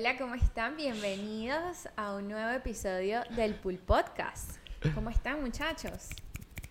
Hola, 0.00 0.16
¿cómo 0.16 0.34
están? 0.34 0.78
Bienvenidos 0.78 1.86
a 1.94 2.14
un 2.14 2.26
nuevo 2.26 2.48
episodio 2.52 3.20
del 3.36 3.54
Pool 3.54 3.74
Podcast. 3.76 4.52
¿Cómo 4.94 5.10
están, 5.10 5.42
muchachos? 5.42 6.08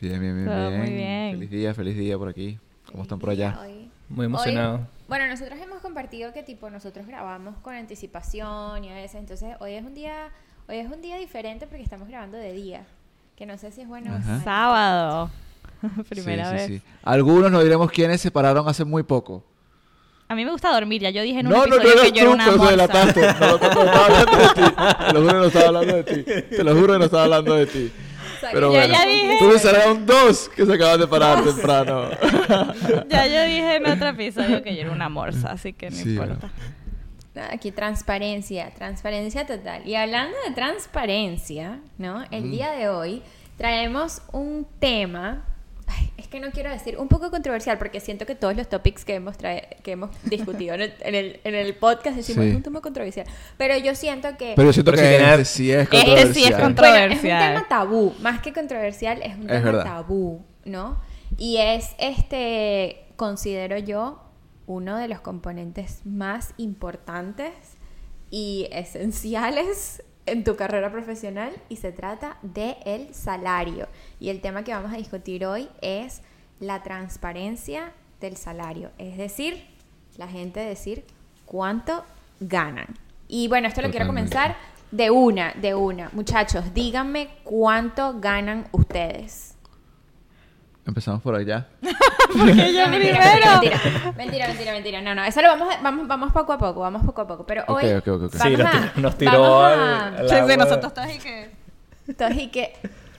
Bien, 0.02 0.20
bien, 0.20 0.34
bien, 0.34 0.48
Todo 0.48 0.70
bien. 0.70 0.82
muy 0.82 0.90
bien. 0.90 1.32
Feliz 1.34 1.52
día, 1.52 1.74
feliz 1.76 1.96
día 1.96 2.18
por 2.18 2.28
aquí. 2.28 2.58
¿Cómo 2.92 3.04
están 3.04 3.20
por 3.20 3.30
Feliz 3.30 3.46
allá? 3.46 3.62
hoy. 3.62 3.92
Muy 4.10 4.26
emocionado. 4.26 4.78
Hoy- 4.78 4.86
bueno, 5.08 5.28
nosotros 5.28 5.60
hemos 5.62 5.80
compartido 5.80 6.34
que 6.34 6.42
tipo 6.42 6.72
nosotros 6.72 7.06
grabamos 7.06 7.56
con 7.60 7.76
anticipación 7.76 8.84
y 8.84 8.90
a 8.90 8.96
veces, 8.96 9.20
entonces 9.20 9.56
hoy 9.60 9.74
es 9.74 9.86
un 9.86 9.94
día, 9.94 10.32
hoy 10.68 10.78
es 10.78 10.92
un 10.92 11.00
día 11.00 11.18
diferente 11.18 11.68
porque 11.68 11.84
estamos 11.84 12.08
grabando 12.08 12.36
de 12.40 12.52
día, 12.54 12.88
que 13.36 13.46
no 13.46 13.60
sé 13.60 13.72
si 13.72 13.82
es 13.82 13.88
bueno. 13.88 14.20
Sábado. 14.44 15.30
Sí, 15.82 16.04
Primera 16.10 16.50
sí, 16.50 16.56
vez. 16.56 16.68
sí. 16.68 16.82
Algunos 17.04 17.50
nos 17.52 17.64
diremos 17.64 17.90
quiénes 17.92 18.20
se 18.20 18.32
pararon 18.32 18.68
hace 18.68 18.84
muy 18.84 19.04
poco. 19.04 19.46
A 20.32 20.36
mí 20.36 20.46
me 20.46 20.52
gusta 20.52 20.72
dormir, 20.72 21.02
ya 21.02 21.10
yo 21.10 21.24
dije 21.24 21.40
en 21.40 21.48
un 21.48 21.54
No, 21.54 21.66
no, 21.66 21.66
no 21.68 21.76
episodio 21.78 22.02
eres 22.02 22.12
que 22.12 22.18
yo 22.20 22.22
era 22.26 22.32
una 22.32 22.52
morsa. 22.52 22.64
No, 22.72 22.78
no, 22.78 23.74
no, 23.74 23.86
estaba 23.86 24.06
hablando 24.06 24.36
de 24.38 24.54
ti. 24.54 24.62
Te 25.02 25.14
lo 25.14 25.22
juro 25.22 25.34
que 25.34 25.40
no 25.40 25.46
estaba 25.46 25.64
hablando 25.66 25.96
de 25.96 26.04
ti. 26.04 26.24
Te 26.56 26.64
lo 26.64 26.76
juro 26.76 26.94
que 26.94 27.00
no 27.00 27.06
estaba 27.06 27.24
hablando 27.24 27.56
de 27.56 27.66
ti. 27.66 27.92
O 27.92 28.40
sea, 28.40 28.50
Pero 28.54 28.68
Yo 28.68 28.74
bueno, 28.80 28.94
ya 28.94 29.06
dije. 29.08 29.38
tú 29.40 29.46
me 29.46 29.60
salieron 29.60 30.06
dos 30.06 30.50
que 30.56 30.66
se 30.66 30.74
acaban 30.74 31.00
de 31.00 31.08
parar 31.08 31.44
temprano. 31.44 32.10
Ya 33.10 33.26
yo 33.28 33.44
dije 33.44 33.76
en 33.78 33.88
otro 33.88 34.10
episodio 34.10 34.62
que 34.64 34.76
yo 34.76 34.82
era 34.84 34.92
una 34.92 35.10
morsa, 35.10 35.52
así 35.52 35.74
que 35.74 35.90
no 35.90 35.96
Sí, 35.96 36.12
importa. 36.12 36.50
Aquí 37.52 37.72
transparencia, 37.72 38.70
transparencia 38.76 39.46
total. 39.48 39.82
Y 39.88 39.96
hablando 39.96 40.36
de 40.48 40.54
transparencia, 40.54 41.80
¿no? 41.98 42.24
El 42.32 42.52
día 42.52 42.72
de 42.72 42.88
hoy 42.90 43.24
traemos 43.58 44.22
un 44.32 44.68
tema, 44.80 45.44
que 46.30 46.40
no 46.40 46.52
quiero 46.52 46.70
decir, 46.70 46.98
un 46.98 47.08
poco 47.08 47.32
controversial, 47.32 47.78
porque 47.78 48.00
siento 48.00 48.26
que 48.26 48.36
todos 48.36 48.56
los 48.56 48.70
topics 48.70 49.04
que 49.06 49.16
hemos, 49.16 49.38
trae- 49.38 49.78
que 49.84 49.92
hemos 49.94 50.12
discutido 50.24 50.76
en 50.76 50.82
el, 50.82 50.94
en, 51.02 51.16
el, 51.16 51.40
en 51.44 51.56
el 51.56 51.76
podcast 51.76 52.16
decimos 52.18 52.44
Sí. 52.46 52.50
es 52.52 52.56
un 52.56 52.64
tema 52.64 52.82
controversial. 52.82 53.26
Pero 53.58 53.78
yo 53.78 53.96
siento 53.96 54.30
que... 54.38 54.54
Pero 54.56 54.68
yo 54.70 54.74
siento 54.74 54.92
Pero 54.92 55.04
que 55.04 55.10
si 55.10 55.18
tiene- 55.18 55.32
este 55.34 55.46
sí 55.46 55.72
es 55.72 55.88
Este 55.92 56.34
sí 56.34 56.44
es 56.46 56.56
controversial. 56.56 56.56
Bueno, 56.56 56.56
es 56.56 56.60
un 56.60 56.66
Controversial. 56.76 57.54
tema 57.56 57.68
tabú, 57.68 58.14
más 58.22 58.42
que 58.42 58.54
controversial, 58.54 59.22
es 59.24 59.36
un 59.36 59.42
Es 59.42 59.48
tema 59.48 59.62
verdad. 59.62 59.84
tabú, 59.84 60.46
¿no? 60.66 61.00
Y 61.38 61.58
es, 61.58 61.90
este, 62.00 63.06
considero 63.16 63.78
yo, 63.78 64.24
uno 64.68 64.98
de 64.98 65.08
los 65.08 65.22
componentes 65.22 66.02
más 66.06 66.54
importantes 66.58 67.52
y 68.32 68.68
esenciales 68.72 70.04
en 70.32 70.44
tu 70.44 70.56
carrera 70.56 70.92
profesional 70.92 71.54
y 71.70 71.78
se 71.78 71.92
trata 71.92 72.38
de 72.42 72.78
el 72.86 73.14
salario. 73.14 73.88
Y 74.20 74.30
el 74.30 74.42
tema 74.42 74.64
que 74.64 74.74
vamos 74.74 74.94
a 74.94 74.98
discutir 74.98 75.46
hoy 75.46 75.70
es 75.82 76.22
la 76.60 76.84
transparencia 76.84 77.94
del 78.20 78.36
salario, 78.38 78.92
es 78.98 79.18
decir, 79.18 79.66
la 80.18 80.28
gente 80.28 80.60
decir 80.60 81.06
cuánto 81.46 82.04
ganan. 82.40 82.88
Y 83.28 83.48
bueno, 83.48 83.68
esto 83.68 83.82
lo 83.82 83.92
quiero 83.92 84.08
comenzar 84.08 84.58
de 84.92 85.10
una, 85.10 85.54
de 85.54 85.76
una. 85.76 86.10
Muchachos, 86.14 86.74
díganme 86.74 87.30
cuánto 87.44 88.20
ganan 88.20 88.68
ustedes. 88.72 89.56
Empezamos 90.90 91.22
por 91.22 91.36
allá. 91.36 91.68
Porque 91.82 92.74
yo 92.74 92.86
primero. 92.86 93.20
Mentira, 93.20 93.80
mentira, 94.18 94.48
mentira, 94.48 94.72
mentira. 94.74 95.02
No, 95.02 95.16
no, 95.16 95.24
eso 95.24 95.42
lo 95.42 95.48
vamos, 95.48 95.74
a- 95.74 95.82
vamos, 95.82 96.08
vamos 96.08 96.32
poco 96.34 96.54
a 96.54 96.58
poco, 96.60 96.82
vamos 96.82 97.04
poco 97.04 97.22
a 97.22 97.28
poco. 97.28 97.46
Pero 97.46 97.64
Ok, 97.68 97.82
hoy 97.84 97.94
ok, 97.94 98.08
ok, 98.08 98.34
Sí, 98.34 98.38
nos 98.58 98.68
a- 98.68 98.72
tiró- 98.72 98.92
nos 99.02 99.18
tiró 99.18 99.32
vamos 99.42 99.64
al- 99.66 99.80
a- 99.80 100.08
al- 100.20 100.30
Sí, 100.30 100.36
sí, 100.36 100.42
agua. 100.42 100.58
nosotros 100.58 100.94
todos 100.94 101.16
y 101.16 101.18
que. 101.20 101.50
Entonces, 102.08 102.38
y 102.38 102.48
que, 102.48 102.74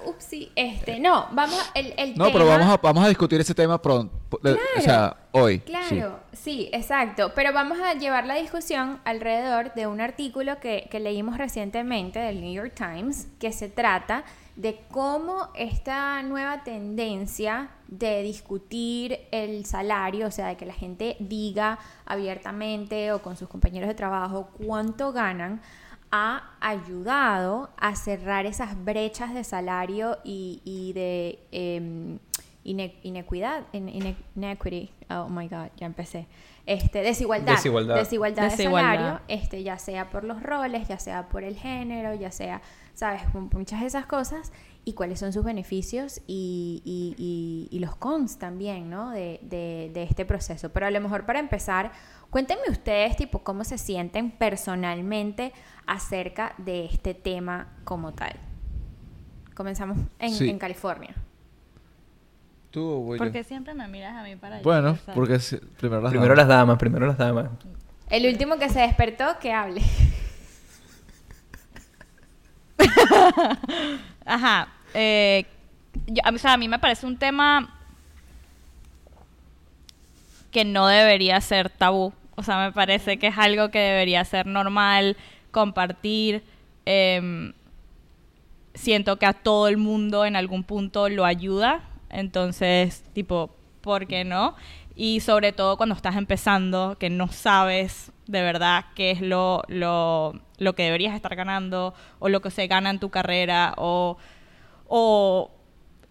upsi, 0.04 0.50
este, 0.56 1.00
no, 1.00 1.26
vamos, 1.32 1.58
a- 1.60 1.78
el, 1.78 1.94
el 1.96 2.10
No, 2.16 2.26
tema... 2.26 2.32
pero 2.38 2.46
vamos 2.46 2.66
a, 2.72 2.76
vamos 2.78 3.04
a 3.04 3.08
discutir 3.08 3.40
ese 3.40 3.54
tema 3.54 3.80
pronto. 3.80 4.14
O 4.30 4.80
sea, 4.80 5.16
hoy. 5.32 5.58
Claro, 5.60 6.20
sí. 6.32 6.38
sí. 6.42 6.70
exacto. 6.72 7.32
Pero 7.34 7.52
vamos 7.52 7.78
a 7.80 7.94
llevar 7.94 8.26
la 8.26 8.34
discusión 8.36 9.00
alrededor 9.04 9.74
de 9.74 9.86
un 9.88 10.00
artículo 10.00 10.60
que, 10.60 10.88
que 10.90 11.00
leímos 11.00 11.36
recientemente 11.38 12.18
del 12.20 12.40
New 12.40 12.52
York 12.52 12.74
Times, 12.76 13.26
que 13.40 13.52
se 13.52 13.68
trata 13.68 14.24
de 14.56 14.80
cómo 14.90 15.48
esta 15.54 16.22
nueva 16.22 16.64
tendencia 16.64 17.70
de 17.88 18.22
discutir 18.22 19.18
el 19.30 19.64
salario, 19.64 20.26
o 20.26 20.30
sea, 20.30 20.48
de 20.48 20.56
que 20.56 20.66
la 20.66 20.74
gente 20.74 21.16
diga 21.18 21.78
abiertamente 22.06 23.12
o 23.12 23.22
con 23.22 23.36
sus 23.36 23.48
compañeros 23.48 23.88
de 23.88 23.94
trabajo 23.94 24.50
cuánto 24.64 25.12
ganan, 25.12 25.60
ha 26.12 26.50
ayudado 26.60 27.70
a 27.76 27.94
cerrar 27.96 28.44
esas 28.46 28.82
brechas 28.84 29.32
de 29.32 29.44
salario 29.44 30.18
y, 30.24 30.60
y 30.64 30.92
de 30.92 31.38
em, 31.52 32.18
ine- 32.64 32.96
inequidad, 33.02 33.62
in- 33.72 33.88
ine- 33.88 34.16
inequity, 34.36 34.90
oh 35.08 35.28
my 35.28 35.46
god, 35.48 35.68
ya 35.76 35.86
empecé. 35.86 36.26
Este, 36.66 37.02
desigualdad, 37.02 37.54
Desigualdad. 37.54 37.94
desigualdad 37.96 38.42
de 38.44 38.50
Desigualdad. 38.50 38.94
salario, 38.94 39.20
este, 39.28 39.62
ya 39.62 39.78
sea 39.78 40.10
por 40.10 40.24
los 40.24 40.42
roles, 40.42 40.86
ya 40.88 40.98
sea 40.98 41.28
por 41.28 41.42
el 41.44 41.56
género, 41.56 42.14
ya 42.14 42.30
sea, 42.30 42.60
sabes, 43.00 43.22
muchas 43.34 43.80
de 43.80 43.86
esas 43.86 44.06
cosas 44.06 44.52
y 44.84 44.92
cuáles 44.94 45.18
son 45.18 45.32
sus 45.32 45.44
beneficios 45.44 46.20
y, 46.26 46.82
y- 46.84 47.14
y- 47.18 47.74
y 47.76 47.78
los 47.80 47.96
cons 47.96 48.38
también, 48.38 48.88
¿no? 48.90 49.10
De, 49.10 49.40
de- 49.42 49.90
de 49.92 50.02
este 50.04 50.24
proceso. 50.24 50.70
Pero 50.70 50.86
a 50.86 50.90
lo 50.90 51.00
mejor 51.00 51.26
para 51.26 51.38
empezar, 51.38 51.92
cuéntenme 52.30 52.62
ustedes, 52.70 53.16
tipo, 53.16 53.40
cómo 53.42 53.64
se 53.64 53.78
sienten 53.78 54.30
personalmente 54.30 55.52
acerca 55.86 56.54
de 56.58 56.84
este 56.86 57.14
tema 57.14 57.68
como 57.84 58.12
tal. 58.12 58.32
Comenzamos 59.54 59.98
en, 60.18 60.30
Sí. 60.34 60.48
en 60.48 60.58
California. 60.58 61.14
¿Tú 62.70 62.82
o 62.86 63.00
voy 63.00 63.18
yo? 63.18 63.24
¿Por 63.24 63.32
qué 63.32 63.42
siempre 63.44 63.74
me 63.74 63.88
miras 63.88 64.14
a 64.16 64.22
mí 64.22 64.36
para 64.36 64.58
yo 64.58 64.62
Bueno, 64.62 64.90
empezar? 64.90 65.14
porque 65.14 65.38
si- 65.40 65.56
primero 65.56 66.00
las 66.02 66.10
Primero 66.10 66.34
damas. 66.34 66.48
las 66.48 66.56
damas, 66.56 66.78
primero 66.78 67.06
las 67.06 67.18
damas. 67.18 67.48
El 68.08 68.26
último 68.26 68.58
que 68.58 68.68
se 68.68 68.80
despertó, 68.80 69.24
que 69.40 69.52
hable. 69.52 69.82
Ajá. 74.24 74.68
Eh, 74.94 75.46
yo- 76.06 76.22
o 76.32 76.38
sea, 76.38 76.54
a 76.54 76.56
mí 76.56 76.68
me 76.68 76.78
parece 76.78 77.06
un 77.06 77.16
tema 77.16 77.76
que 80.50 80.64
no 80.64 80.86
debería 80.86 81.40
ser 81.40 81.70
tabú. 81.70 82.12
O 82.36 82.42
sea, 82.42 82.58
me 82.64 82.72
parece 82.72 83.18
que 83.18 83.28
es 83.28 83.38
algo 83.38 83.70
que 83.70 83.78
debería 83.78 84.24
ser 84.24 84.46
normal, 84.46 85.16
compartir. 85.50 86.42
Em, 86.86 87.52
siento 88.74 89.18
que 89.18 89.26
a 89.26 89.32
todo 89.32 89.68
el 89.68 89.76
mundo 89.76 90.24
en 90.24 90.36
algún 90.36 90.64
punto 90.64 91.08
lo 91.08 91.24
ayuda. 91.24 91.82
Entonces, 92.08 93.04
tipo, 93.12 93.50
¿por 93.80 94.06
qué 94.06 94.24
no? 94.24 94.54
Y 95.02 95.20
sobre 95.20 95.52
todo 95.52 95.78
cuando 95.78 95.94
estás 95.94 96.14
empezando, 96.16 96.98
que 96.98 97.08
no 97.08 97.28
sabes 97.28 98.12
de 98.26 98.42
verdad 98.42 98.84
qué 98.94 99.10
es 99.12 99.22
lo, 99.22 99.62
lo, 99.66 100.34
lo 100.58 100.74
que 100.74 100.82
deberías 100.82 101.14
estar 101.14 101.34
ganando 101.36 101.94
o 102.18 102.28
lo 102.28 102.42
que 102.42 102.50
se 102.50 102.66
gana 102.66 102.90
en 102.90 102.98
tu 103.00 103.08
carrera 103.08 103.72
o, 103.78 104.18
o 104.88 105.50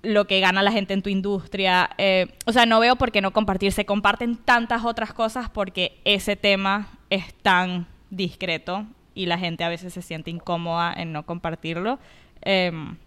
lo 0.02 0.26
que 0.26 0.40
gana 0.40 0.64
la 0.64 0.72
gente 0.72 0.96
en 0.96 1.04
tu 1.04 1.10
industria. 1.10 1.92
Eh, 2.00 2.34
o 2.48 2.52
sea, 2.52 2.66
no 2.66 2.80
veo 2.80 2.96
por 2.96 3.12
qué 3.12 3.22
no 3.22 3.32
compartir. 3.32 3.72
Se 3.74 3.86
comparten 3.86 4.38
tantas 4.38 4.84
otras 4.84 5.14
cosas 5.14 5.52
porque 5.52 6.02
ese 6.04 6.36
tema 6.36 6.88
es 7.12 7.32
tan 7.44 7.86
discreto 8.10 8.88
y 9.14 9.28
la 9.28 9.38
gente 9.38 9.64
a 9.64 9.70
veces 9.70 9.94
se 9.94 10.02
siente 10.02 10.32
incómoda 10.32 10.92
en 10.98 11.14
no 11.14 11.28
compartirlo. 11.28 12.00
Em, 12.42 12.98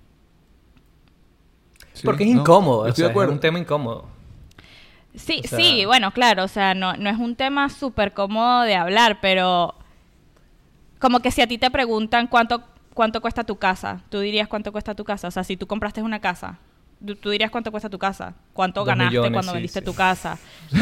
Sí, 1.93 2.07
Porque 2.07 2.25
es 2.25 2.31
no, 2.31 2.41
incómodo, 2.41 2.87
o 2.87 2.87
Estoy 2.87 3.03
sea, 3.03 3.09
de 3.09 3.11
acuerdo. 3.11 3.33
es 3.33 3.33
un 3.33 3.41
tema 3.41 3.59
incómodo. 3.59 4.12
Sí, 5.15 5.43
O 5.45 5.49
sea- 5.49 5.59
sí, 5.59 5.85
bueno, 5.85 6.11
claro, 6.13 6.45
o 6.45 6.49
sea, 6.49 6.75
no, 6.75 6.95
no 6.97 7.11
es 7.11 7.19
un 7.19 7.37
tema 7.37 7.69
súper 7.69 8.13
cómodo 8.15 8.63
de 8.63 8.75
hablar, 8.77 9.19
pero 9.21 9.75
como 10.99 11.21
que 11.21 11.31
si 11.31 11.43
a 11.43 11.47
ti 11.47 11.59
te 11.59 11.71
preguntan 11.71 12.27
cuánto, 12.29 12.63
cuánto 12.95 13.21
cuesta 13.21 13.45
tu 13.45 13.57
casa, 13.57 14.01
tú 14.09 14.21
dirías 14.21 14.49
cuánto 14.49 14.73
cuesta 14.73 14.95
tu 14.95 15.05
casa. 15.05 15.29
O 15.29 15.31
sea, 15.31 15.45
si 15.45 15.57
tú 15.57 15.67
compraste 15.67 16.03
una 16.03 16.21
casa, 16.21 16.59
tú, 17.07 17.17
tú 17.17 17.31
dirías 17.31 17.51
cuánto 17.51 17.71
cuesta 17.71 17.89
tu 17.91 17.99
casa, 17.99 18.35
cuánto 18.53 18.81
Dos 18.81 18.87
ganaste 18.89 19.11
millones, 19.11 19.33
cuando 19.33 19.53
sí, 19.53 19.57
vendiste 19.57 19.79
sí. 19.81 19.85
tu 19.85 19.95
casa. 19.95 20.39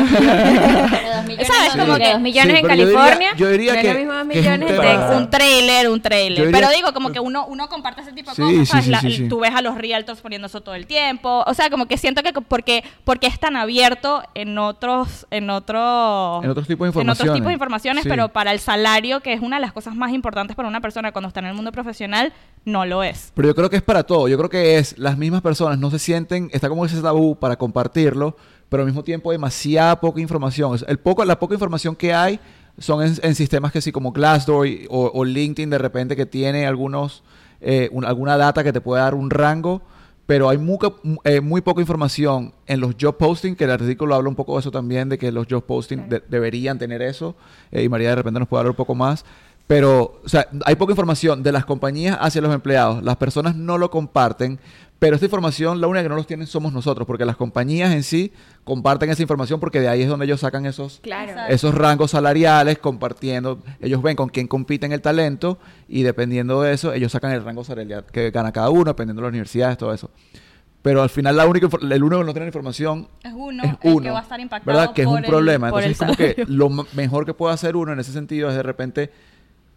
millones, 1.27 1.47
¿Sabes? 1.47 1.71
Como 1.79 1.97
que- 1.97 2.13
dos 2.13 2.21
millones 2.21 2.53
Sí, 2.53 2.59
en 2.61 2.63
pero 2.67 2.75
yo 2.75 2.87
diría- 2.87 2.99
California. 3.01 3.29
yo 3.37 3.49
diría 3.51 3.81
que- 3.81 3.93
lo 3.93 3.99
mismo 3.99 4.13
dos 4.15 4.29
que 4.29 4.39
es 4.39 4.47
un 4.47 4.53
millones 4.53 4.69
tema- 4.69 4.83
de- 4.85 4.99
Para- 4.99 5.17
Un 5.19 5.31
trailer, 5.31 5.89
un 5.89 6.01
trailer. 6.03 6.47
Diría 6.47 6.61
Pero 6.61 6.71
digo, 6.77 6.93
como 6.93 7.11
que- 7.13 7.21
uno, 7.21 7.47
uno 7.47 7.69
comparte 7.69 8.01
ese 8.03 8.13
tipo 8.13 8.31
de 8.31 8.37
Sí, 8.37 8.43
cosas. 8.43 8.57
sí, 8.59 8.67
¿sabes? 8.67 8.85
sí, 8.85 8.91
La- 8.91 9.01
sí, 9.01 9.13
sí. 9.13 9.29
Tú 9.29 9.41
ves 9.41 9.55
a 9.55 9.63
los 9.63 9.77
realtors 9.77 10.21
poniendo 10.21 10.47
eso 10.47 10.61
todo 10.61 10.75
el 10.75 10.87
tiempo. 10.87 11.45
O 11.47 11.55
sea, 11.55 11.71
como 11.71 11.87
que 11.87 11.97
siento 11.99 12.23
que 12.23 12.33
porque, 12.33 12.85
porque 13.05 13.27
es 13.27 13.39
tan 13.39 13.57
abierto 13.57 14.23
en 14.35 14.57
otros, 14.59 15.27
en 15.31 15.51
otros, 15.51 16.45
En 16.45 16.51
otros 16.51 16.67
tipos 16.67 16.87
de 16.93 17.01
en 17.01 17.09
otros 17.09 17.19
tipos 17.19 17.33
de 17.35 17.39
informaciones. 17.39 17.53
informaciones, 17.55 18.03
Sí. 18.05 18.09
pero 18.09 18.29
para 18.29 18.53
el 18.53 18.61
salario, 18.61 19.21
que 19.21 19.33
es 19.33 19.41
una 19.41 19.57
de 19.57 19.63
las 19.63 19.73
cosas 19.73 19.95
más 19.95 20.13
importantes 20.13 20.57
para 20.57 20.69
una 20.69 20.81
persona 20.81 21.13
cuando 21.13 21.29
está 21.29 21.41
en 21.41 21.47
el 21.47 21.55
mundo 21.55 21.73
profesional, 21.73 22.33
no 22.65 22.85
lo 22.85 23.03
es. 23.03 23.33
Pero 23.35 23.49
yo 23.49 23.55
creo 23.55 23.71
que 23.71 23.77
es 23.77 23.83
para 23.83 24.03
todo. 24.03 24.29
Yo 24.29 24.37
creo 24.37 24.51
que 24.51 24.79
es 24.79 24.99
las 24.99 25.17
mismas 25.17 25.41
personas 25.43 25.79
no 25.79 25.91
se 25.91 25.99
sienten, 26.11 26.51
está 26.53 26.69
como 26.69 26.85
ese 26.85 27.01
tabú 27.01 27.37
para 27.37 27.57
compartirlo, 27.57 28.37
pero 28.69 28.83
al 28.83 28.87
mismo 28.87 29.05
tiempo 29.05 29.31
hay 29.31 29.35
demasiada 29.37 30.01
poca 30.01 30.21
información. 30.21 30.77
El 30.89 30.99
poco, 30.99 31.25
la 31.25 31.39
poca 31.39 31.55
información 31.55 31.95
que 31.95 32.13
hay 32.13 32.41
son 32.79 33.03
en, 33.07 33.15
en 33.23 33.35
sistemas 33.35 33.71
que 33.73 33.81
sí 33.81 33.93
como 33.93 34.11
Glassdoor 34.13 34.67
y- 34.67 34.87
o, 34.91 35.11
o 35.15 35.25
LinkedIn 35.25 35.71
de 35.71 35.79
repente 35.79 36.17
que 36.17 36.27
tiene 36.27 36.67
algunos 36.67 37.23
eh, 37.61 37.89
un- 37.93 38.05
alguna 38.05 38.37
data 38.37 38.65
que 38.65 38.73
te 38.73 38.81
puede 38.81 39.03
dar 39.03 39.15
un 39.15 39.29
rango, 39.31 39.83
pero 40.27 40.49
hay 40.49 40.59
muy, 40.59 40.79
muy 41.43 41.61
poca 41.61 41.81
información 41.81 42.53
en 42.67 42.81
los 42.81 42.95
job 43.01 43.17
posting, 43.17 43.55
que 43.55 43.65
el 43.65 43.71
artículo 43.73 44.15
habla 44.15 44.29
un 44.31 44.35
poco 44.37 44.55
de 44.55 44.61
eso 44.61 44.71
también, 44.71 45.09
de 45.09 45.19
que 45.19 45.31
los 45.31 45.47
job 45.51 45.63
posting 45.65 46.09
de- 46.09 46.23
deberían 46.29 46.79
tener 46.79 47.03
eso, 47.03 47.35
eh, 47.71 47.83
y 47.85 47.89
María 47.89 48.09
de 48.11 48.17
repente 48.17 48.39
nos 48.41 48.49
puede 48.49 48.61
hablar 48.61 48.71
un 48.71 48.77
poco 48.77 48.95
más. 48.95 49.25
Pero, 49.67 50.21
o 50.25 50.29
sea, 50.29 50.49
hay 50.65 50.75
poca 50.75 50.93
información 50.93 51.43
de 51.45 51.53
las 51.53 51.65
compañías 51.65 52.17
hacia 52.21 52.41
los 52.41 52.53
empleados. 52.53 53.05
Las 53.05 53.17
personas 53.17 53.55
no 53.55 53.79
lo 53.79 53.89
comparten, 53.91 54.59
pero 55.01 55.17
esta 55.17 55.27
información, 55.27 55.81
la 55.81 55.89
única 55.89 56.05
que 56.05 56.09
no 56.11 56.15
los 56.15 56.27
tienen 56.29 56.47
somos 56.47 56.73
nosotros, 56.73 57.07
porque 57.07 57.25
las 57.25 57.35
compañías 57.37 57.93
en 57.93 58.03
sí 58.05 58.33
comparten 58.65 59.11
esa 59.11 59.23
información 59.23 59.59
porque 59.59 59.81
de 59.81 59.89
ahí 59.89 60.03
es 60.03 60.09
donde 60.09 60.27
ellos 60.27 60.41
sacan 60.41 60.65
esos, 60.67 61.01
Claro. 61.03 61.31
Exacto. 61.33 61.53
esos 61.55 61.75
rangos 61.75 62.13
salariales 62.13 62.79
compartiendo. 62.79 63.59
Ellos 63.81 64.01
ven 64.03 64.15
con 64.15 64.29
quién 64.29 64.47
compiten 64.47 64.93
el 64.93 65.01
talento 65.01 65.59
y 65.89 66.03
dependiendo 66.05 66.63
de 66.63 66.73
eso, 66.75 66.93
ellos 66.93 67.11
sacan 67.11 67.33
el 67.33 67.43
rango 67.45 67.65
salarial 67.65 68.05
que 68.13 68.31
gana 68.31 68.53
cada 68.53 68.71
uno, 68.71 68.85
dependiendo 68.85 69.21
de 69.23 69.25
las 69.27 69.31
universidades, 69.33 69.77
todo 69.79 69.93
eso. 69.93 70.11
Pero 70.83 71.03
al 71.03 71.11
final 71.11 71.37
la 71.37 71.47
única, 71.47 71.67
el 71.91 72.03
único 72.03 72.21
que 72.21 72.25
no 72.27 72.33
tiene 72.33 72.47
información 72.47 73.09
Es 73.23 73.33
uno, 73.35 73.63
es 73.65 73.71
el 73.71 73.77
uno, 73.93 74.03
que 74.03 74.11
va 74.11 74.19
a 74.21 74.23
estar 74.23 74.41
impactado 74.41 74.79
¿verdad? 74.79 74.95
Que 74.95 75.03
es 75.03 75.09
un 75.09 75.19
el- 75.19 75.25
problema. 75.25 75.69
Entonces, 75.69 75.99
como 75.99 76.17
que 76.17 76.45
lo 76.47 76.71
mejor 76.95 77.27
que 77.27 77.35
puede 77.35 77.53
hacer 77.55 77.77
uno 77.77 77.93
en 77.93 78.01
ese 78.01 78.13
sentido 78.13 78.49
es 78.49 78.55
de 78.55 78.63
repente, 78.63 79.11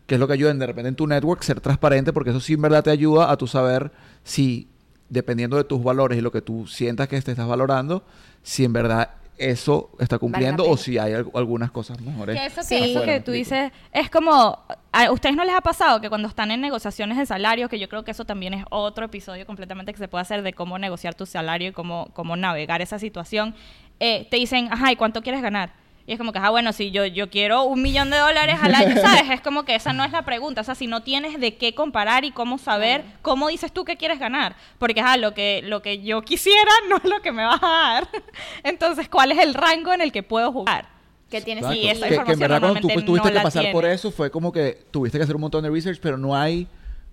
que 0.05 0.15
es 0.15 0.19
lo 0.19 0.27
que 0.27 0.33
ayuda 0.33 0.53
de 0.53 0.65
repente 0.65 0.89
en 0.89 0.95
tu 0.95 1.07
network, 1.07 1.41
ser 1.43 1.59
transparente, 1.61 2.13
porque 2.13 2.29
eso 2.29 2.39
sí 2.39 2.53
en 2.53 2.61
verdad 2.61 2.83
te 2.83 2.89
ayuda 2.91 3.31
a 3.31 3.37
tu 3.37 3.47
saber 3.47 3.91
si, 4.23 4.67
dependiendo 5.13 5.55
de 5.57 5.63
tus 5.63 5.83
valores 5.83 6.17
y 6.17 6.21
lo 6.21 6.31
que 6.31 6.41
tú 6.41 6.67
sientas 6.67 7.07
que 7.07 7.21
te 7.21 7.31
estás 7.31 7.47
valorando, 7.47 8.03
si 8.41 8.65
en 8.65 8.73
verdad 8.73 9.09
eso 9.37 9.89
está 9.99 10.19
cumpliendo 10.19 10.63
o 10.69 10.77
si 10.77 10.97
hay 10.97 11.13
al- 11.13 11.27
algunas 11.33 11.71
cosas 11.71 11.99
mejores. 12.01 12.39
Que 12.39 12.45
eso 12.45 12.61
que, 12.61 12.63
Sí. 12.67 12.75
eso 12.91 13.01
que 13.01 13.07
¿me 13.07 13.19
tú 13.21 13.31
dices 13.31 13.71
es 13.91 14.09
como, 14.09 14.59
¿a 14.91 15.11
ustedes 15.11 15.35
no 15.35 15.43
les 15.43 15.55
ha 15.55 15.61
pasado 15.61 15.99
que 16.01 16.09
cuando 16.09 16.27
están 16.27 16.51
en 16.51 16.61
negociaciones 16.61 17.17
de 17.17 17.25
salario, 17.25 17.67
que 17.67 17.79
yo 17.79 17.89
creo 17.89 18.03
que 18.03 18.11
eso 18.11 18.25
también 18.25 18.53
es 18.53 18.63
otro 18.69 19.05
episodio 19.05 19.45
completamente 19.45 19.91
que 19.91 19.97
se 19.99 20.07
puede 20.07 20.21
hacer 20.21 20.43
de 20.43 20.53
cómo 20.53 20.77
negociar 20.77 21.15
tu 21.15 21.25
salario 21.25 21.69
y 21.69 21.71
cómo, 21.71 22.09
cómo 22.13 22.35
navegar 22.35 22.81
esa 22.81 22.99
situación, 22.99 23.55
eh, 23.99 24.27
te 24.29 24.37
dicen, 24.37 24.67
ajá, 24.71 24.91
¿y 24.91 24.95
cuánto 24.95 25.21
quieres 25.21 25.41
ganar? 25.41 25.73
Y 26.05 26.11
es 26.11 26.17
como 26.17 26.33
que, 26.33 26.39
ah, 26.39 26.49
bueno, 26.49 26.73
si 26.73 26.91
yo, 26.91 27.05
yo 27.05 27.29
quiero 27.29 27.63
un 27.63 27.81
millón 27.81 28.09
de 28.09 28.17
dólares 28.17 28.57
al 28.61 28.75
año, 28.75 28.95
¿sabes? 29.01 29.29
Es 29.29 29.41
como 29.41 29.63
que 29.63 29.75
esa 29.75 29.93
no 29.93 30.03
es 30.03 30.11
la 30.11 30.23
pregunta. 30.25 30.59
O 30.59 30.63
sea, 30.63 30.75
si 30.75 30.85
no 30.85 31.01
tienes 31.01 31.39
de 31.39 31.55
qué 31.55 31.73
comparar 31.73 32.25
y 32.25 32.31
cómo 32.31 32.57
saber, 32.57 33.05
¿cómo 33.21 33.47
dices 33.47 33.71
tú 33.71 33.85
que 33.85 33.95
quieres 33.95 34.19
ganar? 34.19 34.55
Porque, 34.79 34.99
ah, 34.99 35.15
lo 35.15 35.33
que, 35.33 35.61
lo 35.63 35.81
que 35.81 36.03
yo 36.03 36.21
quisiera 36.23 36.71
no 36.89 36.97
es 36.97 37.05
lo 37.05 37.21
que 37.21 37.31
me 37.31 37.45
vas 37.45 37.63
a 37.63 37.67
dar. 37.67 38.09
Entonces, 38.63 39.07
¿cuál 39.07 39.31
es 39.31 39.39
el 39.39 39.53
rango 39.53 39.93
en 39.93 40.01
el 40.01 40.11
que 40.11 40.23
puedo 40.23 40.51
jugar? 40.51 40.89
Que 41.29 41.41
tienes 41.41 41.63
Exacto. 41.63 41.81
Sí, 41.81 41.89
esa 41.89 42.09
que, 42.09 42.23
que 42.25 42.31
en 42.33 42.39
verdad 42.39 42.59
cuando 42.59 42.81
tú 42.81 42.87
tuviste 42.87 43.29
no 43.29 43.33
que 43.33 43.39
pasar 43.41 43.71
por 43.71 43.85
eso 43.85 44.11
fue 44.11 44.29
como 44.29 44.51
que 44.51 44.85
tuviste 44.91 45.17
que 45.17 45.23
hacer 45.23 45.35
un 45.35 45.41
montón 45.41 45.63
de 45.63 45.69
research, 45.69 45.99
pero 46.01 46.17
no 46.17 46.35
hay, 46.35 46.67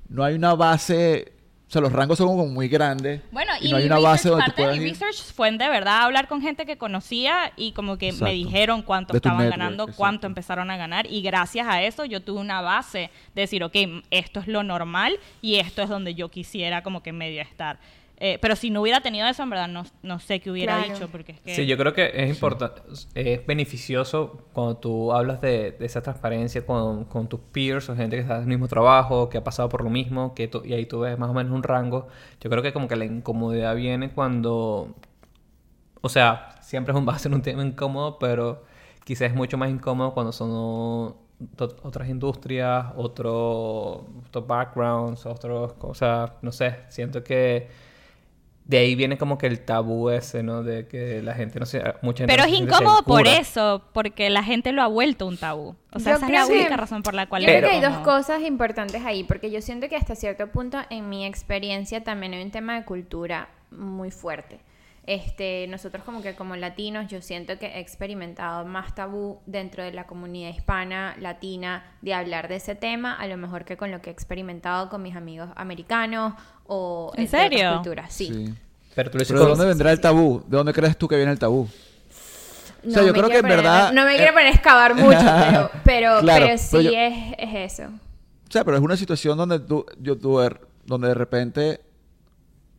no 0.09 0.25
hay 0.25 0.35
una 0.35 0.55
base, 0.55 1.33
o 1.71 1.73
sea, 1.73 1.81
los 1.83 1.93
rangos 1.93 2.19
son 2.19 2.27
como 2.27 2.49
muy 2.49 2.67
grandes. 2.67 3.21
Bueno, 3.31 3.53
y, 3.61 3.71
no 3.71 3.77
hay 3.77 3.85
mi 3.85 3.87
una 3.87 3.99
research, 3.99 4.13
base 4.13 4.29
donde 4.29 4.45
tú 4.47 4.51
parte 4.57 4.67
de 4.67 4.79
mi 4.81 4.85
ir. 4.87 4.91
research 4.91 5.23
fue 5.33 5.53
de 5.53 5.69
verdad 5.69 6.03
hablar 6.03 6.27
con 6.27 6.43
gente 6.43 6.67
que 6.67 6.77
conocía 6.77 7.53
y 7.57 7.71
como 7.71 7.97
que 7.97 8.09
Exacto. 8.09 8.25
me 8.25 8.33
dijeron 8.33 8.83
cuánto 8.83 9.13
De 9.13 9.19
estaban 9.19 9.39
network, 9.39 9.57
ganando, 9.57 9.83
exacto. 9.85 9.97
cuánto 9.99 10.27
empezaron 10.27 10.69
a 10.73 10.77
ganar 10.77 11.07
y 11.09 11.23
gracias 11.23 11.69
a 11.69 11.81
eso 11.81 12.05
yo 12.05 12.23
tuve 12.23 12.41
una 12.41 12.61
base 12.61 13.11
de 13.37 13.43
decir, 13.43 13.63
ok, 13.63 13.77
esto 14.11 14.41
es 14.41 14.49
lo 14.49 14.65
normal 14.65 15.17
y 15.43 15.61
esto 15.61 15.81
es 15.83 15.89
donde 15.89 16.17
yo 16.17 16.29
quisiera 16.29 16.83
como 16.83 17.05
que 17.05 17.13
medio 17.13 17.41
estar. 17.41 17.79
Eh, 18.23 18.39
pero 18.43 18.55
si 18.55 18.69
no 18.69 18.83
hubiera 18.83 19.01
tenido 19.01 19.27
eso, 19.27 19.43
en 19.43 19.49
verdad 19.49 19.67
no, 19.69 19.83
no 20.03 20.19
sé 20.19 20.41
qué 20.41 20.51
hubiera 20.51 20.77
Claro. 20.77 20.93
dicho 20.93 21.09
porque 21.11 21.33
es 21.33 21.41
que... 21.41 21.55
Sí, 21.55 21.67
yo 21.67 21.79
creo 21.79 21.95
que 21.95 22.11
es 22.15 22.29
importante, 22.29 22.83
es 23.15 23.47
beneficioso 23.47 24.45
cuando 24.53 24.77
tú 24.77 25.13
hablas 25.15 25.41
de, 25.41 25.73
de 25.73 25.87
esa 25.87 26.03
transparencia 26.03 26.67
con, 26.67 27.05
con 27.07 27.29
tus 27.29 27.41
peers 27.41 27.89
o 27.89 27.97
gente 27.97 28.17
que 28.17 28.23
está 28.23 28.37
en 28.37 28.43
el 28.43 28.49
mismo 28.49 28.69
trabajo, 28.69 29.31
que 29.31 29.39
ha 29.39 29.43
pasado 29.45 29.71
por 29.71 29.83
lo 29.83 29.89
mismo, 29.89 30.35
que 30.35 30.51
y 30.65 30.75
ahí 30.75 30.85
tú 30.85 31.01
ves 31.01 31.19
más 31.19 31.31
o 31.31 31.33
menos 31.35 31.51
un 31.53 31.63
rango. 31.63 32.09
Yo 32.43 32.51
creo 32.51 32.63
que 32.63 32.75
como 32.75 32.89
que 32.89 32.97
la 32.97 33.07
incomodidad 33.07 33.75
viene 33.75 34.11
cuando, 34.11 34.95
o 36.01 36.09
sea, 36.09 36.57
siempre 36.63 36.93
es 36.93 36.99
un, 36.99 37.07
va 37.09 37.15
a 37.15 37.19
ser 37.19 37.33
un 37.35 37.43
tema 37.43 37.65
incómodo, 37.65 38.19
pero 38.19 38.65
quizás 39.05 39.31
es 39.31 39.35
mucho 39.35 39.59
más 39.59 39.71
incómodo 39.71 40.15
cuando 40.15 40.33
son 40.33 41.15
to- 41.57 41.77
otras 41.83 42.09
industrias, 42.09 42.87
otro- 42.97 44.07
otros 44.27 44.47
backgrounds, 44.47 45.27
otras 45.27 45.73
cosas, 45.75 46.33
no 46.43 46.53
sé, 46.53 46.77
siento 46.89 47.23
que 47.25 47.69
de 48.71 48.79
ahí 48.79 48.95
viene 48.95 49.19
como 49.19 49.37
que 49.37 49.49
el 49.49 49.59
tabú 49.65 50.11
ese, 50.11 50.45
¿no? 50.45 50.63
De 50.63 50.87
que 50.87 51.21
la 51.23 51.35
gente 51.35 51.59
no 51.59 51.67
se... 51.67 51.83
Mucha 52.03 52.23
gente 52.23 52.33
Pero 52.33 52.45
no 52.45 52.55
es 52.55 52.61
incómodo 52.61 53.03
por 53.03 53.27
eso, 53.27 53.83
porque 53.93 54.31
la 54.31 54.45
gente 54.45 54.71
lo 54.71 54.83
ha 54.83 54.87
vuelto 54.87 55.27
un 55.27 55.37
tabú. 55.37 55.75
O 55.93 55.99
sea, 55.99 56.13
Yo 56.13 56.17
esa 56.19 56.27
es 56.27 56.33
la 56.33 56.47
que- 56.47 56.61
única 56.61 56.77
razón 56.77 57.03
por 57.03 57.15
la 57.15 57.29
cual... 57.29 57.43
Yo 57.43 57.49
creo 57.49 57.63
que 57.69 57.77
hay 57.77 57.81
dos 57.83 57.99
cosas 57.99 58.43
importantes 58.43 59.05
ahí, 59.05 59.25
porque 59.25 59.51
yo 59.51 59.61
siento 59.61 59.89
que 59.89 59.97
hasta 59.97 60.15
cierto 60.15 60.47
punto, 60.53 60.79
en 60.89 61.09
mi 61.09 61.27
experiencia, 61.27 62.05
también 62.05 62.33
hay 62.33 62.45
un 62.45 62.53
tema 62.53 62.79
de 62.79 62.85
cultura 62.85 63.49
muy 63.73 64.13
fuerte. 64.13 64.61
Este, 65.07 65.67
nosotros 65.67 66.05
como 66.05 66.23
que 66.23 66.37
como 66.37 66.55
latinos, 66.55 67.09
yo 67.09 67.21
siento 67.23 67.59
que 67.59 67.67
he 67.67 67.81
experimentado 67.81 68.65
más 68.65 68.95
tabú 68.95 69.41
dentro 69.47 69.83
de 69.83 69.93
la 69.93 70.07
comunidad 70.07 70.51
hispana, 70.51 71.17
latina, 71.19 71.97
de 72.03 72.15
hablar 72.15 72.47
de 72.47 72.57
ese 72.57 72.77
tema, 72.77 73.15
a 73.15 73.27
lo 73.27 73.37
mejor 73.37 73.65
que 73.65 73.77
con 73.77 73.91
lo 73.91 74.01
que 74.01 74.11
he 74.11 74.13
experimentado 74.13 74.89
con 74.89 75.03
mis 75.03 75.17
amigos 75.17 75.49
americanos 75.57 76.35
o 76.73 77.13
¿En 77.17 77.27
otras 77.27 77.43
serio? 77.43 77.75
culturas. 77.75 78.13
Sí. 78.13 78.27
Sí. 78.27 78.55
Pero 78.95 79.11
tú 79.11 79.19
lo 79.19 79.21
dices 79.23 79.33
Pero 79.33 79.41
¿de 79.41 79.47
con- 79.49 79.59
dónde 79.59 79.69
vendrá 79.69 79.93
el 79.93 80.01
tabú? 80.01 80.43
¿De 80.47 80.57
dónde 80.57 80.73
crees 80.73 80.97
tú 80.97 81.07
que 81.09 81.17
viene 81.17 81.33
el 81.33 81.39
tabú? 81.39 81.69
No 82.83 82.91
O 82.91 82.95
sea, 82.95 83.03
yo 83.03 83.09
me 83.09 83.13
creo 83.13 83.25
que 83.27 83.33
quiero 83.33 83.39
en 83.39 83.43
poner- 83.45 83.57
verdad- 83.57 83.93
No 83.93 84.05
me 84.05 84.15
eh, 84.15 84.17
quiero 84.17 84.33
poner 84.33 84.47
a 84.47 84.51
excavar 84.51 84.95
mucho, 84.95 85.19
pero, 85.51 85.71
pero, 85.85 86.21
Claro, 86.21 86.47
pero 86.47 86.59
sí 86.59 86.69
pero 86.71 86.83
yo- 86.83 86.91
es, 86.99 87.15
es 87.39 87.73
eso. 87.73 87.89
O 87.91 88.53
sea, 88.53 88.65
pero 88.65 88.77
es 88.77 88.83
una 88.83 88.97
situación 88.97 89.37
donde 89.39 89.59
tú, 89.61 89.85
yo, 90.01 90.17
tú 90.19 90.39
er- 90.41 90.61
donde 90.87 91.09
de 91.09 91.15
repente 91.15 91.81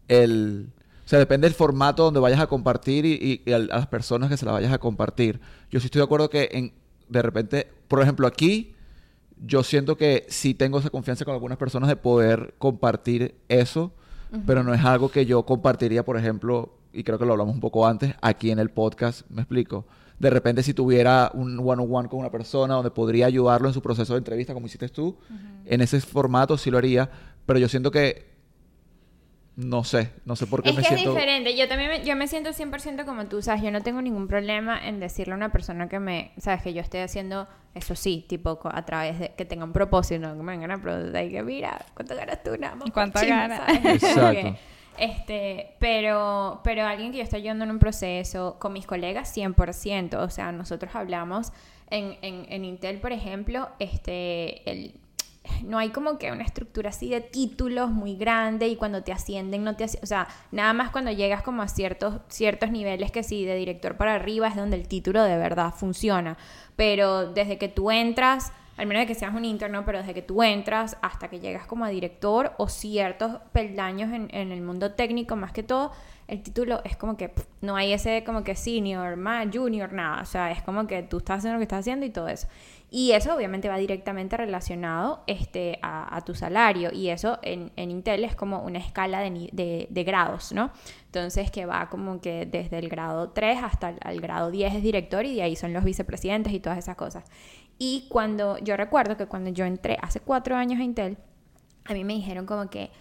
el, 0.08 0.68
o 1.06 1.08
sea, 1.08 1.20
depende 1.20 1.46
del 1.48 1.54
formato 1.56 2.04
donde 2.04 2.20
vayas 2.20 2.40
a 2.40 2.48
compartir 2.48 3.06
y, 3.06 3.14
y- 3.14 3.42
y 3.50 3.54
al- 3.54 3.70
a 3.72 3.78
las 3.78 3.88
personas 3.88 4.30
que 4.30 4.38
se 4.38 4.46
las 4.46 4.54
vayas 4.54 4.74
a 4.74 4.78
compartir. 4.80 5.40
Yo 5.70 5.80
sí 5.80 5.86
estoy 5.86 6.00
de 6.00 6.06
acuerdo 6.06 6.30
que 6.30 6.50
en, 6.52 6.74
de 7.08 7.22
repente, 7.22 7.70
por 7.88 8.02
ejemplo, 8.02 8.28
aquí, 8.28 8.74
yo 9.46 9.64
siento 9.64 9.98
que 9.98 10.26
sí 10.30 10.54
tengo 10.54 10.80
esa 10.80 10.90
confianza 10.90 11.26
con 11.26 11.34
algunas 11.34 11.58
personas 11.58 11.90
de 11.90 11.96
poder 11.96 12.54
compartir 12.58 13.36
eso, 13.50 13.92
pero 14.46 14.64
no 14.64 14.74
es 14.74 14.84
algo 14.86 15.10
que 15.10 15.26
yo 15.26 15.44
compartiría, 15.44 16.06
por 16.06 16.18
ejemplo, 16.18 16.78
y 16.94 17.04
creo 17.04 17.20
que 17.20 17.26
lo 17.26 17.34
hablamos 17.34 17.54
un 17.54 17.60
poco 17.60 17.86
antes, 17.86 18.14
aquí 18.22 18.52
en 18.52 18.60
el 18.60 18.70
podcast, 18.70 19.30
me 19.30 19.42
explico. 19.42 19.86
De 20.20 20.30
repente, 20.30 20.64
si 20.64 20.74
tuviera 20.74 21.32
un 21.34 21.60
one-on-one 21.60 22.08
con 22.08 22.20
una 22.20 22.30
persona 22.30 22.76
donde 22.76 22.92
podría 22.92 23.26
ayudarlo 23.26 23.68
en 23.68 23.74
su 23.74 23.82
proceso 23.82 24.14
de 24.14 24.20
entrevista, 24.20 24.54
como 24.54 24.68
hiciste 24.68 24.88
tú, 24.88 25.18
en 25.66 25.82
ese 25.82 26.00
formato 26.00 26.58
sí 26.58 26.70
lo 26.70 26.78
haría, 26.78 27.10
pero 27.46 27.60
yo 27.60 27.68
siento 27.68 27.92
que, 27.92 28.31
no 29.56 29.84
sé, 29.84 30.12
no 30.26 30.36
sé 30.36 30.48
por 30.48 30.64
qué 30.64 30.70
Es 30.70 30.76
me 30.76 30.82
que 30.82 30.88
siento... 30.88 31.10
es 31.10 31.16
diferente. 31.16 31.58
Yo 31.58 31.68
también 31.68 31.90
me, 31.90 32.06
yo 32.06 32.16
me 32.16 32.28
siento 32.28 32.52
100% 32.52 33.06
como 33.06 33.26
tú, 33.26 33.42
¿sabes? 33.42 33.62
Yo 33.62 33.72
no 33.72 33.82
tengo 33.82 34.02
ningún 34.02 34.28
problema 34.28 34.80
en 34.88 35.00
decirle 35.00 35.34
a 35.34 35.36
una 35.36 35.52
persona 35.52 35.90
que 35.90 36.00
me, 36.00 36.32
¿sabes? 36.38 36.62
Que 36.64 36.74
yo 36.74 36.82
esté 36.82 37.02
haciendo 37.04 37.48
eso 37.76 37.96
sí, 37.96 38.26
tipo 38.28 38.60
a 38.64 38.86
través 38.86 39.20
de 39.20 39.34
que 39.34 39.46
tenga 39.46 39.66
un 39.66 39.74
propósito, 39.74 40.20
no 40.20 40.36
que 40.36 40.44
me 40.44 40.54
vengan 40.54 40.72
a 40.72 40.82
preguntar 40.82 41.24
y 41.26 41.32
que 41.32 41.44
mira, 41.44 41.86
¿cuánto 41.94 42.16
ganas 42.16 42.44
tú? 42.44 42.58
Nada 42.58 42.76
más 42.76 42.84
por 42.86 42.94
¿Cuánto 42.94 43.20
ganas? 43.22 43.62
Exacto. 43.86 44.58
Este, 44.98 45.76
pero, 45.80 46.62
pero 46.64 46.86
alguien 46.86 47.12
que 47.12 47.20
yo 47.20 47.24
estoy 47.24 47.42
yendo 47.42 47.64
en 47.64 47.72
un 47.72 47.80
proceso 47.80 48.58
con 48.60 48.74
mis 48.74 48.86
colegas 48.86 49.36
100%, 49.36 50.16
o 50.16 50.30
sea, 50.30 50.52
nosotros 50.52 50.94
hablamos 50.96 51.52
en, 51.90 52.18
en, 52.22 52.46
en 52.50 52.66
Intel, 52.66 53.00
por 53.00 53.12
ejemplo, 53.12 53.70
este, 53.80 54.70
el, 54.70 54.94
no 55.64 55.78
hay 55.80 55.90
como 55.90 56.18
que 56.18 56.32
una 56.32 56.44
estructura 56.44 56.90
así 56.90 57.10
de 57.10 57.22
títulos 57.22 57.90
muy 57.90 58.16
grande 58.16 58.68
y 58.68 58.76
cuando 58.76 59.04
te 59.04 59.12
ascienden 59.12 59.64
no 59.64 59.76
te 59.76 59.86
ascienden, 59.86 60.04
o 60.04 60.08
sea, 60.08 60.28
nada 60.52 60.74
más 60.74 60.92
cuando 60.92 61.12
llegas 61.12 61.42
como 61.42 61.62
a 61.62 61.68
ciertos, 61.68 62.22
ciertos 62.28 62.72
niveles 62.72 63.12
que 63.12 63.24
sí, 63.24 63.46
de 63.46 63.56
director 63.56 63.98
para 63.98 64.16
arriba 64.16 64.48
es 64.48 64.56
donde 64.56 64.78
el 64.78 64.88
título 64.88 65.24
de 65.24 65.38
verdad 65.38 65.74
funciona, 65.74 66.38
pero 66.76 67.32
desde 67.32 67.58
que 67.58 67.68
tú 67.70 67.92
entras, 67.92 68.52
al 68.78 68.86
menos 68.86 69.02
de 69.02 69.08
que 69.08 69.16
seas 69.16 69.34
un 69.34 69.46
interno, 69.46 69.84
pero 69.86 70.00
desde 70.00 70.14
que 70.14 70.22
tú 70.22 70.44
entras 70.44 70.98
hasta 71.02 71.28
que 71.28 71.40
llegas 71.40 71.66
como 71.66 71.86
a 71.86 71.90
director 71.90 72.54
o 72.58 72.68
ciertos 72.68 73.38
peldaños 73.52 74.14
en, 74.14 74.30
en 74.34 74.52
el 74.52 74.62
mundo 74.62 74.92
técnico 74.94 75.36
más 75.36 75.52
que 75.52 75.64
todo, 75.64 75.92
el 76.28 76.42
título 76.42 76.82
es 76.86 76.96
como 76.96 77.18
que 77.18 77.28
pff, 77.28 77.46
no 77.60 77.76
hay 77.76 77.92
ese 77.92 78.24
como 78.24 78.44
que 78.44 78.56
senior, 78.56 79.18
más 79.18 79.48
junior, 79.52 79.92
nada, 79.92 80.22
o 80.22 80.26
sea, 80.26 80.50
es 80.52 80.62
como 80.62 80.88
que 80.88 81.04
tú 81.04 81.18
estás 81.18 81.40
haciendo 81.40 81.56
lo 81.56 81.60
que 81.60 81.64
estás 81.64 81.80
haciendo 81.80 82.06
y 82.06 82.10
todo 82.10 82.30
eso. 82.30 82.48
Y 82.94 83.14
eso 83.14 83.34
obviamente 83.34 83.70
va 83.70 83.78
directamente 83.78 84.36
relacionado 84.36 85.24
este, 85.26 85.80
a, 85.82 86.22
tu 86.26 86.36
salario. 86.36 86.92
Y 86.92 87.08
eso 87.08 87.40
en, 87.42 87.72
Intel 87.78 88.26
es 88.26 88.36
como 88.36 88.60
una 88.60 88.80
escala 88.80 89.22
de, 89.22 89.88
de, 89.90 90.04
grados, 90.04 90.52
¿no? 90.52 90.72
Entonces 91.06 91.52
que 91.52 91.66
va 91.66 91.88
como 91.90 92.20
que 92.20 92.46
desde 92.46 92.80
el 92.80 92.90
grado 92.90 93.30
3 93.30 93.64
hasta 93.64 93.96
el, 94.10 94.20
grado 94.20 94.52
10 94.52 94.76
es 94.76 94.84
director 94.84 95.26
y 95.26 95.36
de 95.36 95.44
ahí 95.44 95.56
son 95.56 95.72
los 95.72 95.86
vicepresidentes 95.86 96.52
y 96.52 96.60
todas 96.60 96.80
esas 96.80 96.98
cosas. 96.98 97.24
Y 97.78 98.08
cuando 98.10 98.58
yo 98.58 98.76
recuerdo 98.76 99.16
que 99.16 99.26
cuando 99.26 99.52
yo 99.52 99.64
entré 99.64 99.98
hace 100.02 100.20
cuatro 100.20 100.58
años 100.58 100.82
a 100.82 100.84
Intel, 100.84 101.18
a 101.86 101.94
mí 101.94 102.04
me 102.04 102.14
dijeron 102.14 102.46
como 102.46 102.70
que 102.70 102.92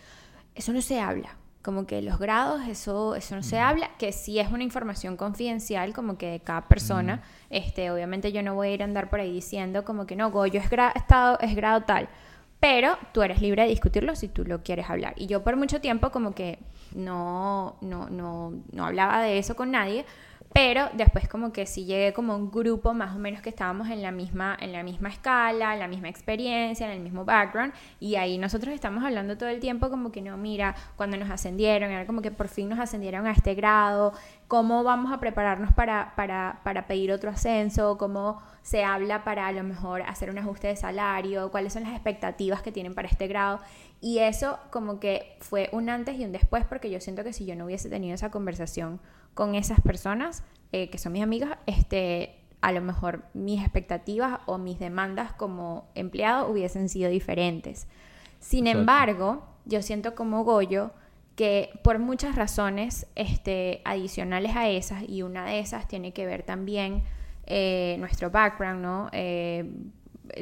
eso 0.54 0.73
no 0.73 0.82
se 0.82 1.00
habla. 1.00 1.37
Como 1.62 1.87
que 1.87 2.00
los 2.00 2.19
grados, 2.19 2.62
eso, 2.69 3.14
eso 3.14 3.37
no 3.37 3.43
se 3.43 3.59
habla, 3.59 3.90
que 3.99 4.12
sí 4.12 4.38
es 4.38 4.50
una 4.50 4.62
información 4.64 5.19
confidencial, 5.19 5.93
como 5.93 6.17
que 6.17 6.26
de 6.31 6.40
cada 6.40 6.62
persona. 6.69 7.23
Este, 7.50 7.90
obviamente 7.90 8.33
yo 8.33 8.43
no 8.43 8.55
voy 8.55 8.69
a 8.69 8.71
ir 8.73 8.81
a 8.83 8.87
andar 8.87 9.11
por 9.11 9.21
ahí 9.21 9.31
diciendo 9.31 9.85
como 9.85 10.07
que 10.07 10.17
no, 10.17 10.31
Goyo 10.31 10.59
es, 10.59 10.71
gra- 10.71 10.93
estado, 10.97 11.38
es 11.40 11.55
grado 11.55 11.83
tal. 11.83 12.09
Pero 12.61 12.97
tú 13.12 13.21
eres 13.23 13.43
libre 13.43 13.62
de 13.64 13.69
discutirlo 13.69 14.17
si 14.17 14.29
tú 14.29 14.45
lo 14.45 14.62
quieres 14.62 14.88
hablar. 14.88 15.12
Y 15.17 15.26
yo 15.26 15.43
por 15.45 15.57
mucho 15.57 15.83
tiempo 15.83 16.11
como 16.11 16.35
que 16.35 16.59
no, 16.95 17.76
no, 17.83 18.09
no, 18.09 18.55
no 18.73 18.87
hablaba 18.87 19.21
de 19.23 19.38
eso 19.38 19.55
con 19.55 19.71
nadie. 19.71 20.07
Pero 20.52 20.88
después 20.95 21.28
como 21.28 21.52
que 21.52 21.64
sí 21.64 21.85
llegué 21.85 22.12
como 22.12 22.35
un 22.35 22.50
grupo 22.50 22.92
más 22.92 23.14
o 23.14 23.19
menos 23.21 23.40
que 23.40 23.50
estábamos 23.50 23.88
en 23.88 24.02
la 24.02 24.11
misma, 24.11 24.57
en 24.61 24.73
la 24.73 24.83
misma 24.83 25.09
escala, 25.09 25.75
en 25.75 25.78
la 25.78 25.87
misma 25.87 26.09
experiencia, 26.09 26.87
en 26.87 26.92
el 26.92 27.00
mismo 27.00 27.25
background. 27.25 27.73
Y 28.00 28.16
ahí 28.16 28.37
nosotros 28.37 28.75
estamos 28.75 29.04
hablando 29.04 29.38
todo 29.38 29.49
el 29.49 29.61
tiempo 29.61 29.90
como 29.90 30.11
que 30.11 30.21
no, 30.23 30.37
mira, 30.37 30.75
cuando 30.97 31.16
nos 31.16 31.30
ascendieron, 31.30 31.92
era 31.92 32.04
como 32.04 32.21
que 32.21 32.33
por 32.33 32.49
fin 32.49 32.69
nos 32.69 32.80
ascendieron 32.80 33.28
a 33.28 33.33
este 33.33 33.54
grado, 33.54 34.12
cómo 34.49 34.83
vamos 34.83 35.12
a 35.12 35.21
prepararnos 35.21 35.73
para, 35.73 36.14
para, 36.16 36.61
para 36.64 36.88
pedir 36.88 37.12
otro 37.12 37.30
ascenso, 37.30 37.97
cómo 37.97 38.42
se 38.62 38.83
habla 38.83 39.23
para 39.23 39.47
a 39.47 39.52
lo 39.52 39.62
mejor 39.62 40.02
hacer 40.02 40.30
un 40.30 40.38
ajuste 40.38 40.66
de 40.66 40.75
salario, 40.75 41.52
cuáles 41.52 41.75
son 41.75 41.85
las 41.85 41.92
expectativas 41.92 42.61
que 42.61 42.73
tienen 42.73 42.97
para 42.97 43.07
este 43.07 43.28
grado. 43.28 43.61
Y 44.00 44.19
eso 44.19 44.59
como 44.71 44.99
que 44.99 45.37
fue 45.38 45.69
un 45.73 45.88
antes 45.90 46.19
y 46.19 46.25
un 46.25 46.33
después 46.33 46.64
porque 46.64 46.90
yo 46.90 47.00
siento 47.00 47.23
que 47.23 47.33
si 47.33 47.47
yo 47.47 47.54
no 47.54 47.66
hubiese 47.66 47.88
tenido 47.88 48.16
esa 48.16 48.33
conversación 48.33 48.99
con 49.34 49.54
esas 49.54 49.80
personas 49.80 50.42
eh, 50.72 50.90
que 50.90 50.99
son 50.99 51.12
mis 51.12 51.22
amigas, 51.22 51.58
este, 51.66 52.37
a 52.60 52.72
lo 52.72 52.80
mejor 52.80 53.25
mis 53.34 53.60
expectativas 53.60 54.40
o 54.46 54.58
mis 54.58 54.78
demandas 54.78 55.32
como 55.32 55.88
empleado 55.94 56.49
hubiesen 56.49 56.88
sido 56.88 57.10
diferentes. 57.10 57.88
Sin 58.38 58.66
embargo, 58.66 59.44
yo 59.64 59.82
siento 59.82 60.14
como 60.14 60.44
Goyo 60.44 60.92
que 61.37 61.70
por 61.82 61.99
muchas 61.99 62.37
razones 62.37 63.06
este, 63.14 63.80
adicionales 63.84 64.56
a 64.56 64.68
esas, 64.68 65.08
y 65.08 65.22
una 65.22 65.44
de 65.44 65.60
esas 65.60 65.88
tiene 65.88 66.12
que 66.12 66.26
ver 66.26 66.42
también 66.42 67.02
eh, 67.46 67.96
nuestro 67.99 68.30
background, 68.30 68.82
¿no? 68.82 69.08
Eh, 69.12 69.70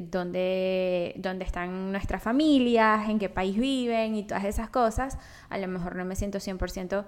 dónde, 0.02 1.14
dónde 1.16 1.45
están 1.45 1.92
nuestras 1.92 2.23
familias, 2.23 3.09
en 3.09 3.18
qué 3.18 3.28
país 3.28 3.57
viven 3.57 4.14
y 4.14 4.25
todas 4.25 4.45
esas 4.45 4.71
cosas, 4.71 5.18
a 5.49 5.59
lo 5.59 5.68
mejor 5.68 5.97
no 5.97 6.04
me 6.04 6.16
siento 6.16 6.38
100% 6.38 7.04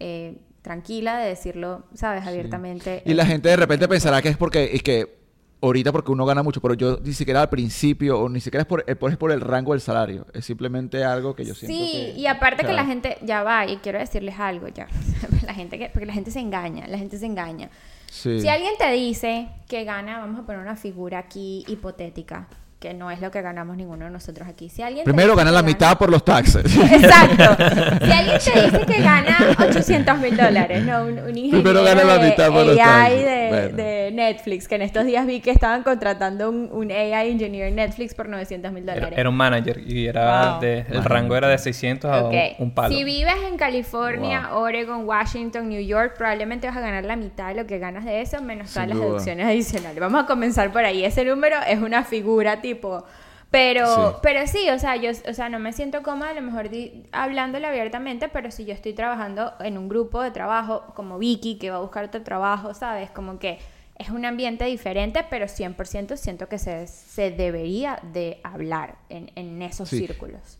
eh, 0.00 0.40
tranquila 0.68 1.16
de 1.18 1.28
decirlo, 1.30 1.84
¿sabes? 1.94 2.26
Abiertamente. 2.26 3.02
Y 3.06 3.14
la 3.14 3.24
gente 3.24 3.48
de 3.48 3.56
repente 3.56 3.88
pensará 3.88 4.20
que 4.20 4.28
es 4.28 4.36
porque, 4.36 4.70
es 4.74 4.82
que 4.82 5.16
ahorita 5.62 5.90
porque 5.92 6.12
uno 6.12 6.26
gana 6.26 6.42
mucho, 6.42 6.60
pero 6.60 6.74
yo 6.74 6.98
ni 7.02 7.14
siquiera 7.14 7.40
al 7.40 7.48
principio, 7.48 8.20
o 8.20 8.28
ni 8.28 8.38
siquiera 8.40 8.60
es 8.62 8.66
por, 8.68 8.84
es 8.86 8.94
por, 8.96 9.10
es 9.10 9.16
por 9.16 9.32
el 9.32 9.40
rango 9.40 9.72
del 9.72 9.80
salario, 9.80 10.26
es 10.34 10.44
simplemente 10.44 11.02
algo 11.04 11.34
que 11.34 11.44
yo 11.46 11.54
siento 11.54 11.74
Sí, 11.76 11.90
que- 12.14 12.20
y 12.20 12.26
aparte 12.26 12.66
que 12.66 12.72
la 12.74 12.84
gente, 12.84 13.16
ya 13.22 13.42
va, 13.42 13.66
y 13.66 13.78
quiero 13.78 13.98
decirles 13.98 14.38
algo, 14.38 14.68
ya, 14.68 14.86
la 15.46 15.54
gente 15.54 15.78
que, 15.78 15.88
porque 15.88 16.04
la 16.06 16.12
gente 16.12 16.30
se 16.30 16.40
engaña, 16.40 16.86
la 16.86 16.98
gente 16.98 17.18
se 17.18 17.24
engaña. 17.26 17.70
Sí. 18.10 18.40
Si 18.40 18.48
alguien 18.48 18.74
te 18.78 18.90
dice 18.92 19.48
que 19.68 19.84
gana, 19.84 20.18
vamos 20.18 20.38
a 20.38 20.42
poner 20.46 20.60
una 20.60 20.76
figura 20.76 21.18
aquí 21.18 21.64
hipotética, 21.66 22.46
que 22.78 22.94
no 22.94 23.10
es 23.10 23.20
lo 23.20 23.32
que 23.32 23.42
ganamos 23.42 23.76
ninguno 23.76 24.04
de 24.04 24.10
nosotros 24.12 24.46
aquí. 24.48 24.68
Si 24.68 24.82
alguien 24.82 25.04
Primero 25.04 25.34
gana 25.34 25.50
la 25.50 25.62
mitad 25.64 25.98
por 25.98 26.10
los 26.10 26.24
taxes. 26.24 26.64
Exacto. 26.92 27.56
Si 28.04 28.10
alguien 28.12 28.38
te 28.38 28.62
dice 28.78 28.86
que 28.86 29.02
gana 29.02 29.36
800 29.58 30.18
mil 30.18 30.36
dólares, 30.36 30.84
¿no? 30.84 31.02
Un, 31.02 31.18
un 31.18 31.28
ingeniero 31.36 31.62
Primero 31.62 31.82
gana 31.82 32.04
la 32.04 32.18
de 32.18 32.30
mitad 32.30 32.48
por 32.52 32.66
los 32.66 32.78
AI 32.78 32.84
taxes. 32.84 33.24
de, 33.24 33.48
Bueno. 33.48 33.76
de 33.76 34.10
Netflix, 34.12 34.68
que 34.68 34.74
en 34.76 34.82
estos 34.82 35.04
días 35.06 35.26
vi 35.26 35.40
que 35.40 35.50
estaban 35.50 35.82
contratando 35.82 36.50
un, 36.50 36.68
un 36.72 36.92
AI 36.92 37.30
engineer 37.32 37.66
en 37.68 37.74
Netflix 37.76 38.14
por 38.14 38.28
900 38.28 38.70
mil 38.72 38.86
dólares. 38.86 39.18
era 39.18 39.28
un 39.28 39.36
manager 39.36 39.80
y 39.84 40.06
era 40.06 40.52
Wow. 40.52 40.60
de, 40.60 40.84
el 40.88 41.04
rango 41.04 41.34
era 41.36 41.48
de 41.48 41.58
600 41.58 42.08
a 42.10 42.28
un- 42.60 42.70
palo. 42.70 42.94
Si 42.94 43.02
vives 43.02 43.34
en 43.50 43.56
California, 43.56 44.50
Wow. 44.52 44.60
Oregon, 44.62 45.04
Washington, 45.04 45.68
New 45.68 45.80
York, 45.84 46.14
probablemente 46.16 46.68
vas 46.68 46.76
a 46.76 46.80
ganar 46.80 47.04
la 47.04 47.16
mitad 47.16 47.48
de 47.48 47.54
lo 47.54 47.66
que 47.66 47.78
ganas 47.78 48.04
de 48.04 48.20
eso, 48.20 48.40
menos 48.40 48.68
todas 48.72 48.84
Sin 48.84 48.90
las 48.90 48.98
duda. 48.98 49.06
deducciones 49.08 49.46
adicionales. 49.46 49.98
Vamos 49.98 50.22
a 50.22 50.26
comenzar 50.26 50.70
por 50.72 50.84
ahí. 50.84 51.04
Ese 51.04 51.24
número 51.24 51.56
es 51.68 51.80
una 51.80 52.04
figura 52.04 52.60
tipo. 52.74 53.04
Pero 53.50 53.86
Sí. 53.86 54.16
pero 54.22 54.46
sí, 54.46 54.68
o 54.68 54.78
sea, 54.78 54.96
yo 54.96 55.10
o 55.10 55.32
sea, 55.34 55.48
no 55.48 55.58
me 55.58 55.72
siento 55.72 56.02
cómoda 56.02 56.30
a 56.30 56.34
lo 56.34 56.42
mejor 56.42 56.68
di- 56.68 57.04
hablándole 57.12 57.66
abiertamente, 57.66 58.28
pero 58.28 58.50
si 58.50 58.66
yo 58.66 58.74
estoy 58.74 58.92
trabajando 58.92 59.54
en 59.60 59.78
un 59.78 59.88
grupo 59.88 60.20
de 60.22 60.30
trabajo 60.30 60.84
como 60.94 61.18
Vicky, 61.18 61.56
que 61.56 61.70
va 61.70 61.76
a 61.78 61.80
buscar 61.80 62.04
otro 62.04 62.22
trabajo, 62.22 62.74
¿sabes? 62.74 63.10
Como 63.10 63.38
que 63.38 63.58
es 63.98 64.10
un 64.10 64.24
ambiente 64.26 64.66
diferente, 64.66 65.24
pero 65.30 65.46
100% 65.48 66.16
siento 66.18 66.46
que 66.48 66.58
se, 66.58 66.86
se 66.86 67.30
debería 67.30 67.98
de 68.12 68.38
hablar 68.44 68.96
en, 69.08 69.30
en 69.34 69.62
esos 69.62 69.88
Sí. 69.88 69.98
círculos. 69.98 70.58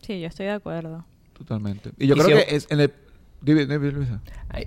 Sí, 0.00 0.20
yo 0.20 0.28
estoy 0.28 0.46
de 0.46 0.52
acuerdo. 0.52 1.04
Totalmente. 1.36 1.90
Y 1.98 2.06
yo 2.06 2.14
Y 2.14 2.20
creo 2.20 2.38
si- 2.38 2.44
que 2.46 2.56
es 2.56 2.66
en 2.70 2.80
el... 2.82 2.94
Dime, 3.40 3.66
dime, 3.66 3.90
Luisa. 3.90 4.20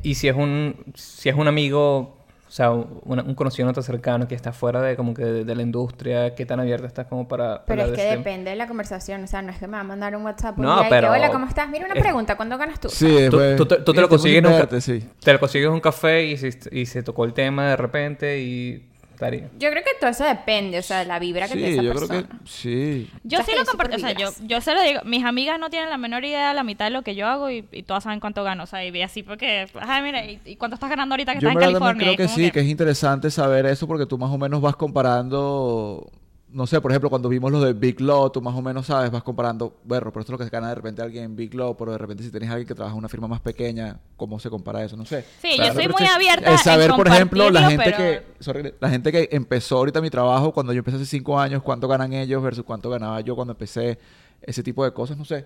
Y 0.03 0.15
si 0.15 0.27
es 0.27 0.36
un 0.36 0.75
si 0.96 1.29
es 1.29 1.36
un 1.36 1.48
amigo, 1.48 2.17
o 2.48 2.52
sea, 2.52 2.72
un, 2.72 2.96
un 3.06 3.34
conocido 3.36 3.66
no 3.68 3.74
tan 3.74 3.84
cercano 3.84 4.28
que 4.28 4.36
está 4.36 4.54
fuera 4.54 4.82
de 4.82 4.96
como 4.96 5.14
que 5.14 5.25
de, 5.25 5.44
de 5.46 5.56
la 5.56 5.62
industria, 5.64 6.36
¿qué 6.36 6.46
tan 6.46 6.60
abierta 6.60 6.86
estás 6.88 7.08
como 7.08 7.28
para 7.28 7.66
Pero 7.66 7.84
es 7.86 7.92
que 7.94 8.04
depende 8.04 8.52
de 8.52 8.56
la 8.56 8.68
conversación, 8.68 9.24
o 9.24 9.28
sea, 9.28 9.42
no 9.42 9.52
es 9.52 9.58
que 9.58 9.68
me 9.68 9.74
va 9.74 9.80
a 9.80 9.84
mandar 9.84 10.16
un 10.16 10.24
WhatsApp 10.24 10.58
un 10.60 10.66
No, 10.66 10.80
día 10.80 10.90
pero- 10.90 11.08
que, 11.12 11.14
hola, 11.18 11.32
¿cómo 11.32 11.48
estás? 11.48 11.70
Mira 11.70 11.86
una 11.86 11.96
es- 11.96 12.02
pregunta, 12.04 12.36
¿cuándo 12.38 12.58
ganas 12.58 12.80
tú? 12.80 12.90
Sí, 12.90 13.28
Tú, 13.30 13.38
pues, 13.38 13.56
tú 13.58 13.66
te, 13.66 13.78
tú 13.78 13.84
te 13.86 13.92
mira, 13.94 14.02
lo 14.04 14.10
consigues 14.10 14.38
en 14.38 14.46
un 14.46 14.82
sí. 14.82 15.10
te 15.24 15.34
lo 15.34 15.40
consigues 15.40 15.68
en 15.68 15.74
un 15.74 15.80
café 15.82 16.24
y 16.25 16.38
se, 16.38 16.58
y 16.72 16.86
se 16.86 17.02
tocó 17.04 17.25
el 17.25 17.34
tema 17.34 17.70
de 17.70 17.78
repente 17.78 18.40
y 18.40 18.90
estaría. 19.15 19.50
Yo 19.57 19.69
creo 19.72 19.84
que 19.84 19.91
todo 20.00 20.10
eso 20.10 20.24
depende, 20.24 20.79
o 20.79 20.81
sea, 20.84 21.00
de 21.00 21.05
la 21.05 21.19
vibra 21.19 21.48
que 21.48 21.53
Sí, 21.53 21.60
tiene 21.60 21.74
esa 21.74 21.81
yo 21.84 21.89
persona. 21.93 22.07
creo 22.27 22.39
que 22.39 22.48
sí. 22.48 23.10
Yo 23.24 23.39
sí 23.43 23.51
que 23.51 23.57
lo 23.57 23.65
comparto, 23.65 23.95
o 23.95 24.00
sea, 24.00 24.12
yo, 24.13 24.29
yo 24.43 24.62
se 24.62 24.74
lo 24.74 24.81
digo, 24.81 25.01
mis 25.05 25.24
amigas 25.25 25.60
no 25.60 25.69
tienen 25.69 25.89
la 25.89 25.98
menor 25.98 26.24
idea 26.25 26.50
de 26.50 26.53
la 26.53 26.63
mitad 26.63 26.86
de 26.86 26.91
lo 26.91 27.01
que 27.01 27.15
yo 27.15 27.27
hago 27.27 27.50
y, 27.50 27.65
y 27.72 27.84
todas 27.84 28.03
saben 28.03 28.19
cuánto 28.19 28.43
gano, 28.43 28.63
o 28.63 28.67
sea, 28.67 28.86
y 28.86 28.91
vi 28.91 29.01
así 29.01 29.24
porque, 29.24 29.67
ay, 29.81 30.01
mira, 30.03 30.25
¿y, 30.25 30.39
y 30.45 30.55
cuánto 30.57 30.75
estás 30.75 30.89
ganando 30.89 31.13
ahorita 31.13 31.34
que 31.34 31.39
Yo 31.39 31.50
estás 31.50 31.55
en 31.55 31.60
California? 31.60 31.98
creo 31.98 32.13
Y 32.13 32.17
que 32.17 32.27
sí, 32.27 32.51
que 32.51 32.60
es 32.60 32.67
interesante 32.67 33.31
saber 33.31 33.65
eso 33.65 33.88
porque 33.88 34.05
tú 34.05 34.17
más 34.17 34.31
o 34.31 34.38
menos 34.38 34.62
vas 34.62 34.75
comparando, 34.75 36.12
no 36.55 36.65
sé, 36.65 36.79
por 36.79 36.89
ejemplo, 36.89 37.09
cuando 37.09 37.27
vimos 37.27 37.51
los 37.51 37.62
de 37.63 37.74
Big 37.74 38.00
Law, 38.00 38.29
tú 38.29 38.41
más 38.41 38.55
o 38.55 38.62
menos 38.62 38.85
sabes, 38.85 39.12
vas 39.12 39.24
comparando, 39.24 39.77
bueno, 39.83 40.09
pero 40.12 40.21
esto 40.21 40.33
es 40.33 40.39
lo 40.39 40.45
que 40.45 40.50
gana 40.50 40.69
de 40.69 40.75
repente 40.75 41.01
alguien 41.01 41.25
en 41.25 41.35
Big 41.35 41.53
Law, 41.53 41.75
pero 41.75 41.91
de 41.91 41.97
repente 41.97 42.24
si 42.24 42.31
tienes 42.31 42.50
alguien 42.50 42.65
que 42.65 42.74
trabaja 42.74 42.93
en 42.93 43.00
una 43.00 43.09
firma 43.09 43.27
más 43.27 43.41
pequeña, 43.41 44.00
¿cómo 44.15 44.39
se 44.39 44.50
compara 44.50 44.81
eso? 44.81 44.95
No 44.95 45.03
sé. 45.05 45.25
Sí, 45.41 45.57
yo 45.57 45.74
soy 45.74 45.89
muy 45.89 46.05
abierta 46.07 46.53
es 46.53 46.62
saber, 46.62 46.91
en 46.91 46.95
por 46.95 47.07
ejemplo, 47.09 47.50
la 47.50 47.69
gente 47.69 47.93
que, 47.93 48.24
sorry, 48.39 48.74
la 48.79 48.89
gente 48.89 49.12
que 49.12 49.27
empezó 49.33 49.77
ahorita 49.79 50.00
mi 50.00 50.09
trabajo, 50.09 50.53
cuando 50.53 50.71
yo 50.71 50.79
empecé 50.79 50.95
hace 50.95 51.05
cinco 51.05 51.38
años, 51.38 51.62
cuánto 51.62 51.88
ganan 51.89 52.13
ellos 52.13 52.41
versus 52.41 52.63
cuánto 52.63 52.89
ganaba 52.89 53.19
yo 53.19 53.35
cuando 53.35 53.51
empecé, 53.51 54.00
ese 54.41 54.63
tipo 54.63 54.85
de 54.85 54.93
cosas, 54.93 55.17
no 55.17 55.25
sé. 55.25 55.45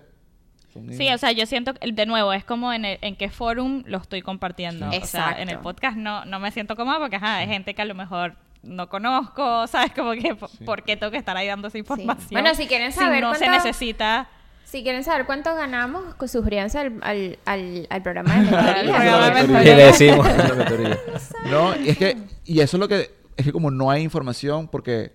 Sí, 0.92 1.08
o 1.12 1.18
sea, 1.18 1.32
yo 1.32 1.46
siento 1.46 1.74
que, 1.74 1.90
de 1.90 2.06
nuevo, 2.06 2.32
es 2.32 2.44
como 2.44 2.72
en, 2.72 2.84
el- 2.84 2.98
en 3.02 3.16
qué 3.16 3.28
forum 3.28 3.82
lo 3.86 3.98
estoy 3.98 4.22
compartiendo. 4.22 4.88
Sí. 4.92 4.98
O 5.02 5.06
sea, 5.06 5.42
en 5.42 5.48
el 5.48 5.58
podcast 5.58 5.96
no, 5.96 6.24
no 6.24 6.38
me 6.38 6.52
siento 6.52 6.76
cómoda 6.76 7.00
porque, 7.00 7.16
ajá, 7.16 7.38
hay 7.38 7.48
gente 7.48 7.74
que 7.74 7.82
a 7.82 7.84
lo 7.84 7.96
mejor 7.96 8.34
no 8.62 8.88
conozco, 8.88 9.66
¿sabes? 9.68 9.92
Como 9.92 10.12
que, 10.12 10.34
po- 10.34 10.50
¿por 10.64 10.82
qué 10.82 10.96
tengo 10.96 11.10
que 11.10 11.18
estar 11.18 11.36
ahí 11.36 11.46
dando 11.46 11.68
esa 11.68 11.78
información? 11.78 12.28
Bueno, 12.30 12.54
si 12.54 12.66
quieren 12.66 12.92
saber 12.92 13.22
no 13.22 13.34
se 13.34 13.44
cuánto- 13.46 13.64
necesita... 13.66 14.28
Si 14.64 14.84
quieren 14.84 15.02
saber 15.02 15.26
cuánto 15.26 15.52
ganamos, 15.56 16.14
pues 16.16 16.30
suscríbanse 16.30 16.78
al, 16.78 17.00
al, 17.02 17.38
al, 17.44 17.88
al 17.90 18.02
programa 18.04 18.32
de 18.36 18.42
mentoría. 18.42 19.62
Y 19.62 19.64
le 19.64 19.84
decimos. 19.86 20.24
No, 21.50 21.74
y 21.76 21.88
es 21.88 21.98
que, 21.98 22.16
y 22.44 22.60
eso 22.60 22.76
es 22.76 22.80
lo 22.80 22.86
que, 22.86 23.10
es 23.36 23.44
que 23.44 23.52
como 23.52 23.70
no 23.72 23.90
hay 23.90 24.02
información, 24.02 24.68
porque 24.68 25.12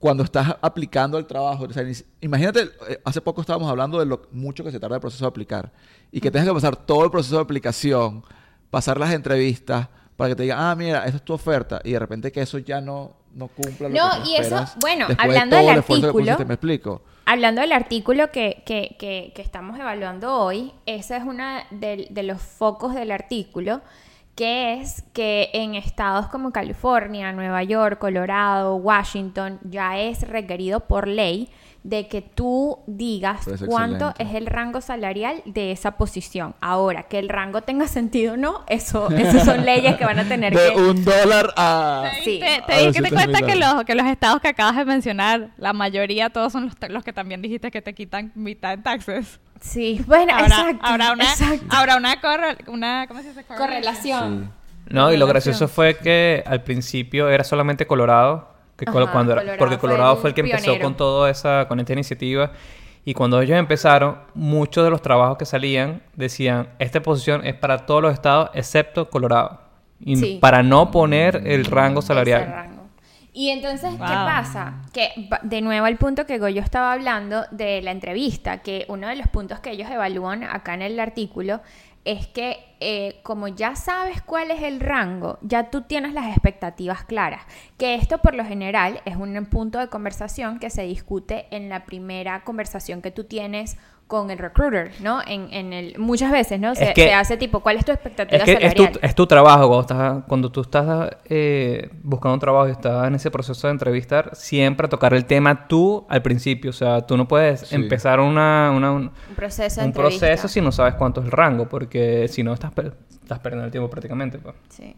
cuando 0.00 0.24
estás 0.24 0.56
aplicando 0.60 1.16
el 1.18 1.26
trabajo, 1.26 1.64
o 1.64 1.72
sea, 1.72 1.84
ni 1.84 1.94
si- 1.94 2.04
imagínate, 2.20 2.62
eh, 2.88 3.00
hace 3.04 3.20
poco 3.20 3.40
estábamos 3.40 3.70
hablando 3.70 4.00
de 4.00 4.06
lo 4.06 4.22
mucho 4.32 4.64
que 4.64 4.72
se 4.72 4.80
tarda 4.80 4.96
el 4.96 5.00
proceso 5.00 5.24
de 5.24 5.28
aplicar, 5.28 5.70
y 6.10 6.20
que 6.20 6.30
tengas 6.32 6.48
que 6.48 6.54
pasar 6.54 6.74
todo 6.74 7.04
el 7.04 7.10
proceso 7.12 7.36
de 7.36 7.42
aplicación, 7.42 8.24
pasar 8.70 8.98
las 8.98 9.12
entrevistas, 9.12 9.88
para 10.16 10.30
que 10.30 10.36
te 10.36 10.42
digan, 10.44 10.58
ah, 10.60 10.74
mira, 10.74 11.04
esa 11.06 11.16
es 11.16 11.22
tu 11.22 11.32
oferta, 11.32 11.80
y 11.84 11.92
de 11.92 11.98
repente 11.98 12.30
que 12.30 12.42
eso 12.42 12.58
ya 12.58 12.80
no, 12.80 13.12
no 13.34 13.48
cumpla 13.48 13.88
lo 13.88 13.94
No, 13.94 14.22
que 14.22 14.30
y 14.30 14.36
eso, 14.36 14.64
bueno, 14.80 15.08
de 15.08 15.16
hablando 15.18 15.56
del 15.56 15.68
artículo, 15.68 16.12
pusiste, 16.12 16.44
¿me 16.44 16.54
explico? 16.54 17.02
Hablando 17.24 17.60
del 17.60 17.72
artículo 17.72 18.30
que, 18.30 18.62
que, 18.66 18.96
que, 18.98 19.32
que 19.34 19.42
estamos 19.42 19.78
evaluando 19.78 20.36
hoy, 20.36 20.72
ese 20.86 21.16
es 21.16 21.22
uno 21.24 21.44
de, 21.70 22.08
de 22.10 22.22
los 22.22 22.42
focos 22.42 22.94
del 22.94 23.10
artículo, 23.10 23.80
que 24.34 24.80
es 24.80 25.02
que 25.12 25.50
en 25.52 25.74
estados 25.74 26.26
como 26.28 26.52
California, 26.52 27.32
Nueva 27.32 27.62
York, 27.62 27.98
Colorado, 27.98 28.76
Washington, 28.76 29.60
ya 29.62 29.98
es 29.98 30.26
requerido 30.26 30.80
por 30.80 31.06
ley 31.06 31.50
de 31.84 32.06
que 32.06 32.22
tú 32.22 32.78
digas 32.86 33.40
Pues 33.44 33.64
cuánto 33.66 34.10
excelente. 34.10 34.22
es 34.36 34.40
el 34.40 34.46
rango 34.46 34.80
salarial 34.80 35.42
de 35.46 35.72
esa 35.72 35.92
posición. 35.92 36.54
Ahora, 36.60 37.04
que 37.04 37.18
el 37.18 37.28
rango 37.28 37.62
tenga 37.62 37.88
sentido 37.88 38.34
o 38.34 38.36
no, 38.36 38.60
eso, 38.68 39.10
esas 39.16 39.44
son 39.44 39.64
leyes 39.64 39.96
que 39.96 40.04
van 40.04 40.18
a 40.20 40.24
tener 40.24 40.54
De 40.56 40.72
que... 40.72 40.80
un 40.80 41.04
dólar 41.04 41.52
a... 41.56 42.04
Sí. 42.22 42.38
Te, 42.40 42.62
te 42.66 42.72
A 42.72 42.78
di 42.78 42.92
que 42.92 43.00
200 43.00 43.08
te 43.10 43.14
cuenta 43.14 43.42
que 43.42 43.56
los, 43.56 43.84
que 43.84 43.94
los 43.96 44.06
estados 44.06 44.40
que 44.40 44.48
acabas 44.48 44.76
de 44.76 44.84
mencionar, 44.84 45.48
la 45.56 45.72
mayoría 45.72 46.30
todos 46.30 46.52
son 46.52 46.66
los, 46.66 46.74
los 46.90 47.02
que 47.02 47.12
también 47.12 47.42
dijiste 47.42 47.70
que 47.72 47.82
te 47.82 47.94
quitan 47.94 48.30
mitad 48.36 48.74
en 48.74 48.82
taxes. 48.84 49.40
Sí, 49.60 50.00
bueno, 50.06 50.32
Habrá, 50.34 50.46
exacto. 50.46 50.80
habrá 50.86 51.12
una, 51.12 51.24
exacto. 51.24 51.64
habrá 51.70 51.96
una, 51.96 52.20
corre- 52.20 52.58
una 52.68 53.06
¿cómo 53.08 53.22
se 53.22 53.28
dice? 53.28 53.44
Correlación. 53.44 54.52
No, 54.88 55.12
y 55.12 55.16
lo 55.16 55.26
Correlación. 55.26 55.28
gracioso 55.28 55.68
fue 55.68 55.96
que 55.98 56.42
al 56.46 56.62
principio 56.62 57.28
era 57.28 57.44
solamente 57.44 57.86
Colorado, 57.86 58.51
que 58.76 58.84
Ajá, 58.88 59.12
cuando 59.12 59.32
era- 59.32 59.40
Colorado 59.42 59.58
porque 59.58 59.78
fue 59.78 59.80
Colorado 59.88 60.12
el 60.14 60.18
fue 60.20 60.30
el 60.30 60.34
que 60.34 60.40
empezó 60.42 60.78
con 60.80 60.96
toda 60.96 61.30
esa, 61.30 61.66
con 61.68 61.78
esta 61.80 61.92
iniciativa. 61.92 62.52
Y 63.04 63.14
cuando 63.14 63.40
ellos 63.40 63.58
empezaron, 63.58 64.18
muchos 64.34 64.84
de 64.84 64.90
los 64.90 65.02
trabajos 65.02 65.36
que 65.36 65.44
salían 65.44 66.02
decían, 66.14 66.68
esta 66.78 67.02
posición 67.02 67.44
es 67.44 67.54
para 67.54 67.84
todos 67.86 68.00
los 68.02 68.12
estados 68.14 68.50
excepto 68.54 69.10
Colorado. 69.10 69.60
Y 70.04 70.16
Sí. 70.16 70.38
para 70.40 70.62
no 70.62 70.90
poner 70.90 71.42
el 71.46 71.64
rango 71.64 71.98
Ese 72.00 72.08
salarial. 72.08 72.46
rango. 72.46 72.82
Y 73.34 73.48
entonces, 73.48 73.90
¿qué 73.92 73.96
Wow. 73.96 74.06
pasa? 74.08 74.82
Que 74.92 75.08
de 75.42 75.62
nuevo 75.62 75.86
al 75.86 75.96
punto 75.96 76.26
que 76.26 76.38
Goyo 76.38 76.60
estaba 76.60 76.92
hablando 76.92 77.44
de 77.50 77.80
la 77.82 77.90
entrevista, 77.90 78.58
que 78.58 78.84
uno 78.88 79.08
de 79.08 79.16
los 79.16 79.26
puntos 79.28 79.58
que 79.60 79.70
ellos 79.70 79.90
evalúan 79.90 80.44
acá 80.44 80.74
en 80.74 80.82
el 80.82 81.00
artículo 81.00 81.60
es 82.04 82.26
que 82.26 82.64
eh, 82.80 83.20
como 83.22 83.46
ya 83.46 83.76
sabes 83.76 84.22
cuál 84.22 84.50
es 84.50 84.62
el 84.62 84.80
rango, 84.80 85.38
ya 85.40 85.70
tú 85.70 85.82
tienes 85.82 86.14
las 86.14 86.26
expectativas 86.26 87.04
claras. 87.04 87.42
Que 87.78 87.94
esto 87.94 88.18
por 88.18 88.34
lo 88.34 88.44
general 88.44 89.00
es 89.04 89.16
un 89.16 89.46
punto 89.46 89.78
de 89.78 89.88
conversación 89.88 90.58
que 90.58 90.70
se 90.70 90.82
discute 90.82 91.46
en 91.50 91.68
la 91.68 91.84
primera 91.84 92.42
conversación 92.42 93.02
que 93.02 93.12
tú 93.12 93.24
tienes 93.24 93.76
con 94.12 94.30
el 94.30 94.36
recruiter, 94.36 94.92
¿no? 95.00 95.22
En, 95.26 95.48
en 95.54 95.72
el, 95.72 95.98
muchas 95.98 96.30
veces, 96.30 96.60
¿no? 96.60 96.74
Se, 96.74 96.84
Es 96.84 96.90
que- 96.94 97.04
se 97.04 97.14
hace 97.14 97.38
tipo, 97.38 97.60
¿cuál 97.60 97.78
es 97.78 97.84
tu 97.86 97.92
expectativa 97.92 98.36
Es 98.36 98.58
que 98.58 98.66
es 98.66 98.74
tu, 98.74 98.86
es 99.00 99.14
tu 99.14 99.26
trabajo. 99.26 99.68
Cuando, 99.68 99.80
estás, 99.80 100.24
cuando 100.28 100.52
tú 100.52 100.60
estás 100.60 101.16
eh, 101.30 101.88
buscando 102.02 102.34
un 102.34 102.40
trabajo 102.40 102.68
y 102.68 102.72
estás 102.72 103.06
en 103.08 103.14
ese 103.14 103.30
proceso 103.30 103.66
de 103.68 103.72
entrevistar, 103.72 104.30
siempre 104.34 104.86
tocar 104.88 105.14
el 105.14 105.24
tema 105.24 105.66
tú 105.66 106.04
al 106.10 106.20
principio. 106.20 106.68
O 106.68 106.74
sea, 106.74 107.00
tú 107.06 107.16
no 107.16 107.26
puedes 107.26 107.60
Sí. 107.60 107.74
empezar 107.74 108.20
una, 108.20 108.70
una- 108.76 108.92
un, 108.92 109.02
un 109.30 109.34
proceso 109.34 109.80
de 109.80 109.86
un 109.86 109.92
proceso 109.94 110.46
si 110.46 110.60
no 110.60 110.72
sabes 110.72 110.92
cuánto 110.94 111.20
es 111.20 111.26
el 111.26 111.32
rango, 111.32 111.70
porque 111.70 112.28
si 112.28 112.42
no 112.42 112.52
estás, 112.52 112.70
per- 112.72 112.92
estás 113.22 113.38
perdiendo 113.38 113.64
el 113.64 113.70
tiempo 113.72 113.88
prácticamente. 113.88 114.36
pues. 114.36 114.54
Sí. 114.68 114.94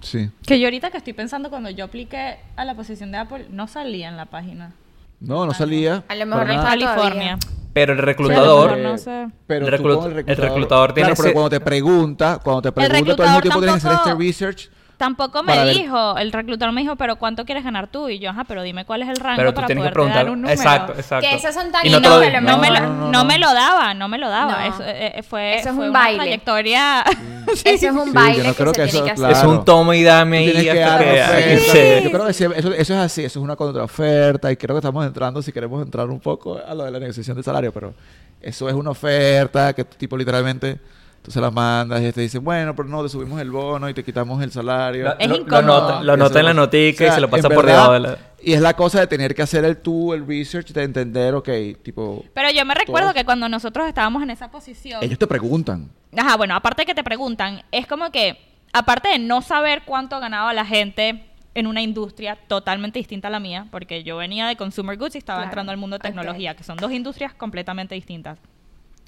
Sí. 0.00 0.28
Que 0.44 0.58
yo 0.58 0.66
ahorita 0.66 0.90
que 0.90 0.98
estoy 0.98 1.12
pensando 1.12 1.50
cuando 1.50 1.70
yo 1.70 1.84
apliqué 1.84 2.36
a 2.56 2.64
la 2.64 2.74
posición 2.74 3.12
de 3.12 3.18
Apple, 3.18 3.46
no 3.50 3.68
salía 3.68 4.08
en 4.08 4.16
la 4.16 4.26
página. 4.26 4.72
No, 5.20 5.46
no 5.46 5.54
salía. 5.54 6.04
A 6.08 6.14
lo 6.14 6.26
mejor 6.26 6.46
no 6.46 6.62
California. 6.62 7.38
Pero 7.72 7.92
el 7.92 7.98
reclutador... 7.98 8.70
mejor 8.76 8.92
no 8.92 8.98
sé. 8.98 9.28
Pero 9.46 9.66
El 9.66 9.72
reclut- 9.78 9.98
con 10.00 10.18
el 10.18 10.36
reclutador 10.36 10.94
tiene 10.94 11.08
Claro, 11.08 11.16
pero 11.16 11.28
ese- 11.28 11.32
cuando 11.34 11.50
te 11.50 11.60
pregunta, 11.60 12.40
cuando 12.42 12.62
te 12.62 12.72
pregunta, 12.72 12.94
mismo 12.98 13.12
reclutador 13.12 13.42
tiempo 13.42 13.60
tienes 13.60 13.82
que 13.82 13.88
hacer 13.88 13.98
este 14.12 14.14
research. 14.24 14.70
Tampoco 14.96 15.42
me 15.42 15.48
Para 15.52 15.64
ver- 15.64 15.76
dijo, 15.76 16.16
el 16.16 16.32
reclutador 16.32 16.72
me 16.74 16.80
dijo, 16.80 16.96
pero 16.96 17.16
¿cuánto 17.16 17.44
quieres 17.44 17.62
ganar 17.62 17.86
tú? 17.88 18.08
Y 18.08 18.18
yo, 18.18 18.30
ajá, 18.30 18.44
pero 18.44 18.62
dime 18.62 18.86
cuál 18.86 19.02
es 19.02 19.08
el 19.10 19.16
rango 19.16 19.36
Pero 19.36 19.50
tú 19.50 19.56
para 19.56 19.66
tienes 19.66 19.84
que 19.84 19.90
poderte 19.92 20.14
dar 20.14 20.24
preguntar... 20.24 20.30
un 20.32 20.40
número. 20.40 20.54
Exacto, 20.58 20.92
exacto. 20.96 21.28
Que 21.28 21.36
esos 21.36 21.54
son 21.54 21.70
tan 21.70 21.86
Y 21.86 21.90
no 21.90 22.00
lo 22.00 22.20
que 22.20 22.30
me 22.30 22.32
lo, 22.32 22.40
no, 22.40 22.56
no, 22.56 22.80
no, 22.96 23.10
no. 23.12 23.24
me 23.26 23.38
lo 23.38 23.52
daba, 23.52 23.92
no 23.92 24.08
me 24.08 24.16
lo 24.16 24.28
daba. 24.30 24.52
No. 24.68 24.74
Eso, 24.74 24.82
eh, 24.84 25.12
eh, 25.18 25.22
fue, 25.22 25.58
Eso 25.58 25.68
es 25.68 25.74
fue 25.74 25.84
un 25.84 25.90
una 25.90 25.98
baile. 26.00 26.18
trayectoria. 26.18 27.04
Eso 27.64 27.86
es 27.88 27.92
un 27.92 28.04
Sí, 28.06 28.10
baile 28.12 28.38
yo 28.38 28.44
no 28.44 28.50
que 28.54 28.56
creo 28.62 28.74
se 28.74 28.82
que 28.84 28.88
tiene 28.88 29.06
eso, 29.12 29.22
que 29.22 29.24
hacer. 29.26 29.36
Es 29.36 29.44
un 29.44 29.64
tomo 29.66 29.92
y 29.92 30.02
dame 30.02 30.38
tienes 30.50 30.62
que 30.64 30.70
que-. 30.72 31.58
Sí. 31.58 32.04
Yo 32.04 32.10
creo 32.10 32.26
que 32.26 32.32
sí, 32.32 32.44
eso, 32.44 32.72
eso 32.72 32.94
es 32.94 32.98
así, 33.00 33.24
eso 33.24 33.38
es 33.38 33.44
una 33.44 33.54
contraoferta 33.54 34.50
y 34.50 34.56
creo 34.56 34.74
que 34.76 34.78
estamos 34.80 35.06
entrando, 35.06 35.42
si 35.42 35.52
queremos 35.52 35.82
entrar 35.82 36.08
un 36.08 36.20
poco 36.20 36.58
a 36.66 36.74
lo 36.74 36.84
de 36.84 36.90
la 36.90 36.98
negociación 36.98 37.36
de 37.36 37.42
salario, 37.42 37.70
pero 37.72 37.92
eso 38.40 38.68
es 38.68 38.74
una 38.74 38.90
oferta 38.90 39.72
que 39.74 39.84
tipo 39.84 40.16
literalmente 40.16 40.78
tú 41.26 41.32
se 41.32 41.40
la 41.40 41.50
mandas 41.50 42.00
y 42.02 42.12
te 42.12 42.20
dicen, 42.20 42.44
bueno, 42.44 42.72
pero 42.76 42.88
no, 42.88 43.02
te 43.02 43.08
subimos 43.08 43.40
el 43.40 43.50
bono 43.50 43.88
y 43.88 43.94
te 43.94 44.04
quitamos 44.04 44.40
el 44.44 44.52
salario. 44.52 45.02
Lo, 45.06 45.18
Es 45.18 45.28
lo- 45.28 45.34
lo 45.38 45.42
incómodo. 45.42 45.62
nota, 45.80 46.02
lo 46.04 46.16
nota 46.16 46.38
en 46.38 46.44
la 46.44 46.54
notica 46.54 47.04
o 47.04 47.08
y 47.08 47.10
se 47.10 47.20
lo 47.20 47.28
pasa 47.28 47.48
por 47.48 47.66
verdad, 47.66 47.72
debajo 47.72 47.92
de 47.94 48.00
la... 48.00 48.18
Y 48.40 48.52
es 48.52 48.60
la 48.60 48.74
cosa 48.74 49.00
de 49.00 49.08
tener 49.08 49.34
que 49.34 49.42
hacer 49.42 49.64
el 49.64 49.78
tú, 49.78 50.12
el 50.14 50.24
research, 50.24 50.68
de 50.72 50.84
entender, 50.84 51.34
ok, 51.34 51.48
tipo, 51.82 52.24
Pero 52.32 52.48
yo 52.52 52.64
me 52.64 52.74
recuerdo 52.74 53.12
que 53.12 53.24
cuando 53.24 53.48
nosotros 53.48 53.88
estábamos 53.88 54.22
en 54.22 54.30
esa 54.30 54.52
posición. 54.52 55.02
ellos 55.02 55.18
te 55.18 55.26
preguntan. 55.26 55.90
Ajá, 56.16 56.36
bueno, 56.36 56.54
aparte 56.54 56.82
de 56.82 56.86
que 56.86 56.94
te 56.94 57.02
preguntan, 57.02 57.62
es 57.72 57.88
como 57.88 58.12
que, 58.12 58.38
aparte 58.72 59.08
de 59.08 59.18
no 59.18 59.42
saber 59.42 59.82
cuánto 59.84 60.20
ganaba 60.20 60.54
la 60.54 60.64
gente 60.64 61.26
en 61.54 61.66
una 61.66 61.82
industria 61.82 62.38
totalmente 62.46 63.00
distinta 63.00 63.26
a 63.26 63.30
la 63.32 63.40
mía, 63.40 63.66
porque 63.72 64.04
yo 64.04 64.16
venía 64.18 64.46
de 64.46 64.54
consumer 64.54 64.96
goods 64.96 65.16
y 65.16 65.18
estaba 65.18 65.38
Claro. 65.38 65.48
entrando 65.50 65.72
al 65.72 65.78
mundo 65.78 65.96
de 65.96 66.02
tecnología, 66.02 66.54
que 66.54 66.62
son 66.62 66.76
dos 66.76 66.92
industrias 66.92 67.34
completamente 67.34 67.96
distintas. 67.96 68.38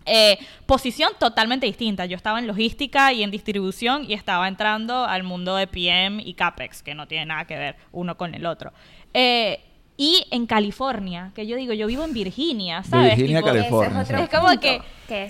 Eh, 0.09 0.38
posición 0.67 1.12
totalmente 1.19 1.67
distinta. 1.67 2.07
Yo 2.07 2.17
estaba 2.17 2.38
en 2.38 2.47
logística 2.47 3.12
y 3.12 3.23
en 3.23 3.31
distribución 3.31 4.05
y 4.09 4.15
estaba 4.15 4.49
entrando 4.49 5.05
al 5.05 5.23
mundo 5.23 5.57
de 5.57 5.67
PM 5.67 6.23
y 6.25 6.35
CAPEX, 6.35 6.83
que 6.83 6.95
no 6.95 7.07
tiene 7.07 7.27
nada 7.27 7.45
que 7.47 7.57
ver 7.57 7.77
uno 7.93 8.17
con 8.17 8.35
el 8.35 8.47
otro. 8.47 8.73
Eh, 9.15 9.61
y 10.00 10.25
en 10.31 10.47
California, 10.47 11.33
que 11.35 11.45
yo 11.45 11.57
digo, 11.57 11.73
yo 11.73 11.88
vivo 11.88 12.05
en 12.05 12.12
Virginia, 12.12 12.85
¿sabes? 12.85 13.17
Virginia, 13.17 13.38
Tipo, 13.41 13.49
California, 13.49 14.03
es, 14.03 14.09
otro 14.09 14.23
Es 14.23 14.29
como 14.31 14.61
que- 14.61 14.81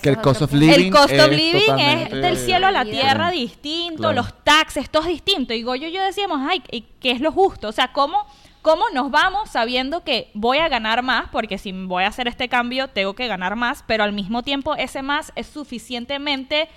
el 0.03 0.19
cost 0.21 0.43
of 0.43 0.53
living 0.53 0.87
el 0.87 0.91
cost 0.91 1.05
of 1.15 1.21
es 1.21 1.31
living 1.31 1.79
es 1.79 2.11
del 2.11 2.37
cielo 2.37 2.67
a 2.67 2.71
la 2.71 2.85
tierra 2.85 3.31
distinto, 3.31 3.97
Claro. 4.03 4.17
los 4.17 4.45
taxes, 4.45 4.91
todo 4.91 5.05
es 5.05 5.09
distinto. 5.09 5.55
Y 5.55 5.63
Goyo 5.63 5.89
y 5.89 5.93
yo 5.93 6.03
decíamos, 6.03 6.41
ay, 6.47 6.63
¿y 6.71 6.83
¿qué 7.01 7.13
es 7.13 7.21
lo 7.23 7.33
justo? 7.33 7.69
O 7.69 7.73
sea, 7.73 7.93
¿cómo, 7.95 8.27
¿cómo 8.63 8.85
nos 8.95 9.11
vamos 9.11 9.51
sabiendo 9.51 10.05
que 10.05 10.31
voy 10.35 10.59
a 10.59 10.69
ganar 10.69 11.03
más? 11.03 11.29
Porque 11.31 11.59
si 11.59 11.73
voy 11.73 12.05
a 12.05 12.09
hacer 12.09 12.29
este 12.29 12.49
cambio, 12.49 12.89
tengo 12.89 13.15
que 13.15 13.27
ganar 13.27 13.57
más, 13.57 13.85
pero 13.87 14.05
al 14.05 14.13
mismo 14.13 14.43
tiempo 14.43 14.75
ese 14.77 15.03
más 15.03 15.33
es 15.37 15.47
suficientemente 15.47 16.69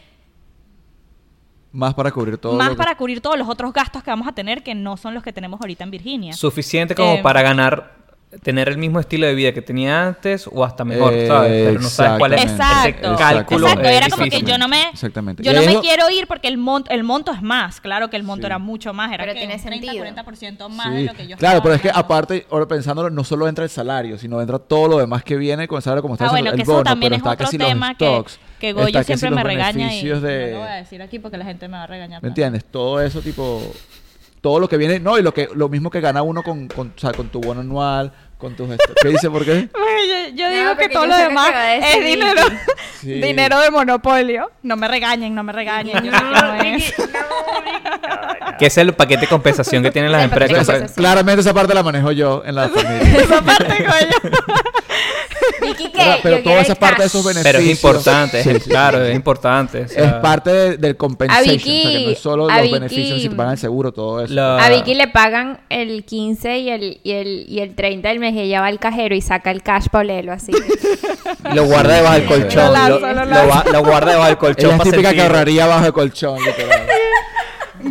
Más 1.73 1.93
para 1.93 2.11
cubrir 2.11 2.37
todo. 2.37 2.53
más 2.57 2.67
lo 2.67 2.73
que- 2.73 2.77
para 2.77 2.95
cubrir 2.97 3.21
todos 3.21 3.37
los 3.37 3.47
otros 3.47 3.71
gastos 3.71 4.03
que 4.03 4.09
vamos 4.09 4.27
a 4.27 4.33
tener 4.33 4.61
que 4.63 4.75
no 4.75 4.97
son 4.97 5.13
los 5.13 5.23
que 5.23 5.31
tenemos 5.31 5.61
ahorita 5.61 5.83
en 5.85 5.91
Virginia. 5.91 6.33
Suficiente 6.33 6.95
como 6.95 7.13
Eh, 7.13 7.19
para 7.23 7.41
ganar, 7.41 8.00
tener 8.43 8.69
el 8.69 8.77
mismo 8.77 8.99
estilo 8.99 9.27
de 9.27 9.35
vida 9.35 9.51
que 9.51 9.61
tenía 9.61 10.07
antes 10.07 10.47
o 10.51 10.63
hasta 10.63 10.85
mejor, 10.85 11.13
Eh, 11.13 11.27
¿sabes? 11.27 11.51
Pero 11.67 11.79
no 11.81 11.89
sabes 11.89 12.17
cuál 12.19 12.33
es 12.33 12.43
Exactamente. 12.43 12.89
ese 12.99 13.17
cálculo. 13.17 13.67
Exacto, 13.67 13.87
era 13.89 14.09
como 14.09 14.23
que 14.25 14.41
yo 14.41 14.57
no 14.57 14.67
me, 14.69 14.89
Exactamente. 14.89 15.43
yo 15.43 15.53
no 15.53 15.61
me 15.63 15.79
quiero 15.81 16.09
ir 16.09 16.27
porque 16.27 16.47
el 16.47 16.57
monto, 16.57 16.89
el 16.91 17.03
monto 17.03 17.33
es 17.33 17.41
más. 17.41 17.81
Claro 17.81 18.09
que 18.09 18.15
el 18.17 18.23
monto 18.23 18.43
Sí. 18.43 18.45
era 18.47 18.57
mucho 18.59 18.93
más, 18.93 19.11
era 19.11 19.23
Pero 19.25 19.33
que 19.33 19.39
tiene 19.39 19.55
un 19.55 19.61
30, 19.61 19.85
sentido. 19.87 20.05
40% 20.05 20.69
más 20.69 20.87
Sí, 20.87 20.93
de 20.93 21.03
lo 21.03 21.13
que 21.13 21.27
yo 21.27 21.37
claro, 21.37 21.61
pero 21.61 21.75
es 21.75 21.81
que 21.81 21.91
aparte, 21.93 22.45
ahora 22.49 22.67
pensándolo, 22.67 23.09
no 23.09 23.23
solo 23.23 23.47
entra 23.47 23.63
el 23.65 23.69
salario, 23.69 24.17
sino 24.17 24.39
entra 24.39 24.59
todo 24.59 24.87
lo 24.87 24.97
demás 24.99 25.23
que 25.23 25.35
viene 25.35 25.67
con 25.67 25.77
el 25.77 25.83
salario, 25.83 26.01
como 26.01 26.13
está 26.15 26.25
Ah, 26.25 26.27
diciendo, 26.29 26.51
bueno, 26.51 26.55
que 26.55 26.61
el 26.61 26.63
eso 26.63 26.71
bono, 26.71 26.83
también 26.83 27.09
pero 27.11 27.15
es 27.15 27.19
está 27.19 27.31
otro 27.31 27.49
que 27.51 27.57
tema 27.57 27.95
que, 27.95 28.05
stocks, 28.05 28.39
que 28.59 28.73
Goyo 28.73 28.99
que 28.99 29.03
si 29.03 29.17
siempre 29.17 29.31
me 29.31 29.43
regaña 29.43 29.93
y 29.93 30.03
de- 30.07 30.11
no 30.51 30.57
lo 30.57 30.59
voy 30.59 30.67
a 30.69 30.75
decir 30.75 31.01
aquí 31.01 31.19
porque 31.19 31.37
la 31.37 31.45
gente 31.45 31.67
me 31.67 31.75
va 31.77 31.83
a 31.83 31.87
regañar. 31.87 32.21
¿Me 32.21 32.29
entiendes? 32.29 32.63
Todo 32.63 33.01
eso, 33.01 33.21
tipo, 33.21 33.61
todo 34.41 34.59
lo 34.59 34.67
que 34.67 34.77
viene, 34.77 34.99
no, 34.99 35.17
y 35.19 35.21
lo 35.21 35.33
que 35.33 35.47
lo 35.53 35.69
mismo 35.69 35.89
que 35.91 36.01
gana 36.01 36.23
uno 36.23 36.41
con, 36.43 36.67
con, 36.67 36.93
o 36.95 36.99
sea, 36.99 37.11
con 37.11 37.29
tu 37.29 37.39
bono 37.39 37.61
anual, 37.61 38.11
con 38.39 38.55
tus... 38.55 38.69
esto- 38.71 38.93
¿Qué 39.01 39.09
dice? 39.09 39.29
¿Por 39.29 39.45
qué? 39.45 39.69
Yo, 40.31 40.35
yo 40.35 40.49
No, 40.49 40.55
digo 40.55 40.77
que 40.77 40.89
todo 40.89 41.05
lo 41.05 41.15
demás 41.15 41.51
es 41.83 42.03
dinero, 42.03 42.41
Sí. 42.99 43.13
dinero 43.21 43.59
de 43.59 43.69
monopolio. 43.69 44.49
No 44.63 44.75
me 44.77 44.87
regañen, 44.87 45.35
no 45.35 45.43
me 45.43 45.51
regañen. 45.53 46.03
Yo 46.03 46.11
sé 46.11 46.17
que 46.17 46.41
no 46.41 46.55
es. 46.55 46.93
Que 48.57 48.65
es 48.67 48.77
el 48.77 48.93
paquete 48.93 49.21
de 49.21 49.27
compensación 49.27 49.83
que 49.83 49.91
tienen 49.91 50.11
las 50.11 50.23
empresas. 50.23 50.91
claramente 50.93 51.41
esa 51.41 51.53
parte 51.53 51.73
la 51.75 51.83
manejo 51.83 52.11
yo 52.11 52.41
en 52.45 52.55
la 52.55 52.69
familia. 52.69 53.01
Esa 53.21 53.41
parte, 53.41 53.65
Goyo. 53.83 54.37
Vicky, 55.61 55.89
¿qué? 55.91 56.15
pero 56.23 56.37
Yo 56.37 56.43
toda 56.43 56.61
esa 56.61 56.75
parte 56.75 57.01
de 57.01 57.07
esos 57.07 57.23
beneficios... 57.23 57.43
Pero 57.53 57.59
es 57.59 57.69
importante, 57.71 58.43
Sí, 58.43 58.49
es- 58.49 58.63
sí, 58.63 58.69
claro, 58.69 58.99
sí, 59.03 59.09
es 59.11 59.15
importante. 59.15 59.81
o 59.83 59.87
sea, 59.87 60.05
Es 60.05 60.13
parte 60.13 60.49
de- 60.51 60.77
del 60.77 60.97
compensation, 60.97 61.55
o 61.55 61.59
sea, 61.59 61.63
que 61.63 61.83
no 61.83 61.89
Vicky- 61.99 62.11
es 62.13 62.19
solo 62.19 62.49
a 62.49 62.61
los 62.61 62.71
beneficios, 62.71 63.09
Vicky- 63.17 63.21
si 63.23 63.29
te 63.29 63.35
pagan 63.35 63.51
el 63.53 63.57
seguro, 63.59 63.91
todo 63.91 64.23
eso. 64.23 64.33
La- 64.33 64.57
A 64.63 64.69
Vicky 64.69 64.93
le 64.95 65.07
pagan 65.07 65.59
el 65.69 66.03
15 66.05 66.57
y 66.59 66.69
el, 66.69 66.99
y 67.03 67.11
el, 67.11 67.45
y 67.47 67.59
el 67.59 67.75
30 67.75 68.09
del 68.09 68.19
mes 68.19 68.33
y 68.35 68.39
ella 68.41 68.61
va 68.61 68.67
al 68.67 68.79
cajero 68.79 69.15
y 69.15 69.21
saca 69.21 69.51
el 69.51 69.63
cash 69.63 69.87
para 69.91 70.01
olerlo 70.03 70.33
así. 70.33 70.51
Y 71.51 71.55
lo 71.55 71.65
guarda 71.65 71.95
debajo 71.95 72.13
del 72.15 72.25
colchón. 72.27 72.73
Lo 72.73 72.99
lo, 72.99 73.13
lo 73.13 73.25
lo 73.25 73.47
va- 73.47 73.65
lo 73.71 73.83
guarda 73.83 74.11
debajo 74.11 74.27
del 74.27 74.37
colchón. 74.37 74.71
Es 74.71 74.77
pa' 74.77 74.83
típica 74.83 75.01
que 75.01 75.07
sentir. 75.07 75.21
ahorraría 75.23 75.65
bajo 75.67 75.85
el 75.85 75.93
colchón, 75.93 76.37
literal. 76.43 76.81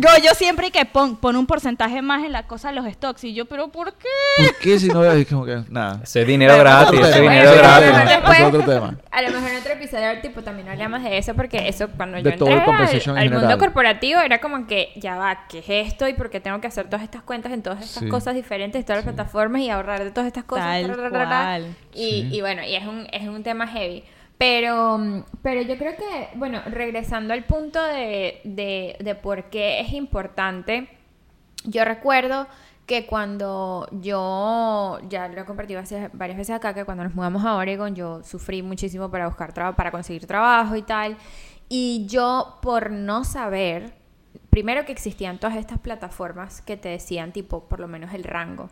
Goyo 0.01 0.33
siempre 0.33 0.71
que 0.71 0.83
pon, 0.85 1.15
pon 1.15 1.35
un 1.35 1.45
porcentaje 1.45 2.01
más 2.01 2.23
en 2.23 2.31
la 2.31 2.43
cosa 2.47 2.69
de 2.69 2.75
los 2.75 2.85
stocks. 2.91 3.23
Y 3.23 3.33
yo, 3.33 3.45
¿pero 3.45 3.67
por 3.67 3.93
qué? 3.93 4.07
¿Por 4.37 4.55
qué 4.57 4.79
si 4.79 4.87
no 4.87 5.03
es 5.03 5.27
como 5.27 5.45
que 5.45 5.61
nada? 5.69 5.99
Ese 6.03 6.21
es 6.21 6.27
dinero 6.27 6.57
gratis, 6.57 6.99
ese 6.99 7.21
dinero 7.21 7.51
gratis. 7.53 8.37
es 8.37 8.43
otro 8.43 8.63
tema. 8.63 8.95
A 9.11 9.21
lo 9.21 9.29
mejor 9.29 9.51
en 9.51 9.57
otro 9.57 9.73
episodio 9.73 10.21
tipo 10.21 10.41
también 10.41 10.69
hablamos 10.69 11.03
de 11.03 11.17
eso 11.17 11.35
porque 11.35 11.67
eso 11.67 11.87
cuando 11.95 12.17
yo 12.17 12.23
De 12.23 12.31
todo 12.37 12.49
el 12.49 12.55
entré 12.57 12.71
al, 12.71 12.77
compensation 12.77 13.17
en 13.17 13.33
al 13.33 13.39
mundo 13.39 13.57
corporativo 13.57 14.21
era 14.21 14.39
como 14.39 14.65
que 14.65 14.91
ya 14.95 15.15
va, 15.17 15.45
¿qué 15.47 15.59
es 15.59 15.89
esto? 15.91 16.07
Y 16.07 16.13
por 16.13 16.29
qué 16.29 16.39
tengo 16.39 16.59
que 16.61 16.67
hacer 16.67 16.85
todas 16.85 17.03
estas 17.03 17.21
cuentas 17.21 17.51
en 17.51 17.61
todas 17.61 17.81
estas 17.83 18.01
Sí. 18.03 18.09
cosas 18.09 18.33
diferentes, 18.33 18.83
todas 18.85 19.05
las 19.05 19.13
plataformas 19.13 19.61
y 19.61 19.69
ahorrar 19.69 20.03
de 20.03 20.09
todas 20.11 20.25
estas 20.27 20.45
cosas. 20.45 20.81
Tal 20.81 21.09
cual. 21.11 21.75
Y, 21.93 21.99
Sí. 21.99 22.29
y 22.31 22.41
bueno, 22.41 22.63
y 22.63 22.75
es 22.75 22.85
un, 22.87 23.07
es 23.11 23.27
un 23.27 23.43
tema 23.43 23.67
heavy. 23.67 24.03
Pero, 24.41 24.99
pero 25.43 25.61
yo 25.61 25.77
creo 25.77 25.95
que, 25.95 26.29
bueno, 26.33 26.63
regresando 26.65 27.31
al 27.31 27.43
punto 27.43 27.79
de, 27.83 28.41
de, 28.43 28.95
de 28.99 29.13
por 29.13 29.51
qué 29.51 29.81
es 29.81 29.93
importante, 29.93 30.89
yo 31.63 31.85
recuerdo 31.85 32.47
que 32.87 33.05
cuando 33.05 33.87
yo, 33.91 34.97
ya 35.09 35.27
lo 35.27 35.41
he 35.41 35.45
compartido 35.45 35.79
varias 36.13 36.39
veces 36.39 36.55
acá, 36.55 36.73
que 36.73 36.85
cuando 36.85 37.03
nos 37.03 37.13
mudamos 37.13 37.45
a 37.45 37.53
Oregon 37.53 37.93
yo 37.93 38.23
sufrí 38.23 38.63
muchísimo 38.63 39.11
para 39.11 39.27
buscar 39.27 39.53
trabajo, 39.53 39.75
para 39.77 39.91
conseguir 39.91 40.25
trabajo 40.25 40.75
y 40.75 40.81
tal. 40.81 41.17
Y 41.69 42.07
yo 42.07 42.57
por 42.63 42.89
no 42.89 43.23
saber, 43.23 43.93
primero 44.49 44.85
que 44.85 44.91
existían 44.91 45.37
todas 45.37 45.55
estas 45.55 45.77
plataformas 45.77 46.63
que 46.63 46.77
te 46.77 46.89
decían 46.89 47.31
tipo, 47.31 47.69
por 47.69 47.79
lo 47.79 47.87
menos 47.87 48.11
el 48.15 48.23
rango. 48.23 48.69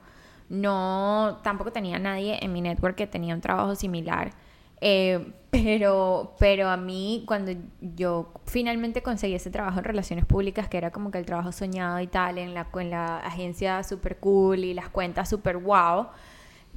No, 0.50 1.42
tampoco 1.44 1.72
tenía 1.72 2.00
nadie 2.00 2.40
en 2.42 2.54
mi 2.54 2.62
network 2.62 2.96
que 2.96 3.06
tenía 3.06 3.36
un 3.36 3.42
trabajo 3.42 3.76
similar. 3.76 4.32
Eh, 4.82 5.34
pero, 5.52 6.36
pero 6.38 6.70
a 6.70 6.78
mí, 6.78 7.24
cuando 7.26 7.52
yo 7.82 8.32
finalmente 8.46 9.02
conseguí 9.02 9.34
ese 9.34 9.50
trabajo 9.50 9.80
en 9.80 9.86
relaciones 9.86 10.26
públicas, 10.26 10.68
que 10.68 10.78
era 10.78 10.92
como 10.92 11.10
que 11.10 11.18
el 11.18 11.26
trabajo 11.26 11.52
soñado 11.52 12.00
y 12.00 12.08
tal, 12.08 12.38
en 12.38 12.54
la, 12.54 12.68
en 12.76 12.90
la 12.92 13.18
agencia 13.18 13.84
super 13.84 14.18
cool 14.18 14.64
y 14.64 14.74
las 14.76 14.90
cuentas 14.90 15.28
super 15.30 15.58
wow, 15.58 16.08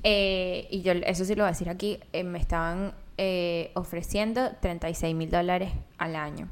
eh, 0.02 0.68
y 0.70 0.80
yo 0.82 0.92
eso 0.92 1.24
sí 1.24 1.34
lo 1.34 1.42
voy 1.42 1.48
a 1.48 1.52
decir 1.52 1.68
aquí, 1.68 1.98
eh, 2.12 2.24
me 2.24 2.38
estaban 2.38 2.94
eh, 3.18 3.72
ofreciendo 3.74 4.52
36 4.60 5.14
mil 5.14 5.30
dólares 5.30 5.70
al 5.98 6.16
año. 6.16 6.48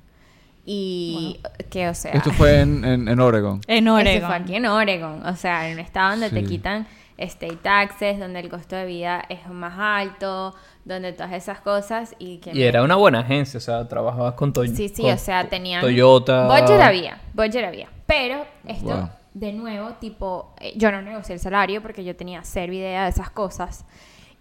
Y 0.66 1.40
que, 1.70 1.88
o 1.88 1.94
sea... 1.94 2.12
Esto 2.12 2.32
fue 2.32 2.60
en, 2.60 2.84
en, 2.84 3.08
en 3.08 3.18
Oregon. 3.18 3.62
En 3.66 3.86
Eso 3.86 3.94
Oregon. 3.94 4.28
fue 4.28 4.36
aquí 4.36 4.54
en 4.56 4.66
Oregon, 4.66 5.26
o 5.26 5.34
sea, 5.36 5.68
en 5.68 5.74
un 5.74 5.80
estado 5.80 6.10
donde 6.10 6.28
te 6.28 6.44
quitan 6.44 6.86
state 7.20 7.56
taxes, 7.56 8.18
donde 8.18 8.40
el 8.40 8.48
costo 8.48 8.76
de 8.76 8.86
vida 8.86 9.22
es 9.28 9.46
más 9.48 9.74
alto, 9.78 10.54
donde 10.84 11.12
todas 11.12 11.32
esas 11.32 11.60
cosas 11.60 12.14
y 12.18 12.38
que... 12.38 12.52
Y 12.52 12.62
era 12.62 12.82
una 12.82 12.96
buena 12.96 13.20
agencia, 13.20 13.58
o 13.58 13.60
sea, 13.60 13.86
trabajabas 13.86 14.34
con 14.34 14.52
Toyota. 14.52 14.76
Sí, 14.76 14.88
sí, 14.88 15.10
o 15.10 15.18
sea, 15.18 15.48
tenían... 15.48 15.80
Toyota. 15.80 16.46
Budget 16.46 16.80
había, 16.80 17.20
budget 17.34 17.64
había. 17.64 17.88
Pero 18.06 18.44
esto, 18.66 18.88
Wow. 18.88 19.08
de 19.34 19.52
nuevo, 19.52 19.90
tipo, 20.00 20.54
eh, 20.60 20.72
yo 20.76 20.90
no 20.90 21.02
negocié 21.02 21.34
el 21.34 21.40
salario 21.40 21.82
porque 21.82 22.02
yo 22.04 22.16
tenía 22.16 22.40
cero 22.42 22.72
idea 22.72 23.04
de 23.04 23.10
esas 23.10 23.30
cosas. 23.30 23.84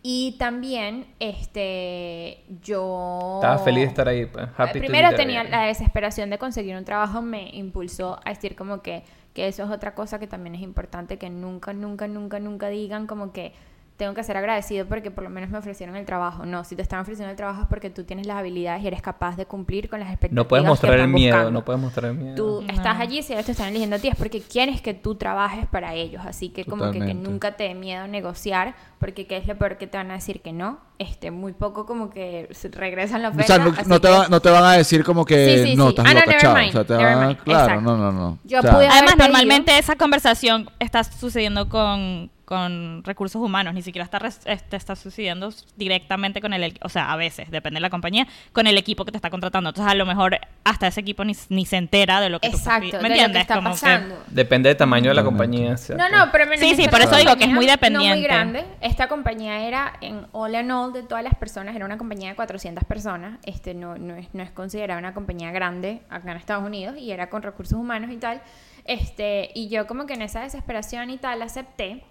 Y 0.01 0.37
también, 0.39 1.07
este, 1.19 2.45
yo... 2.61 3.39
Estaba 3.41 3.57
feliz 3.59 3.83
de 3.83 3.87
estar 3.89 4.07
ahí, 4.07 4.25
pues. 4.25 4.47
Happy 4.57 4.79
to 4.79 4.79
Primero 4.79 5.13
tenía 5.13 5.43
la 5.43 5.63
desesperación 5.63 6.29
de 6.29 6.37
conseguir 6.37 6.77
un 6.77 6.85
trabajo, 6.85 7.21
me 7.21 7.49
impulsó 7.49 8.17
a 8.23 8.29
decir 8.29 8.55
como 8.55 8.81
que, 8.81 9.03
que 9.33 9.47
eso 9.47 9.63
es 9.63 9.69
otra 9.69 9.95
cosa 9.95 10.19
que 10.19 10.27
también 10.27 10.55
es 10.55 10.61
importante, 10.61 11.17
que 11.17 11.29
nunca, 11.29 11.73
nunca, 11.73 12.07
nunca, 12.07 12.39
nunca 12.39 12.69
digan 12.69 13.07
como 13.07 13.31
que 13.31 13.53
tengo 13.99 14.13
que 14.13 14.23
ser 14.23 14.37
agradecido 14.37 14.85
porque 14.87 15.11
por 15.11 15.25
lo 15.25 15.29
menos 15.29 15.49
me 15.49 15.57
ofrecieron 15.57 15.97
el 15.97 16.05
trabajo. 16.05 16.45
No, 16.45 16.63
si 16.63 16.75
te 16.77 16.81
están 16.81 17.01
ofreciendo 17.01 17.29
el 17.31 17.35
trabajo 17.35 17.63
es 17.63 17.67
porque 17.67 17.89
tú 17.89 18.05
tienes 18.05 18.25
las 18.25 18.37
habilidades 18.37 18.81
y 18.81 18.87
eres 18.87 19.01
capaz 19.01 19.35
de 19.35 19.45
cumplir 19.45 19.89
con 19.89 19.99
las 19.99 20.07
expectativas. 20.09 20.35
No 20.45 20.47
puedes 20.47 20.63
que 20.63 20.69
mostrar 20.69 20.93
el 20.93 20.99
están 21.01 21.11
miedo, 21.13 21.35
buscando. 21.35 21.51
no 21.59 21.65
puedes 21.65 21.81
mostrar 21.81 22.11
el 22.11 22.17
miedo. 22.17 22.35
Tú 22.35 22.61
No. 22.65 22.73
estás 22.73 22.97
allí, 22.99 23.21
si 23.21 23.33
ellos 23.33 23.45
te 23.45 23.51
están 23.51 23.67
eligiendo 23.67 23.97
a 23.97 23.99
ti, 23.99 24.07
es 24.07 24.15
porque 24.15 24.41
quieres 24.41 24.81
que 24.81 24.93
tú 24.93 25.15
trabajes 25.15 25.67
para 25.67 25.93
ellos. 25.95 26.23
Así 26.25 26.47
que 26.49 26.63
como 26.63 26.85
que, 26.85 26.91
que 26.93 26.99
Totalmente. 26.99 27.29
nunca 27.29 27.57
te 27.57 27.65
dé 27.65 27.75
miedo 27.75 28.07
negociar, 28.07 28.73
porque 28.99 29.27
qué 29.27 29.35
es 29.35 29.45
lo 29.47 29.57
peor 29.57 29.77
que 29.77 29.85
te 29.87 29.97
van 29.97 30.09
a 30.11 30.13
decir 30.13 30.41
que 30.41 30.53
no. 30.53 30.79
Este, 30.97 31.29
muy 31.31 31.51
poco 31.53 31.85
como 31.85 32.09
que 32.09 32.49
regresan 32.71 33.21
la 33.21 33.27
O 33.29 33.31
oferta. 33.31 33.55
sea, 33.55 33.57
no, 33.65 33.71
no 33.85 33.99
te 34.01 34.07
que- 34.07 34.13
va- 34.13 34.27
no 34.29 34.39
te 34.41 34.49
van 34.49 34.63
a 34.63 34.71
decir 34.73 35.03
como 35.03 35.25
que 35.25 35.57
Sí, 35.63 35.71
sí, 35.71 35.75
no, 35.75 35.83
sí. 35.83 35.89
estás 35.89 36.05
Ah, 36.07 36.13
no, 36.13 36.19
loca, 36.21 36.37
chao. 36.37 36.53
O 36.67 36.71
sea, 36.71 36.83
te 36.85 36.93
van. 36.93 37.35
Claro, 37.35 37.63
Exacto. 37.65 37.81
no, 37.81 37.97
no, 37.97 38.11
no. 38.13 38.39
Yo 38.45 38.59
O 38.59 38.61
sea, 38.61 38.71
pude 38.75 38.87
Además, 38.87 39.17
normalmente 39.17 39.77
esa 39.77 39.95
conversación 39.97 40.69
está 40.79 41.03
sucediendo 41.03 41.67
con, 41.69 42.29
con 42.49 43.03
recursos 43.03 43.39
humanos, 43.39 43.75
ni 43.75 43.83
siquiera 43.83 44.03
está, 44.03 44.17
res- 44.17 44.41
este, 44.45 44.75
está 44.75 44.95
sucediendo 44.95 45.53
directamente 45.77 46.41
con 46.41 46.51
el, 46.51 46.79
o 46.81 46.89
sea, 46.89 47.11
a 47.11 47.15
veces, 47.15 47.51
depende 47.51 47.77
de 47.77 47.81
la 47.81 47.91
compañía, 47.91 48.25
con 48.53 48.65
el 48.65 48.75
equipo 48.75 49.05
que 49.05 49.11
te 49.11 49.17
está 49.19 49.29
contratando. 49.29 49.69
Entonces, 49.69 49.91
a 49.91 49.93
lo 49.95 50.07
mejor 50.07 50.39
hasta 50.63 50.87
ese 50.87 51.01
equipo 51.01 51.23
ni, 51.23 51.33
ni 51.49 51.67
se 51.67 51.77
entera 51.77 52.19
de 52.21 52.29
lo 52.29 52.39
que 52.39 52.49
tú 52.49 52.57
Exacto, 52.57 52.85
pi- 52.87 52.91
de 52.91 52.97
¿Me 53.03 53.09
lo 53.09 53.13
que 53.15 53.21
entiendes? 53.21 53.41
está 53.43 53.55
Como 53.55 53.69
que- 53.69 53.73
pasando. 53.75 54.23
Depende 54.27 54.69
del 54.69 54.77
tamaño 54.77 55.09
de 55.09 55.13
la 55.13 55.23
compañía. 55.23 55.73
o 55.73 55.77
sea, 55.77 55.95
No, 55.95 56.09
no, 56.09 56.31
pero 56.31 56.45
menos 56.47 56.59
Sí, 56.59 56.73
sí, 56.75 56.87
por 56.87 57.01
eso 57.01 57.15
digo 57.17 57.35
que 57.35 57.43
es 57.43 57.51
muy 57.51 57.67
No 57.67 57.71
dependiente. 57.73 58.15
muy 58.17 58.23
grande. 58.23 58.65
Esta 58.81 59.07
compañía 59.07 59.67
era, 59.67 59.93
en 60.01 60.25
all 60.31 60.55
in 60.55 60.71
all, 60.71 60.91
de 60.91 61.03
todas 61.03 61.23
las 61.23 61.35
personas, 61.35 61.75
era 61.75 61.85
una 61.85 61.99
compañía 61.99 62.29
de 62.29 62.35
400 62.35 62.83
personas. 62.83 63.37
Este 63.45 63.75
no, 63.75 63.95
no, 63.99 64.15
es, 64.15 64.27
no 64.33 64.41
es 64.41 64.49
considerada 64.49 64.99
una 64.99 65.13
compañía 65.13 65.51
grande 65.51 66.01
acá 66.09 66.31
en 66.31 66.37
Estados 66.37 66.65
Unidos 66.65 66.97
y 66.97 67.11
era 67.11 67.29
con 67.29 67.43
recursos 67.43 67.77
humanos 67.77 68.09
y 68.11 68.17
tal. 68.17 68.41
Este, 68.85 69.51
y 69.53 69.69
yo 69.69 69.85
como 69.85 70.07
que 70.07 70.13
en 70.15 70.23
esa 70.23 70.41
desesperación 70.41 71.11
y 71.11 71.17
tal 71.19 71.43
acepté. 71.43 72.03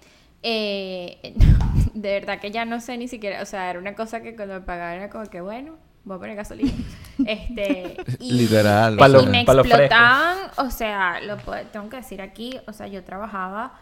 Eh, 0.42 1.34
de 1.94 2.12
verdad 2.12 2.40
que 2.40 2.50
ya 2.50 2.64
no 2.64 2.80
sé 2.80 2.96
ni 2.96 3.08
siquiera, 3.08 3.42
o 3.42 3.46
sea, 3.46 3.70
era 3.70 3.78
una 3.78 3.94
cosa 3.94 4.20
que 4.22 4.36
cuando 4.36 4.54
me 4.54 4.60
pagaban 4.60 4.94
era 4.96 5.10
como 5.10 5.24
que, 5.26 5.40
bueno, 5.40 5.76
voy 6.04 6.16
a 6.16 6.20
poner 6.20 6.36
gasolina. 6.36 6.70
Este, 7.26 7.96
y, 8.20 8.32
Literal, 8.32 8.92
y 8.92 8.96
me 8.96 8.98
pa' 9.00 9.08
lo 9.08 9.64
fresco. 9.64 9.82
explotaban, 9.82 10.38
o 10.58 10.70
sea, 10.70 11.20
lo 11.20 11.36
puedo- 11.38 11.64
tengo 11.72 11.88
que 11.88 11.96
decir 11.96 12.22
aquí, 12.22 12.56
o 12.68 12.72
sea, 12.72 12.86
yo 12.86 13.02
trabajaba 13.02 13.74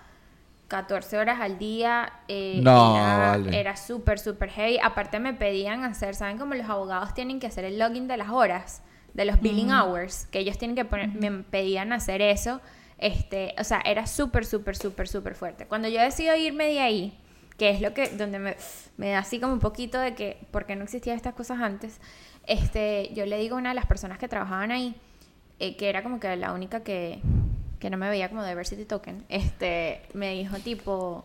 14 0.69 1.19
horas 1.19 1.39
al 1.41 1.59
día. 1.59 2.11
eh, 2.29 2.61
No, 2.63 2.97
era, 2.97 3.19
vale. 3.33 3.61
era 3.61 3.77
súper, 3.77 4.19
súper 4.19 4.49
heavy. 4.51 4.79
Aparte 4.83 5.21
me 5.21 5.35
pedían 5.35 5.85
hacer, 5.85 6.15
¿saben 6.15 6.39
cómo 6.39 6.55
los 6.55 6.69
abogados 6.69 7.13
tienen 7.13 7.39
que 7.39 7.47
hacer 7.47 7.65
el 7.67 7.79
login 7.79 8.09
de 8.09 8.17
las 8.17 8.31
horas? 8.31 8.83
De 9.13 9.25
los 9.27 9.39
billing 9.41 9.71
hours, 9.71 10.27
que 10.27 10.39
ellos 10.41 10.57
tienen 10.59 10.75
que 10.77 10.85
poner, 10.87 11.09
me 11.11 11.31
pedían 11.45 11.93
hacer 11.93 12.21
eso. 12.23 12.61
Este, 12.99 13.55
o 13.59 13.65
sea, 13.65 13.81
era 13.85 14.07
súper, 14.07 14.47
súper, 14.47 14.77
súper, 14.77 15.09
súper 15.09 15.35
fuerte. 15.35 15.67
Cuando 15.67 15.89
yo 15.89 16.01
decido 16.01 16.35
irme 16.35 16.67
de 16.67 16.81
ahí, 16.81 17.19
que 17.59 17.71
es 17.71 17.81
lo 17.81 17.95
que, 17.95 18.09
donde 18.09 18.39
me, 18.39 18.57
me 18.97 19.11
da 19.11 19.19
así 19.19 19.41
como 19.41 19.53
un 19.53 19.61
poquito 19.61 19.99
de 19.99 20.15
que, 20.15 20.39
¿por 20.51 20.67
qué 20.67 20.77
no 20.77 20.85
existían 20.85 21.17
estas 21.17 21.35
cosas 21.35 21.61
antes? 21.61 22.01
Este, 22.47 23.11
yo 23.15 23.27
le 23.27 23.39
digo 23.39 23.57
a 23.57 23.59
una 23.59 23.71
de 23.71 23.75
las 23.75 23.87
personas 23.87 24.19
que 24.19 24.29
trabajaban 24.29 24.71
ahí, 24.71 24.95
eh, 25.59 25.77
que 25.77 25.89
era 25.89 26.03
como 26.03 26.21
que 26.21 26.35
la 26.37 26.53
única 26.53 26.81
que, 26.81 27.21
que 27.81 27.91
no 27.91 27.97
me 27.97 28.09
veía 28.09 28.29
como 28.29 28.45
diversity 28.45 28.85
token, 28.85 29.25
este, 29.29 30.03
me 30.15 30.33
dijo 30.33 30.57
tipo, 30.59 31.25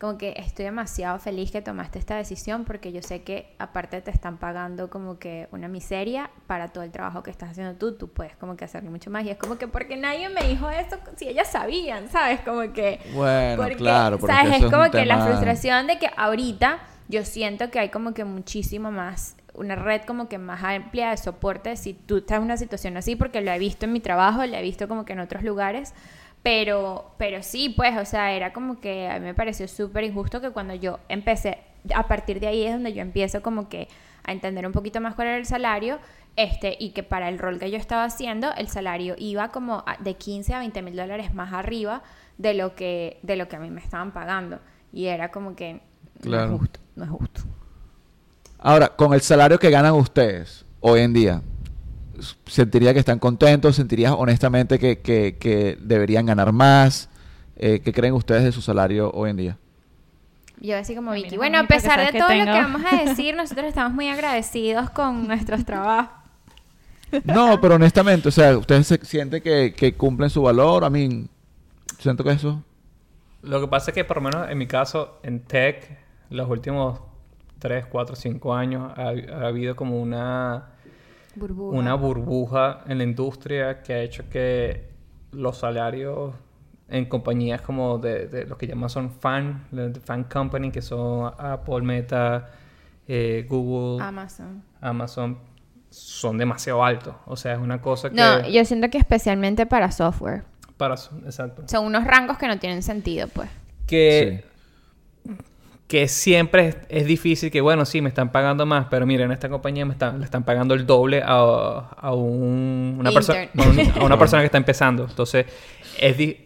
como 0.00 0.16
que 0.16 0.32
estoy 0.38 0.64
demasiado 0.64 1.18
feliz 1.18 1.50
que 1.50 1.60
tomaste 1.60 1.98
esta 1.98 2.16
decisión 2.16 2.64
porque 2.64 2.90
yo 2.90 3.02
sé 3.02 3.22
que 3.22 3.54
aparte 3.58 4.00
te 4.00 4.10
están 4.10 4.38
pagando 4.38 4.88
como 4.88 5.18
que 5.18 5.46
una 5.52 5.68
miseria 5.68 6.30
para 6.46 6.68
todo 6.68 6.84
el 6.84 6.90
trabajo 6.90 7.22
que 7.22 7.30
estás 7.30 7.50
haciendo 7.50 7.74
tú, 7.74 7.92
tú 7.98 8.08
puedes 8.08 8.34
como 8.36 8.56
que 8.56 8.64
hacerlo 8.64 8.90
mucho 8.90 9.10
más 9.10 9.24
y 9.26 9.30
es 9.30 9.36
como 9.36 9.58
que 9.58 9.68
porque 9.68 9.98
nadie 9.98 10.30
me 10.30 10.42
dijo 10.48 10.70
eso 10.70 10.96
si 11.16 11.28
ellas 11.28 11.52
sabían, 11.52 12.08
¿sabes? 12.08 12.40
Como 12.40 12.72
que... 12.72 12.98
Bueno, 13.12 13.62
Porque, 13.62 13.76
claro, 13.76 14.18
porque 14.18 14.34
¿sabes? 14.34 14.56
eso 14.56 14.66
Es 14.66 14.72
como 14.72 14.90
que 14.90 15.04
la 15.04 15.26
frustración 15.26 15.86
de 15.86 15.98
que 15.98 16.08
ahorita 16.16 16.78
yo 17.08 17.22
siento 17.26 17.70
que 17.70 17.78
hay 17.78 17.90
como 17.90 18.14
que 18.14 18.24
muchísimo 18.24 18.90
más, 18.90 19.36
una 19.52 19.74
red 19.74 20.00
como 20.06 20.28
que 20.28 20.38
más 20.38 20.64
amplia 20.64 21.10
de 21.10 21.18
soporte 21.18 21.76
si 21.76 21.92
tú 21.92 22.18
estás 22.18 22.38
en 22.38 22.44
una 22.44 22.56
situación 22.56 22.96
así, 22.96 23.16
porque 23.16 23.42
lo 23.42 23.50
he 23.50 23.58
visto 23.58 23.84
en 23.84 23.92
mi 23.92 24.00
trabajo, 24.00 24.46
lo 24.46 24.56
he 24.56 24.62
visto 24.62 24.88
como 24.88 25.04
que 25.04 25.12
en 25.12 25.20
otros 25.20 25.42
lugares, 25.42 25.92
pero, 26.42 27.12
pero 27.18 27.42
sí, 27.42 27.68
pues, 27.70 27.96
o 27.98 28.04
sea, 28.04 28.32
era 28.32 28.52
como 28.52 28.80
que 28.80 29.08
a 29.08 29.14
mí 29.18 29.26
me 29.26 29.34
pareció 29.34 29.68
súper 29.68 30.04
injusto 30.04 30.40
que 30.40 30.50
cuando 30.50 30.74
yo 30.74 30.98
empecé, 31.08 31.58
a 31.94 32.06
partir 32.08 32.40
de 32.40 32.46
ahí 32.46 32.64
es 32.64 32.72
donde 32.72 32.92
yo 32.92 33.02
empiezo 33.02 33.42
como 33.42 33.68
que 33.68 33.88
a 34.24 34.32
entender 34.32 34.66
un 34.66 34.72
poquito 34.72 35.00
más 35.00 35.14
cuál 35.14 35.28
era 35.28 35.36
el 35.38 35.46
salario, 35.46 35.98
este, 36.36 36.76
y 36.78 36.90
que 36.90 37.02
para 37.02 37.28
el 37.28 37.38
rol 37.38 37.58
que 37.58 37.70
yo 37.70 37.76
estaba 37.76 38.04
haciendo, 38.04 38.52
el 38.56 38.68
salario 38.68 39.14
iba 39.18 39.48
como 39.48 39.82
a- 39.86 39.96
de 39.98 40.14
15 40.14 40.54
a 40.54 40.58
20 40.60 40.80
mil 40.82 40.96
dólares 40.96 41.34
más 41.34 41.52
arriba 41.52 42.02
de 42.38 42.54
lo 42.54 42.74
que, 42.74 43.18
de 43.22 43.36
lo 43.36 43.48
que 43.48 43.56
a 43.56 43.58
mí 43.58 43.70
me 43.70 43.80
estaban 43.80 44.12
pagando. 44.12 44.60
Y 44.92 45.06
era 45.06 45.30
como 45.30 45.54
que 45.56 45.80
no 46.24 46.44
es 46.54 46.58
justo, 46.58 46.80
no 46.96 47.04
es 47.04 47.10
justo. 47.10 47.40
Ahora, 48.58 48.88
con 48.88 49.12
el 49.14 49.20
salario 49.20 49.58
que 49.58 49.70
ganan 49.70 49.94
ustedes 49.94 50.64
hoy 50.80 51.00
en 51.00 51.12
día, 51.12 51.42
¿sentiría 52.46 52.92
que 52.92 53.00
están 53.00 53.18
contentos? 53.18 53.76
¿Sentirías 53.76 54.12
honestamente 54.16 54.78
que, 54.78 55.00
que- 55.00 55.36
que 55.38 55.78
deberían 55.80 56.26
ganar 56.26 56.52
más? 56.52 57.08
Eh, 57.56 57.80
¿Qué 57.84 57.92
creen 57.92 58.14
ustedes 58.14 58.44
de 58.44 58.52
su 58.52 58.62
salario 58.62 59.10
hoy 59.12 59.30
en 59.30 59.36
día? 59.36 59.58
Yo 60.60 60.76
así 60.76 60.94
como 60.94 61.12
Vicky, 61.12 61.32
no 61.32 61.36
bueno, 61.38 61.58
a 61.58 61.64
pesar 61.66 62.00
de 62.12 62.18
todo 62.18 62.28
lo 62.28 62.44
que 62.44 62.50
vamos 62.50 62.82
a 62.90 63.04
decir, 63.04 63.34
nosotros 63.34 63.66
estamos 63.66 63.92
muy 63.92 64.08
agradecidos 64.08 64.90
con 64.90 65.26
nuestros 65.28 65.64
trabajos. 65.64 66.12
No, 67.24 67.60
pero 67.60 67.74
honestamente, 67.74 68.28
o 68.28 68.32
sea, 68.32 68.56
¿ustedes 68.56 68.86
se 68.86 69.04
sienten 69.04 69.42
que, 69.42 69.74
que 69.76 69.94
cumplen 69.94 70.30
su 70.30 70.42
valor? 70.42 70.84
A 70.84 70.90
mí, 70.90 71.26
siento 71.98 72.22
que 72.22 72.30
eso... 72.32 72.62
Lo 73.42 73.60
que 73.60 73.66
pasa 73.68 73.90
es 73.90 73.94
que, 73.94 74.04
por 74.04 74.18
lo 74.18 74.22
menos 74.22 74.50
en 74.50 74.58
mi 74.58 74.66
caso, 74.66 75.18
en 75.22 75.40
tech, 75.40 75.98
los 76.28 76.48
últimos 76.48 77.00
3, 77.58 77.86
4, 77.86 78.14
5 78.14 78.54
años, 78.54 78.92
ha, 78.96 79.08
ha 79.42 79.46
habido 79.48 79.74
como 79.74 80.00
una, 80.00 80.66
Burbuja. 81.36 81.78
una 81.78 81.94
burbuja 81.94 82.84
en 82.86 82.98
la 82.98 83.04
industria 83.04 83.82
que 83.82 83.92
ha 83.92 84.00
hecho 84.02 84.28
que 84.28 84.90
los 85.32 85.58
salarios 85.58 86.34
en 86.88 87.04
compañías 87.06 87.60
como 87.60 87.98
de, 87.98 88.26
de 88.26 88.46
lo 88.46 88.58
que 88.58 88.66
llaman 88.66 88.90
son 88.90 89.10
fan, 89.10 89.66
de 89.70 90.00
fan 90.00 90.24
company, 90.24 90.70
que 90.70 90.82
son 90.82 91.32
Apple, 91.38 91.82
Meta, 91.82 92.50
eh, 93.06 93.46
Google, 93.48 94.04
Amazon. 94.04 94.62
Amazon, 94.80 95.38
son 95.88 96.36
demasiado 96.36 96.84
altos. 96.84 97.14
O 97.26 97.36
sea, 97.36 97.54
es 97.54 97.58
una 97.60 97.80
cosa 97.80 98.10
que... 98.10 98.16
No, 98.16 98.48
yo 98.48 98.64
siento 98.64 98.90
que 98.90 98.98
especialmente 98.98 99.66
para 99.66 99.92
software. 99.92 100.42
Para, 100.76 100.94
exacto. 100.94 101.62
Son 101.66 101.86
unos 101.86 102.04
rangos 102.04 102.38
que 102.38 102.48
no 102.48 102.58
tienen 102.58 102.82
sentido, 102.82 103.28
pues. 103.28 103.48
que, 103.86 104.44
que 105.90 106.06
siempre 106.06 106.68
es, 106.68 106.76
es 106.88 107.04
difícil 107.04 107.50
que, 107.50 107.60
bueno, 107.60 107.84
sí, 107.84 108.00
me 108.00 108.10
están 108.10 108.30
pagando 108.30 108.64
más, 108.64 108.86
pero 108.88 109.06
mira, 109.06 109.24
en 109.24 109.32
esta 109.32 109.48
compañía 109.48 109.84
me 109.84 109.92
están, 109.94 110.20
le 110.20 110.24
están 110.24 110.44
pagando 110.44 110.72
el 110.74 110.86
doble 110.86 111.20
a, 111.20 111.26
a 111.96 112.14
un- 112.14 112.94
una, 113.00 113.10
persona 113.10 113.42
Intern. 113.52 114.00
a 114.00 114.04
una 114.04 114.16
persona 114.18 114.40
que 114.42 114.46
está 114.46 114.58
empezando. 114.58 115.04
Entonces, 115.10 115.46
es 115.98 116.16
di- 116.16 116.38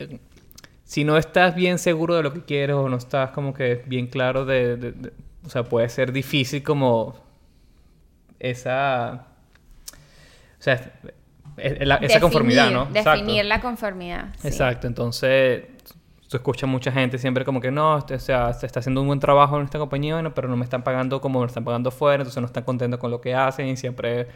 si 0.82 1.04
no 1.04 1.18
estás 1.18 1.54
bien 1.54 1.78
seguro 1.78 2.14
de 2.14 2.22
lo 2.22 2.32
que 2.32 2.40
quieres 2.40 2.74
o 2.74 2.88
no 2.88 2.96
estás 2.96 3.32
como 3.32 3.52
que 3.52 3.82
bien 3.86 4.06
claro 4.06 4.46
de... 4.46 4.78
de- 4.78 4.92
de- 4.92 5.12
o 5.44 5.50
sea, 5.50 5.62
puede 5.62 5.90
ser 5.90 6.10
difícil 6.10 6.62
como 6.62 7.14
esa... 8.40 9.26
O 10.58 10.62
sea, 10.64 10.74
es- 11.58 11.80
es 11.80 11.86
la- 11.86 11.96
esa 11.96 12.14
Definir- 12.18 12.20
conformidad, 12.20 12.70
¿no? 12.70 12.84
Exacto. 12.94 13.10
Definir 13.20 13.44
la 13.44 13.60
conformidad. 13.60 14.28
sí. 14.38 14.48
Exacto, 14.48 14.86
entonces 14.86 15.64
tú 16.34 16.38
escuchas 16.38 16.68
mucha 16.68 16.90
gente 16.90 17.16
siempre 17.16 17.44
como 17.44 17.60
que 17.60 17.70
no, 17.70 17.96
este, 17.98 18.14
o 18.14 18.18
sea, 18.18 18.52
se 18.54 18.66
está 18.66 18.80
haciendo 18.80 19.00
un 19.02 19.06
buen 19.06 19.20
trabajo 19.20 19.56
en 19.58 19.64
esta 19.64 19.78
compañía, 19.78 20.14
bueno, 20.14 20.34
pero 20.34 20.48
no 20.48 20.56
me 20.56 20.64
están 20.64 20.82
pagando 20.82 21.20
como 21.20 21.38
me 21.38 21.46
están 21.46 21.62
pagando 21.64 21.92
fuera, 21.92 22.22
entonces 22.22 22.40
no 22.40 22.46
están 22.46 22.64
contentos 22.64 22.98
con 22.98 23.12
lo 23.12 23.20
que 23.20 23.34
hacen 23.34 23.68
y 23.68 23.76
siempre 23.76 24.26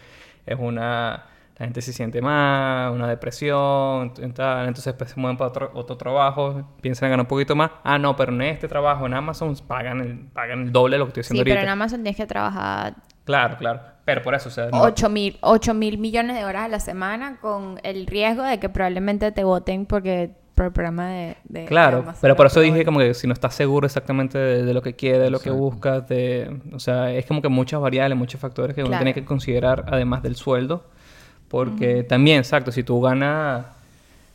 es 0.46 0.56
una... 0.58 1.26
La 1.58 1.64
gente 1.66 1.82
se 1.82 1.92
siente 1.92 2.22
mal, 2.22 2.92
una 2.92 3.08
depresión, 3.08 4.14
tal, 4.32 4.68
entonces 4.68 4.94
pues, 4.96 5.10
se 5.10 5.18
mueven 5.18 5.36
para 5.36 5.48
otro, 5.48 5.70
otro 5.74 5.96
trabajo, 5.96 6.62
piensan 6.80 7.06
en 7.08 7.10
ganar 7.10 7.24
un 7.24 7.28
poquito 7.28 7.56
más. 7.56 7.72
Ah, 7.82 7.98
no, 7.98 8.14
pero 8.14 8.32
en 8.32 8.42
este 8.42 8.68
trabajo, 8.68 9.06
en 9.06 9.14
Amazon, 9.14 9.56
pagan 9.66 10.00
el, 10.00 10.18
pagan 10.32 10.62
el 10.62 10.72
doble 10.72 10.94
de 10.94 10.98
lo 11.00 11.06
que 11.06 11.08
estoy 11.20 11.22
Sí, 11.24 11.26
haciendo 11.32 11.42
pero 11.44 11.54
ahorita. 11.56 11.64
en 11.64 11.72
Amazon 11.72 12.02
tienes 12.04 12.16
que 12.16 12.26
trabajar 12.26 12.94
Claro, 13.24 13.56
claro. 13.56 13.80
Pero 14.04 14.22
por 14.22 14.34
eso, 14.36 14.48
o 14.48 14.52
sea, 14.52 14.68
no- 14.70 14.80
8 14.82 15.08
mil, 15.10 15.36
8 15.40 15.74
mil 15.74 15.98
millones 15.98 16.36
de 16.36 16.44
horas 16.44 16.62
a 16.66 16.68
la 16.68 16.78
semana 16.80 17.38
con 17.40 17.80
el 17.82 18.06
riesgo 18.06 18.44
de 18.44 18.60
que 18.60 18.68
probablemente 18.68 19.32
te 19.32 19.42
voten 19.42 19.84
porque 19.84 20.36
programa 20.58 21.08
de, 21.08 21.36
de 21.44 21.64
Claro, 21.66 21.98
Amazon, 21.98 22.18
pero 22.20 22.36
por 22.36 22.46
eso 22.46 22.60
dije 22.60 22.84
como 22.84 22.98
que 22.98 23.14
si 23.14 23.26
no 23.26 23.32
estás 23.32 23.54
seguro 23.54 23.86
exactamente 23.86 24.38
de, 24.38 24.64
de 24.64 24.74
lo 24.74 24.82
que 24.82 24.94
quieres, 24.94 25.20
de 25.22 25.30
lo 25.30 25.38
que 25.40 25.50
buscas, 25.50 26.08
de, 26.08 26.60
o 26.72 26.78
sea, 26.80 27.12
es 27.12 27.26
como 27.26 27.40
que 27.42 27.48
muchas 27.48 27.80
variables, 27.80 28.16
muchos 28.18 28.40
factores 28.40 28.74
que 28.74 28.82
uno 28.82 28.90
tiene 28.98 29.14
que 29.14 29.24
considerar 29.24 29.84
además 29.88 30.22
del 30.22 30.36
sueldo, 30.36 30.84
porque 31.48 32.02
también, 32.04 32.38
exacto, 32.38 32.72
si 32.72 32.82
tú 32.82 33.00
ganas 33.00 33.66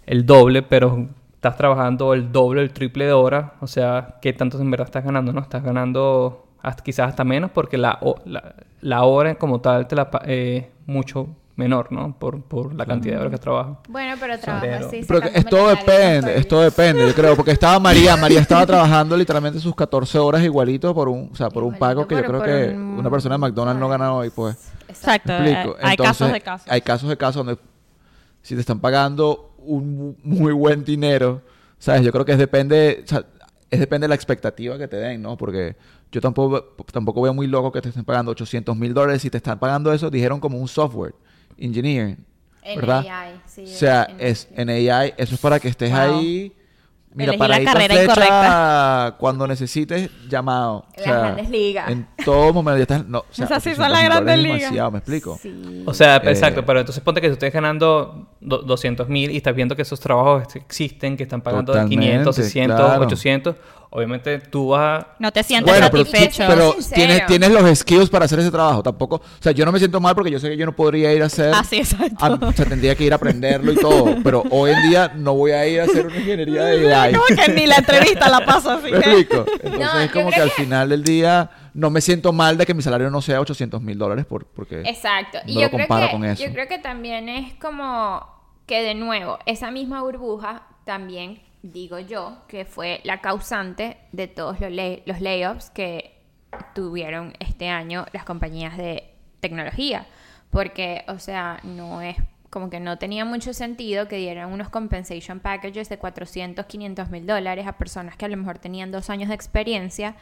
el 0.06 0.26
doble, 0.26 0.62
pero 0.64 1.08
estás 1.36 1.56
trabajando 1.58 2.14
el 2.14 2.32
doble, 2.32 2.62
el 2.62 2.72
triple 2.72 3.06
de 3.06 3.12
horas, 3.14 3.52
o 3.62 3.68
sea, 3.68 4.16
¿qué 4.22 4.34
tanto 4.34 4.60
en 4.60 4.72
verdad 4.72 4.88
estás 4.88 5.04
ganando? 5.04 5.32
¿No? 5.34 5.42
Estás 5.42 5.64
ganando 5.64 6.48
hasta- 6.62 6.84
quizás 6.84 7.10
hasta 7.10 7.24
menos 7.24 7.52
porque 7.52 7.78
la, 7.78 8.00
la, 8.26 8.56
la 8.82 9.04
hora 9.04 9.36
como 9.36 9.60
tal 9.62 9.88
te 9.88 9.96
la 9.96 10.10
pa- 10.10 10.22
eh, 10.26 10.70
mucho 10.86 11.28
menor, 11.56 11.92
¿no? 11.92 12.18
Por, 12.18 12.42
por 12.44 12.74
la 12.74 12.86
cantidad 12.86 13.16
de 13.16 13.20
horas 13.22 13.32
que 13.32 13.38
trabajas. 13.38 13.78
Bueno, 13.88 14.16
pero 14.20 14.40
trabajo 14.40 14.66
Pero- 14.66 14.88
así. 14.88 15.02
Pero 15.08 15.20
esto 15.28 15.68
depende, 15.68 16.36
esto 16.38 16.60
depende, 16.62 17.08
yo 17.08 17.14
creo, 17.14 17.36
porque 17.36 17.52
estaba 17.52 17.80
María, 17.80 18.18
María 18.18 18.40
estaba 18.42 18.66
trabajando 18.66 19.16
literalmente 19.16 19.60
sus 19.60 19.76
14 19.76 20.18
horas 20.18 20.42
igualito 20.44 20.94
por 20.96 21.10
un, 21.10 21.30
o 21.32 21.36
sea, 21.36 21.50
por 21.50 21.64
un 21.64 21.78
pago 21.78 22.08
que 22.08 22.16
yo 22.16 22.24
creo 22.24 22.42
que 22.42 22.70
un- 22.76 22.98
una 23.00 23.10
persona 23.10 23.36
de 23.36 23.40
McDonald's 23.40 23.80
no 23.80 23.88
gana 23.88 24.14
hoy, 24.14 24.30
pues. 24.32 24.58
Exacto. 24.88 25.32
¿Me 25.34 25.50
eh, 25.50 25.54
explico? 25.54 25.78
hay 25.82 25.98
casos 25.98 26.32
de 26.32 26.42
casos. 26.42 26.68
Hay 26.72 26.82
casos 26.82 27.10
de 27.10 27.18
casos 27.18 27.46
donde 27.46 27.62
si 28.42 28.56
te 28.56 28.62
están 28.62 28.80
pagando 28.80 29.54
un 29.60 29.96
mu- 29.96 30.16
muy 30.24 30.54
buen 30.54 30.84
dinero, 30.84 31.42
¿sabes? 31.78 32.02
Yo 32.02 32.12
creo 32.12 32.26
que 32.26 32.32
es 32.34 32.38
depende, 32.38 33.02
o 33.06 33.08
sea, 33.08 33.24
es 33.70 33.80
depende 33.80 34.06
de 34.06 34.10
la 34.10 34.16
expectativa 34.16 34.78
que 34.78 34.88
te 34.88 34.98
den, 34.98 35.22
¿no? 35.22 35.38
Porque 35.38 35.76
yo 36.12 36.20
tampoco, 36.20 36.76
tampoco 36.92 37.22
veo 37.22 37.34
muy 37.34 37.48
loco 37.48 37.72
que 37.72 37.82
te 37.82 37.90
estén 37.90 38.06
pagando 38.06 38.32
800 38.32 38.76
mil 38.76 38.94
dólares. 38.94 39.22
Si 39.22 39.30
te 39.30 39.38
están 39.38 39.58
pagando 39.60 39.94
eso, 39.94 40.10
dijeron 40.10 40.40
como 40.40 40.58
un 40.60 40.68
software 40.68 41.14
engineer, 41.58 42.18
En 42.62 42.80
¿verdad? 42.80 43.06
AI, 43.10 43.34
sí, 43.46 43.64
o 43.64 43.68
sea, 43.68 44.08
en- 44.10 44.18
es 44.26 44.48
en 44.56 44.70
AI, 44.70 45.14
eso 45.18 45.36
es 45.36 45.42
para 45.42 45.60
que 45.60 45.68
estés 45.68 45.92
Wow. 45.92 46.00
ahí. 46.20 46.54
Mira, 47.16 47.34
Elegí 47.34 47.38
para 47.38 47.60
la 47.60 47.64
carrera 47.72 47.94
fecha, 47.94 48.04
incorrecta. 48.06 49.16
cuando 49.20 49.46
necesites, 49.48 50.10
llamado. 50.28 50.78
O 50.78 50.86
Las 50.96 51.04
sea, 51.04 51.20
grandes 51.20 51.50
ligas. 51.52 51.92
En 51.92 52.08
todo 52.26 52.52
momento 52.54 52.78
ya 52.78 52.82
estás... 52.84 53.06
No, 53.08 53.20
o 53.20 53.26
sea, 53.30 53.46
Esas 53.46 53.62
sí 53.62 53.70
800 53.70 53.86
son 53.86 53.92
las 53.94 54.04
grandes 54.04 54.38
ligas. 54.40 54.60
demasiado, 54.62 54.92
¿me 54.92 54.98
explico? 54.98 55.40
Sí. 55.40 55.84
O 55.86 55.94
sea, 55.94 56.16
Eh, 56.18 56.32
exacto, 56.32 56.66
pero 56.66 56.80
entonces 56.80 57.04
ponte 57.04 57.22
que 57.22 57.28
si 57.28 57.34
estés 57.34 57.54
ganando 57.54 58.30
do- 58.42 58.64
200 58.64 59.08
mil 59.10 59.30
y 59.30 59.38
estás 59.38 59.54
viendo 59.56 59.76
que 59.76 59.84
esos 59.84 60.00
trabajos 60.00 60.56
existen, 60.56 61.16
que 61.16 61.22
están 61.22 61.42
pagando 61.42 61.74
Totalmente, 61.74 62.04
500, 62.04 62.36
600, 62.36 62.80
claro. 62.80 63.02
800, 63.04 63.56
obviamente 63.96 64.40
tú 64.40 64.70
vas 64.70 65.04
a... 65.04 65.08
No 65.20 65.32
te 65.32 65.44
sientes 65.44 65.72
Bueno, 65.72 65.88
pero, 65.92 66.04
satisfecho. 66.04 66.44
pero 66.48 66.74
Sincero. 66.74 66.96
tienes, 66.96 67.26
tienes 67.28 67.52
los 67.52 67.78
skills 67.80 68.10
para 68.10 68.26
hacer 68.26 68.40
ese 68.40 68.50
trabajo. 68.50 68.82
Tampoco, 68.82 69.18
o 69.18 69.22
sea, 69.40 69.52
yo 69.52 69.66
no 69.66 69.72
me 69.72 69.78
siento 69.78 70.02
mal 70.02 70.16
porque 70.16 70.32
yo 70.32 70.40
sé 70.40 70.50
que 70.50 70.58
yo 70.58 70.66
no 70.66 70.76
podría 70.76 71.14
ir 71.14 71.22
a 71.22 71.28
hacer. 71.28 71.52
Ah, 71.54 71.64
sí, 71.64 71.78
exacto. 71.78 72.18
a- 72.20 72.32
o 72.34 72.52
sea, 72.54 72.66
tendría 72.66 72.96
que 72.96 73.04
ir 73.04 73.14
a 73.14 73.18
aprenderlo 73.18 73.72
y 73.72 73.76
todo. 73.76 74.16
Pero 74.24 74.44
hoy 74.50 74.72
en 74.72 74.90
día 74.90 75.12
no 75.16 75.36
voy 75.36 75.52
a 75.52 75.68
ir 75.68 75.80
a 75.82 75.84
hacer 75.84 76.08
una 76.08 76.18
ingeniería 76.18 76.64
de 76.66 76.94
AI. 76.94 77.14
Como 77.14 77.26
que 77.28 77.52
ni 77.54 77.68
la 77.68 77.76
entrevista 77.78 78.30
la 78.30 78.44
paso 78.44 78.72
así 78.72 78.84
¿Me 78.92 79.00
que... 79.00 79.10
explico? 79.12 79.46
Entonces 79.64 79.80
No, 79.80 80.00
es 80.00 80.12
como 80.12 80.30
que 80.32 80.42
al 80.42 80.50
final 80.52 80.90
del 80.90 81.04
día 81.04 81.52
no 81.76 81.90
me 81.92 82.02
siento 82.02 82.34
mal 82.34 82.58
de 82.58 82.66
que 82.66 82.74
mi 82.74 82.82
salario 82.82 83.10
no 83.12 83.22
sea 83.22 83.40
800 83.42 83.82
mil 83.82 83.98
dólares 83.98 84.26
por, 84.26 84.46
porque... 84.48 84.82
Exacto. 84.82 85.38
Y 85.46 85.54
yo 85.54 85.62
lo 85.62 85.70
creo 85.70 85.80
comparo 85.88 86.08
que 86.08 86.12
con 86.14 86.26
eso. 86.26 86.44
yo 86.44 86.52
creo 86.52 86.68
que 86.68 86.80
también 86.80 87.30
es 87.30 87.54
como 87.56 88.26
que 88.66 88.82
de 88.82 88.96
nuevo, 88.96 89.38
esa 89.46 89.70
misma 89.72 90.02
burbuja 90.02 90.64
también 90.86 91.42
digo 91.64 91.98
yo 91.98 92.38
que 92.48 92.66
fue 92.66 93.02
la 93.04 93.20
causante 93.22 93.98
de 94.12 94.28
todos 94.28 94.60
los, 94.60 94.70
lay- 94.72 95.02
los 95.08 95.20
layoffs 95.22 95.72
que 95.72 96.22
tuvieron 96.76 97.34
este 97.40 97.70
año 97.70 98.06
las 98.14 98.24
compañías 98.26 98.78
de 98.78 99.12
tecnología. 99.40 100.06
Porque, 100.52 101.04
o 101.08 101.18
sea, 101.18 101.60
no 101.64 102.02
es 102.02 102.16
como 102.52 102.70
que 102.70 102.80
no 102.80 103.00
tenía 103.00 103.26
mucho 103.26 103.52
sentido 103.52 104.08
que 104.08 104.18
dieran 104.18 104.52
unos 104.54 104.70
compensation 104.70 105.40
packages 105.40 105.90
de 105.90 105.98
400, 105.98 106.68
500 106.68 107.10
mil 107.10 107.26
dólares 107.26 107.66
a 107.66 107.80
personas 107.80 108.16
que 108.16 108.26
a 108.26 108.28
lo 108.28 108.38
mejor 108.38 108.60
tenían 108.60 108.92
dos 108.92 109.10
años 109.10 109.30
de 109.30 109.36
experiencia 109.36 110.16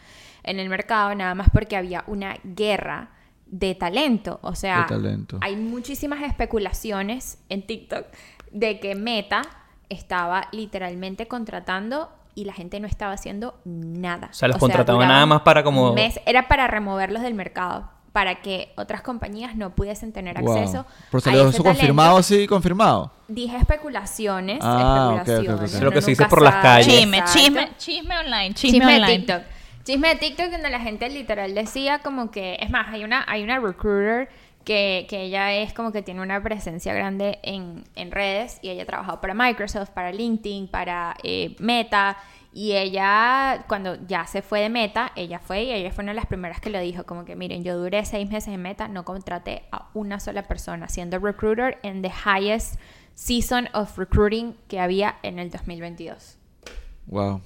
en 0.43 0.57
el 0.61 0.69
mercado, 0.69 1.13
nada 1.13 1.35
más 1.35 1.49
porque 1.49 1.75
había 1.75 2.05
una 2.07 2.37
guerra 2.45 3.09
de 3.47 3.75
talento. 3.75 4.39
O 4.43 4.55
sea, 4.55 4.85
talento. 4.87 5.39
hay 5.41 5.57
muchísimas 5.57 6.21
especulaciones 6.21 7.37
en 7.49 7.67
TikTok 7.67 8.05
de 8.51 8.79
que 8.79 8.95
Meta 8.95 9.41
estaba 9.91 10.47
literalmente 10.51 11.27
contratando 11.27 12.09
y 12.33 12.45
la 12.45 12.53
gente 12.53 12.79
no 12.79 12.87
estaba 12.87 13.11
haciendo 13.13 13.59
nada. 13.65 14.29
O 14.31 14.33
sea, 14.33 14.47
los 14.47 14.57
contrataban 14.57 14.99
duraban 14.99 15.07
nada 15.15 15.25
más 15.25 15.41
para 15.41 15.63
como- 15.63 15.93
mes. 15.93 16.19
Era 16.25 16.47
para 16.47 16.65
removerlos 16.67 17.21
del 17.21 17.33
mercado, 17.33 17.89
para 18.13 18.35
que 18.41 18.71
otras 18.77 19.01
compañías 19.01 19.55
no 19.55 19.71
pudiesen 19.75 20.11
tener 20.13 20.39
Wow. 20.41 20.57
acceso 20.57 20.85
Pero 21.11 21.21
salió 21.21 21.39
eso 21.41 21.49
talento. 21.51 21.63
confirmado 21.65 22.17
así, 22.17 22.47
confirmado. 22.47 23.11
Dije 23.27 23.57
especulaciones, 23.57 24.59
Ah, 24.61 25.11
ok, 25.13 25.21
ok, 25.21 25.21
ok, 25.21 25.27
especulaciones. 25.29 25.71
ok. 25.73 25.77
uno 25.81 25.85
Lo 25.85 25.91
que 25.91 26.01
se 26.01 26.11
dice 26.11 26.25
por 26.25 26.41
las 26.41 26.55
calles. 26.55 26.87
Chisme, 26.87 27.23
chisme, 27.25 27.69
chisme 27.77 28.17
online, 28.17 28.53
chisme, 28.53 28.79
Chisme 28.79 28.91
de 28.93 28.97
online. 29.01 29.17
TikTok. 29.19 29.41
Chisme 29.83 30.07
de 30.09 30.15
TikTok 30.15 30.51
donde 30.51 30.69
la 30.69 30.79
gente 30.79 31.09
literal 31.09 31.53
decía 31.55 31.99
como 31.99 32.31
que, 32.31 32.55
es 32.61 32.69
más, 32.69 32.87
hay 32.93 33.03
una, 33.03 33.25
hay 33.27 33.43
una 33.43 33.59
recruiter 33.59 34.29
que, 34.63 35.05
que 35.09 35.23
ella 35.23 35.53
es 35.53 35.73
como 35.73 35.91
que 35.91 36.01
tiene 36.01 36.21
una 36.21 36.41
presencia 36.41 36.93
grande 36.93 37.39
en, 37.43 37.83
en 37.95 38.11
redes 38.11 38.59
y 38.61 38.69
ella 38.69 38.83
ha 38.83 38.85
trabajado 38.85 39.21
para 39.21 39.33
Microsoft, 39.33 39.89
para 39.89 40.11
LinkedIn, 40.11 40.67
para 40.67 41.15
eh, 41.23 41.55
Meta 41.59 42.17
y 42.53 42.73
ella 42.73 43.63
cuando 43.67 43.95
ya 44.07 44.25
se 44.25 44.41
fue 44.41 44.61
de 44.61 44.69
Meta, 44.69 45.11
ella 45.15 45.39
fue 45.39 45.63
y 45.63 45.71
ella 45.71 45.91
fue 45.91 46.03
una 46.03 46.11
de 46.11 46.17
las 46.17 46.25
primeras 46.25 46.59
que 46.59 46.69
lo 46.69 46.79
dijo, 46.79 47.05
como 47.05 47.23
que 47.23 47.35
miren, 47.35 47.63
yo 47.63 47.77
duré 47.77 48.03
seis 48.05 48.29
meses 48.29 48.53
en 48.53 48.61
Meta, 48.61 48.87
no 48.87 49.05
contraté 49.05 49.63
a 49.71 49.89
una 49.93 50.19
sola 50.19 50.43
persona 50.43 50.89
siendo 50.89 51.17
recruiter 51.19 51.79
en 51.83 52.01
the 52.01 52.11
highest 52.11 52.75
season 53.13 53.69
of 53.73 53.97
recruiting 53.97 54.55
que 54.67 54.79
había 54.79 55.17
en 55.23 55.39
el 55.39 55.49
2022. 55.49 56.37
Wow. 57.07 57.41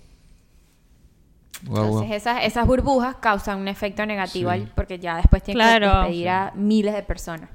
Wow, 1.63 1.75
wow. 1.75 1.85
Entonces 1.85 2.11
esas, 2.17 2.43
esas 2.43 2.67
burbujas 2.67 3.15
causan 3.15 3.59
un 3.59 3.67
efecto 3.67 4.05
negativo 4.05 4.51
Sí. 4.51 4.55
al- 4.61 4.71
porque 4.75 4.99
ya 4.99 5.17
después 5.17 5.41
tienes 5.43 5.63
Claro. 5.65 5.91
que 5.91 5.97
despedir 5.99 6.29
a 6.29 6.51
miles 6.55 6.93
de 6.93 7.03
personas. 7.03 7.49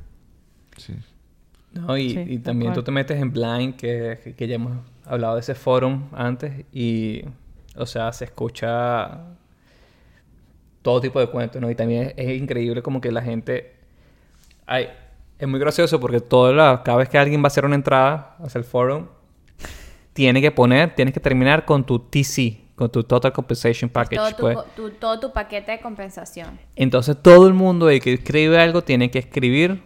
Sí. 0.77 0.95
No, 1.73 1.97
y, 1.97 2.11
Sí, 2.11 2.19
y 2.21 2.37
de 2.39 2.43
también 2.43 2.73
tú 2.73 2.83
te 2.83 2.91
metes 2.91 3.21
en 3.21 3.31
Blind, 3.33 3.77
que, 3.77 4.35
que 4.37 4.47
ya 4.49 4.57
hemos 4.57 4.73
hablado 5.07 5.35
de 5.35 5.41
ese 5.41 5.55
forum 5.55 6.09
antes, 6.13 6.65
y, 6.73 7.23
o 7.77 7.87
sea, 7.87 8.13
se 8.13 8.25
escucha 8.25 9.21
todo 10.83 11.01
tipo 11.01 11.21
de 11.21 11.27
cuentos, 11.29 11.61
¿no? 11.61 11.71
Y 11.71 11.75
también 11.75 12.09
es, 12.09 12.15
es 12.17 12.41
increíble 12.41 12.83
como 12.83 13.01
que 13.01 13.13
la 13.13 13.23
gente... 13.23 13.77
Ay, 14.67 14.89
es 15.39 15.47
muy 15.49 15.61
gracioso 15.61 16.01
porque 16.01 16.21
toda 16.21 16.53
la- 16.53 16.83
cada 16.83 16.99
vez 16.99 17.09
que 17.09 17.19
alguien 17.19 17.41
va 17.43 17.45
a 17.45 17.47
hacer 17.49 17.65
una 17.65 17.75
entrada 17.75 18.37
hacia 18.43 18.59
el 18.59 18.65
forum, 18.65 19.07
tiene 20.13 20.41
que 20.41 20.51
poner, 20.51 20.95
tienes 20.95 21.15
que 21.15 21.21
terminar 21.21 21.65
con 21.65 21.85
tu 21.85 21.99
TC, 21.99 22.60
con 22.81 22.91
tu 22.91 23.05
Total 23.05 23.33
Compensation 23.33 23.91
Package. 23.91 24.17
todo, 24.17 24.31
tu, 24.35 24.43
pues. 24.43 24.75
tu- 24.75 24.91
todo 24.99 25.21
tu 25.21 25.33
paquete 25.33 25.73
de 25.73 25.81
compensación. 25.81 26.59
Entonces 26.77 27.17
todo 27.23 27.47
el 27.47 27.53
mundo 27.55 27.89
el 27.91 28.01
que 28.01 28.15
escribe 28.15 28.59
algo 28.59 28.83
tiene 28.83 29.11
que 29.11 29.19
escribir, 29.19 29.83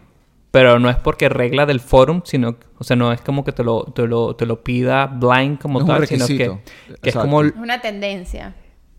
pero 0.51 0.79
no 0.79 0.89
es 0.89 0.95
porque 0.95 1.27
regla 1.27 1.65
del 1.65 1.81
forum, 1.81 2.21
sino, 2.23 2.55
o 2.77 2.83
sea, 2.85 2.95
no 2.95 3.11
es 3.11 3.19
como 3.19 3.43
que 3.43 3.51
te 3.51 3.63
lo, 3.65 3.83
te 3.83 4.07
lo, 4.07 4.35
te 4.37 4.45
lo 4.45 4.63
pida 4.63 5.07
blind 5.07 5.59
como 5.59 5.79
No 5.79 5.85
es 5.85 5.89
un 5.91 5.95
tal, 5.97 6.07
sino 6.07 6.25
que, 6.27 6.57
que 7.01 7.09
es 7.09 7.15
como 7.15 7.41
Es 7.43 7.53
una 7.57 7.81
tendencia. 7.81 8.55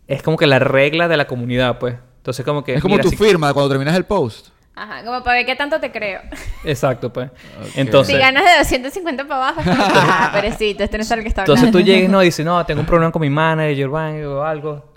es 0.06 0.22
como 0.22 0.36
que 0.36 0.46
la 0.46 0.58
regla 0.58 1.08
de 1.08 1.16
la 1.16 1.26
comunidad, 1.26 1.78
pues. 1.78 1.96
Entonces 2.18 2.44
como 2.44 2.62
que 2.64 2.74
Es 2.74 2.82
como 2.82 2.96
mira, 2.96 3.02
tu 3.04 3.08
si- 3.10 3.16
firma 3.16 3.54
cuando 3.54 3.70
terminas 3.70 3.96
el 3.96 4.04
post. 4.04 4.48
Ajá, 4.78 5.02
como 5.04 5.22
para 5.24 5.38
ver 5.38 5.46
qué 5.46 5.56
tanto 5.56 5.80
te 5.80 5.90
creo. 5.90 6.20
Exacto, 6.62 7.10
pues. 7.10 7.30
Entonces, 7.76 8.14
si 8.14 8.20
ganas 8.20 8.44
de 8.44 8.58
250 8.58 9.26
para 9.26 9.48
abajo, 9.48 9.62
ah, 9.64 10.30
pobrecito, 10.34 10.84
este 10.84 10.98
no 10.98 11.02
es 11.02 11.10
el 11.10 11.22
que 11.22 11.28
está 11.28 11.42
hablando. 11.42 11.66
entonces 11.66 11.72
tú 11.84 11.90
llegues 11.90 12.10
no 12.10 12.22
y 12.22 12.26
dices, 12.26 12.44
"No, 12.46 12.64
tengo 12.66 12.80
un 12.82 12.86
problema 12.86 13.10
con 13.10 13.22
mi 13.22 13.30
manager 13.30 13.88
o 13.88 14.44
algo." 14.44 14.92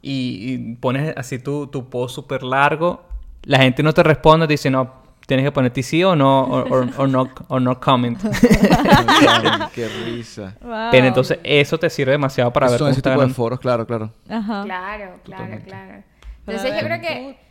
Y, 0.00 0.54
y 0.54 0.74
pones 0.76 1.12
así 1.16 1.40
tu, 1.40 1.66
tu 1.66 1.90
post 1.90 2.14
súper 2.14 2.44
largo, 2.44 3.02
la 3.42 3.58
gente 3.58 3.82
no 3.82 3.92
te 3.92 4.04
responde, 4.04 4.46
te 4.46 4.52
dice, 4.52 4.70
"No, 4.70 5.02
tienes 5.26 5.44
que 5.44 5.50
poner 5.50 5.72
sí 5.82 6.04
o 6.04 6.14
no 6.14 6.42
o, 6.44 7.06
no 7.08 7.28
o 7.48 7.58
no 7.58 7.80
comment." 7.80 8.20
Qué 9.74 9.88
risa. 10.04 10.54
Wow. 10.62 10.88
Pero 10.92 11.06
entonces 11.08 11.38
eso 11.42 11.78
te 11.78 11.90
sirve 11.90 12.12
demasiado 12.12 12.52
para 12.52 12.68
ver 12.70 12.78
cómo 12.78 12.90
ese 12.90 13.00
está 13.00 13.10
tipo 13.10 13.20
de 13.20 13.24
ganando. 13.24 13.34
foros, 13.34 13.58
claro, 13.58 13.86
claro. 13.86 14.12
Ajá. 14.28 14.62
Claro, 14.62 14.64
claro, 14.64 15.18
Totalmente. 15.24 15.64
claro. 15.66 16.02
Pero 16.44 16.58
Entonces 16.58 16.80
yo 16.80 16.86
creo 16.86 17.00
que 17.00 17.45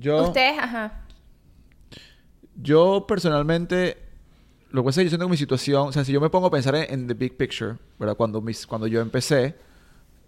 Yo, 0.00 0.22
ustedes, 0.24 0.58
ajá. 0.58 1.02
yo 2.56 3.04
personalmente, 3.06 3.98
lo 4.70 4.82
que 4.82 4.86
pasa 4.86 5.00
es 5.00 5.04
que 5.04 5.04
yo 5.04 5.10
siento 5.10 5.26
que 5.26 5.30
mi 5.30 5.36
situación, 5.36 5.88
o 5.88 5.92
sea, 5.92 6.04
si 6.04 6.12
yo 6.12 6.20
me 6.20 6.30
pongo 6.30 6.46
a 6.46 6.50
pensar 6.50 6.74
en, 6.74 6.92
en 6.92 7.06
the 7.06 7.14
big 7.14 7.36
picture, 7.36 7.76
¿verdad? 7.98 8.16
Cuando, 8.16 8.40
mis, 8.40 8.66
cuando 8.66 8.86
yo 8.86 9.00
empecé, 9.00 9.54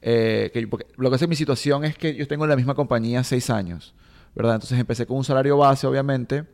eh, 0.02 0.50
que 0.52 0.66
porque 0.66 0.86
lo 0.96 1.10
que 1.10 1.18
que 1.18 1.26
mi 1.28 1.36
situación 1.36 1.84
es 1.84 1.96
que 1.96 2.14
yo 2.14 2.26
tengo 2.26 2.44
en 2.44 2.50
la 2.50 2.56
misma 2.56 2.74
compañía 2.74 3.22
seis 3.24 3.48
años, 3.48 3.94
¿verdad? 4.34 4.56
Entonces 4.56 4.78
empecé 4.78 5.06
con 5.06 5.16
un 5.16 5.24
salario 5.24 5.56
base, 5.56 5.86
obviamente. 5.86 6.44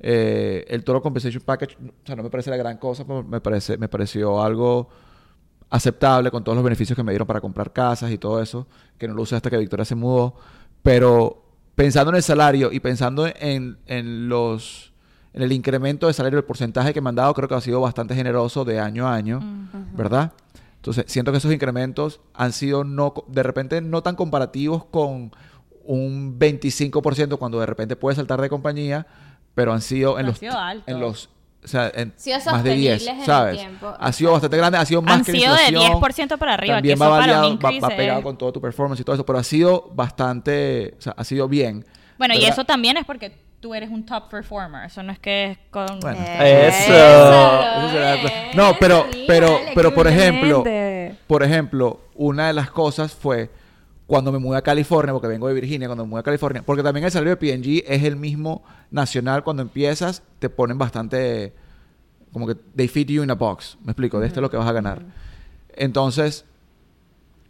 Eh, 0.00 0.64
el 0.68 0.84
Total 0.84 1.00
Compensation 1.02 1.42
Package, 1.42 1.76
o 1.76 2.06
sea, 2.06 2.16
no 2.16 2.22
me 2.22 2.30
parece 2.30 2.50
la 2.50 2.56
gran 2.56 2.76
cosa, 2.76 3.04
pero 3.06 3.22
me, 3.22 3.40
parece, 3.40 3.78
me 3.78 3.88
pareció 3.88 4.42
algo 4.42 4.88
aceptable 5.70 6.30
con 6.30 6.44
todos 6.44 6.56
los 6.56 6.64
beneficios 6.64 6.96
que 6.96 7.02
me 7.02 7.12
dieron 7.12 7.26
para 7.26 7.40
comprar 7.40 7.72
casas 7.72 8.10
y 8.10 8.18
todo 8.18 8.42
eso, 8.42 8.66
que 8.96 9.06
no 9.08 9.14
lo 9.14 9.22
usé 9.22 9.36
hasta 9.36 9.48
que 9.50 9.58
Victoria 9.58 9.84
se 9.84 9.94
mudó. 9.94 10.34
Pero 10.82 11.47
pensando 11.78 12.10
en 12.10 12.16
el 12.16 12.24
salario 12.24 12.72
y 12.72 12.80
pensando 12.80 13.28
en, 13.28 13.78
en 13.86 14.28
los 14.28 14.92
en 15.32 15.42
el 15.42 15.52
incremento 15.52 16.08
de 16.08 16.12
salario, 16.12 16.40
el 16.40 16.44
porcentaje 16.44 16.92
que 16.92 17.00
me 17.00 17.10
han 17.10 17.14
dado, 17.14 17.32
creo 17.34 17.48
que 17.48 17.54
ha 17.54 17.60
sido 17.60 17.80
bastante 17.80 18.16
generoso 18.16 18.64
de 18.64 18.80
año 18.80 19.06
a 19.06 19.14
año, 19.14 19.40
¿verdad? 19.94 20.32
Entonces, 20.74 21.04
siento 21.06 21.30
que 21.30 21.38
esos 21.38 21.52
incrementos 21.52 22.20
han 22.34 22.52
sido 22.52 22.82
no, 22.82 23.14
de 23.28 23.44
repente 23.44 23.80
no 23.80 24.02
tan 24.02 24.16
comparativos 24.16 24.86
con 24.86 25.30
un 25.84 26.38
25% 26.40 27.38
cuando 27.38 27.60
de 27.60 27.66
repente 27.66 27.94
puedes 27.94 28.16
saltar 28.16 28.40
de 28.40 28.48
compañía, 28.48 29.06
pero 29.54 29.72
han 29.72 29.80
sido 29.80 30.18
en 30.18 30.26
los 30.26 30.38
sido 30.38 30.54
en 30.86 30.98
los 30.98 31.28
o 31.68 31.70
sea, 31.70 31.92
en 31.94 32.12
Sido 32.16 32.38
más 32.46 32.64
de 32.64 32.74
10, 32.74 32.92
sostenibles 33.02 33.08
en 33.08 33.20
el 33.20 33.26
¿sabes? 33.26 33.58
tiempo. 33.58 33.94
Ha 33.98 34.12
sido 34.12 34.32
bastante 34.32 34.56
grande, 34.56 34.78
ha 34.78 34.84
sido 34.86 35.02
más 35.02 35.14
Han 35.18 35.24
que 35.24 35.32
la 35.32 35.38
sido 35.38 35.54
de 35.54 35.64
inflación. 35.66 36.28
10% 36.28 36.38
para 36.38 36.54
arriba, 36.54 36.74
que 36.76 36.76
También 36.78 36.94
eso 36.94 37.04
va, 37.04 37.10
para 37.10 37.20
variado, 37.40 37.58
va, 37.58 37.88
va 37.88 37.96
pegado 37.96 38.18
es- 38.20 38.24
con 38.24 38.38
todo 38.38 38.52
tu 38.52 38.60
performance 38.60 39.00
y 39.00 39.04
todo 39.04 39.14
eso, 39.14 39.26
pero 39.26 39.38
ha 39.38 39.44
sido 39.44 39.90
bastante, 39.94 40.94
o 40.98 41.02
sea, 41.02 41.14
ha 41.16 41.24
sido 41.24 41.46
bien. 41.48 41.84
Bueno, 42.16 42.34
y 42.34 42.44
eso 42.44 42.64
también 42.64 42.96
es 42.96 43.04
porque 43.04 43.32
tú 43.60 43.74
eres 43.74 43.90
un 43.90 44.04
top 44.06 44.28
performer. 44.28 44.86
Eso 44.86 45.02
no 45.02 45.12
es 45.12 45.18
que 45.18 45.52
es 45.52 45.58
con... 45.70 46.00
Bueno. 46.00 46.18
Eso. 46.40 46.92
Eso 46.94 48.28
No, 48.54 48.76
pero, 48.78 49.06
pero, 49.26 49.60
pero 49.74 49.94
por 49.94 50.06
ejemplo, 50.08 50.64
por 51.26 51.42
ejemplo, 51.42 52.00
una 52.14 52.48
de 52.48 52.52
las 52.54 52.70
cosas 52.70 53.12
fue 53.14 53.50
cuando 54.08 54.32
me 54.32 54.38
mudé 54.38 54.56
a 54.56 54.62
California, 54.62 55.12
porque 55.12 55.28
vengo 55.28 55.48
de 55.48 55.54
Virginia, 55.54 55.86
cuando 55.86 56.06
me 56.06 56.08
mudé 56.08 56.20
a 56.20 56.22
California, 56.22 56.62
porque 56.64 56.82
también 56.82 57.04
el 57.04 57.12
salario 57.12 57.36
de 57.36 57.36
P&G 57.36 57.84
es 57.86 58.04
el 58.04 58.16
mismo 58.16 58.64
nacional, 58.90 59.44
cuando 59.44 59.60
empiezas 59.60 60.22
te 60.38 60.48
ponen 60.48 60.78
bastante, 60.78 61.52
como 62.32 62.46
que 62.46 62.54
they 62.54 62.88
fit 62.88 63.06
you 63.06 63.22
in 63.22 63.30
a 63.30 63.34
box, 63.34 63.76
me 63.84 63.92
explico, 63.92 64.18
de 64.18 64.26
esto 64.26 64.40
es 64.40 64.42
lo 64.42 64.50
que 64.50 64.56
vas 64.56 64.66
a 64.66 64.72
ganar. 64.72 65.02
Entonces, 65.74 66.46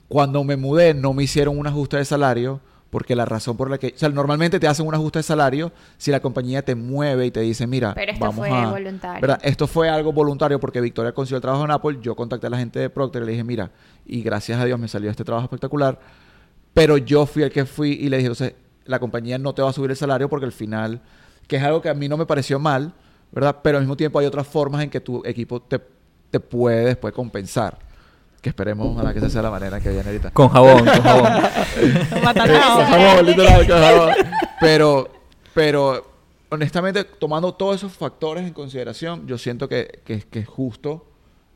cuando 0.09 0.43
me 0.43 0.57
mudé 0.57 0.95
no 0.95 1.13
me 1.13 1.23
hicieron 1.23 1.57
un 1.57 1.69
ajuste 1.69 1.97
de 1.97 2.05
salario, 2.05 2.61
porque 2.91 3.15
la 3.15 3.25
razón 3.25 3.57
por 3.57 3.71
la 3.71 3.79
que, 3.79 3.93
o 3.95 3.99
sea, 3.99 4.09
normalmente 4.09 4.59
te 4.59 4.67
hacen 4.67 4.85
un 4.85 4.97
ajuste 4.97 5.21
de 5.21 5.23
salario 5.23 5.71
si 5.97 6.11
la 6.11 6.19
compañía 6.19 6.63
te 6.63 6.75
mueve 6.75 7.27
y 7.27 7.31
te 7.31 7.39
dice, 7.39 7.69
mira, 7.69 7.95
Pero 7.95 8.11
esto 8.11 8.25
vamos 8.25 8.49
fue 8.49 8.51
a... 8.51 8.69
voluntario. 8.69 9.21
¿verdad? 9.21 9.39
Esto 9.45 9.69
fue 9.69 9.89
algo 9.89 10.13
voluntario 10.13 10.59
porque 10.59 10.81
Victoria 10.81 11.13
consiguió 11.13 11.37
el 11.37 11.43
trabajo 11.43 11.65
en 11.65 11.71
Apple. 11.71 11.99
Yo 12.03 12.17
contacté 12.17 12.49
a 12.49 12.51
la 12.51 12.59
gente 12.59 12.81
de 12.81 12.91
Procter 12.91 13.23
y 13.23 13.27
le 13.27 13.33
dije, 13.33 13.45
mira, 13.45 13.71
y 14.05 14.23
gracias 14.23 14.59
a 14.59 14.65
Dios 14.65 14.77
me 14.81 14.89
salió 14.89 15.09
este 15.09 15.23
trabajo 15.23 15.45
espectacular. 15.45 16.01
Pero 16.79 16.97
yo 16.97 17.27
fui 17.27 17.43
el 17.43 17.51
que 17.51 17.67
fui 17.67 17.91
y 17.93 18.09
le 18.09 18.19
dije, 18.19 18.29
entonces, 18.29 18.55
la 18.85 18.99
compañía 19.01 19.37
no 19.37 19.53
te 19.53 19.63
va 19.63 19.71
a 19.71 19.73
subir 19.73 19.91
el 19.91 19.97
salario 19.97 20.29
porque 20.29 20.47
al 20.47 20.53
final, 20.53 21.01
que 21.49 21.57
es 21.57 21.63
algo 21.65 21.83
que 21.83 21.89
a 21.89 21.95
mí 21.95 22.09
no 22.09 22.17
me 22.17 22.25
pareció 22.25 22.59
mal, 22.61 22.93
¿verdad? 23.33 23.57
Pero 23.63 23.79
al 23.79 23.83
mismo 23.83 23.97
tiempo 23.97 24.19
hay 24.21 24.27
otras 24.27 24.47
formas 24.47 24.83
en 24.85 24.91
que 24.91 25.01
tu 25.01 25.21
equipo 25.25 25.61
te, 25.61 25.81
te 26.31 26.39
puede 26.39 26.85
después 26.85 27.13
compensar. 27.13 27.79
Que 28.41 28.51
esperemos, 28.51 28.87
ojalá 28.87 29.13
que 29.13 29.19
esa 29.19 29.29
sea 29.29 29.43
la 29.43 29.51
manera 29.51 29.81
que 29.81 29.89
viene 29.91 30.07
ahorita. 30.07 30.31
Con 30.31 30.49
jabón, 30.49 30.85
con 30.85 31.03
jabón. 31.03 31.33
Con 32.11 32.27
a- 32.39 32.87
jabón, 32.87 33.27
literal, 33.27 33.67
con 33.67 33.79
jabón. 33.81 34.15
Pero, 34.61 35.09
pero, 35.55 36.07
honestamente, 36.51 37.03
tomando 37.03 37.53
todos 37.55 37.75
esos 37.77 37.93
factores 37.93 38.45
en 38.47 38.53
consideración, 38.53 39.27
yo 39.27 39.37
siento 39.37 39.69
que, 39.69 40.01
que, 40.05 40.21
que 40.21 40.39
es 40.39 40.47
justo 40.49 41.07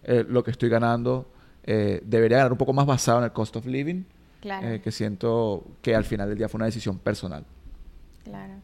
eh, 0.02 0.24
lo 0.28 0.42
que 0.42 0.50
estoy 0.50 0.68
ganando. 0.68 1.26
Eh, 1.64 2.00
debería 2.04 2.38
ganar 2.38 2.50
un 2.50 2.58
poco 2.58 2.72
más 2.72 2.85
basado 2.87 3.18
en 3.18 3.24
el 3.24 3.32
cost 3.32 3.54
of 3.54 3.66
living, 3.66 4.02
Claro, 4.42 4.68
eh, 4.68 4.81
que 4.83 4.90
siento 4.92 5.64
que 5.81 5.94
al 5.94 6.05
final 6.05 6.28
del 6.28 6.37
día 6.37 6.48
fue 6.48 6.59
una 6.59 6.66
decisión 6.66 6.98
personal. 6.98 7.44
claro. 8.24 8.55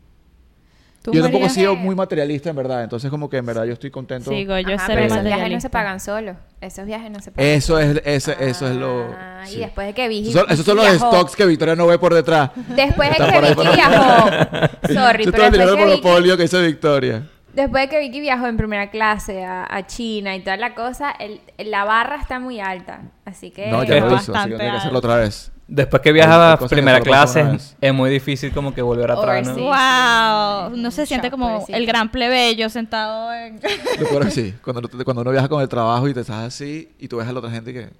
¿Tú, 1.00 1.12
Yo 1.12 1.22
tampoco 1.22 1.46
he 1.46 1.50
sido 1.50 1.76
muy 1.76 1.94
materialista, 1.94 2.50
en 2.50 2.56
verdad. 2.56 2.82
Entonces, 2.82 3.08
como 3.08 3.30
que 3.30 3.36
en 3.36 3.46
verdad 3.46 3.64
yo 3.64 3.72
estoy 3.72 3.88
contento. 3.90 4.30
Sí, 4.30 4.44
yo 4.44 4.52
Ajá, 4.54 4.84
pero 4.88 5.02
esos 5.02 5.22
viajes 5.22 5.50
no 5.52 5.60
se 5.60 5.70
pagan 5.70 6.00
solos. 6.00 6.36
Esos 6.60 6.84
viajes 6.86 7.10
no 7.12 7.20
se 7.20 7.30
pagan 7.30 7.50
Eso 7.52 7.78
es, 7.78 8.02
ese- 8.04 8.36
eso 8.40 8.66
es 8.68 8.76
lo... 8.76 9.06
Ah, 9.16 9.42
sí. 9.46 9.56
Y 9.56 9.58
después 9.60 9.86
de 9.86 9.94
que 9.94 10.08
Vicky 10.08 10.30
Esos 10.30 10.42
son, 10.42 10.50
esos 10.52 10.66
son 10.66 10.76
los 10.76 10.84
viajó- 10.86 11.12
stocks 11.12 11.36
que 11.36 11.46
Victoria 11.46 11.76
no 11.76 11.86
ve 11.86 11.98
por 12.00 12.12
detrás. 12.12 12.50
Después 12.74 13.10
de 13.10 13.16
que 13.16 13.40
Vicky 13.40 13.68
viajó. 13.76 14.28
Sorry, 14.92 15.22
Eso 15.22 15.30
es 15.30 15.30
pero 15.30 15.44
el 15.44 15.52
dinero 15.52 15.52
después 15.52 15.56
del 15.68 15.76
que, 15.76 15.86
monopolio 15.86 16.36
que 16.36 16.44
hizo 16.44 16.60
Victoria. 16.60 17.22
después 17.54 17.82
de 17.84 17.88
que 17.88 18.00
Vicky 18.00 18.20
viajó 18.20 18.46
en 18.48 18.56
primera 18.56 18.90
clase 18.90 19.44
a, 19.44 19.66
a 19.72 19.86
China 19.86 20.34
y 20.34 20.40
toda 20.40 20.56
la 20.56 20.74
cosa, 20.74 21.12
el, 21.12 21.40
la 21.58 21.84
barra 21.84 22.16
está 22.20 22.40
muy 22.40 22.58
alta. 22.60 23.02
Así 23.24 23.52
que... 23.52 23.68
No, 23.70 23.84
ya 23.84 24.00
lo 24.00 24.16
hizo, 24.16 24.34
así 24.34 24.50
que 24.50 24.56
tiene 24.56 24.72
que 24.72 24.76
hacerlo 24.78 24.98
otra 24.98 25.16
vez. 25.16 25.52
Después 25.70 26.00
que 26.02 26.12
viajas 26.12 26.62
a 26.62 26.66
primera 26.66 26.98
clase, 27.02 27.44
es 27.78 27.92
muy 27.92 28.08
difícil 28.08 28.52
como 28.52 28.72
que 28.72 28.80
volver 28.80 29.10
atrás, 29.10 29.46
¿no? 29.48 29.54
Wow, 29.54 30.74
no 30.76 30.90
se 30.90 31.04
siente 31.04 31.30
como 31.30 31.66
el 31.68 31.84
gran 31.86 32.10
plebeyo 32.10 32.70
sentado 32.70 33.32
en... 33.34 33.60
Lo 34.00 34.08
peor 34.08 34.22
es 34.26 34.34
que 34.34 34.40
sí, 34.40 34.54
cuando, 34.64 34.88
cuando 35.04 35.20
uno 35.20 35.30
viaja 35.30 35.46
con 35.48 35.60
el 35.60 35.68
trabajo 35.68 36.08
y 36.08 36.14
te 36.14 36.20
estás 36.20 36.38
así 36.46 36.90
y 36.98 37.06
tú 37.08 37.18
ves 37.18 37.28
a 37.28 37.32
la 37.32 37.40
otra 37.40 37.50
gente 37.50 37.74
que 37.74 37.90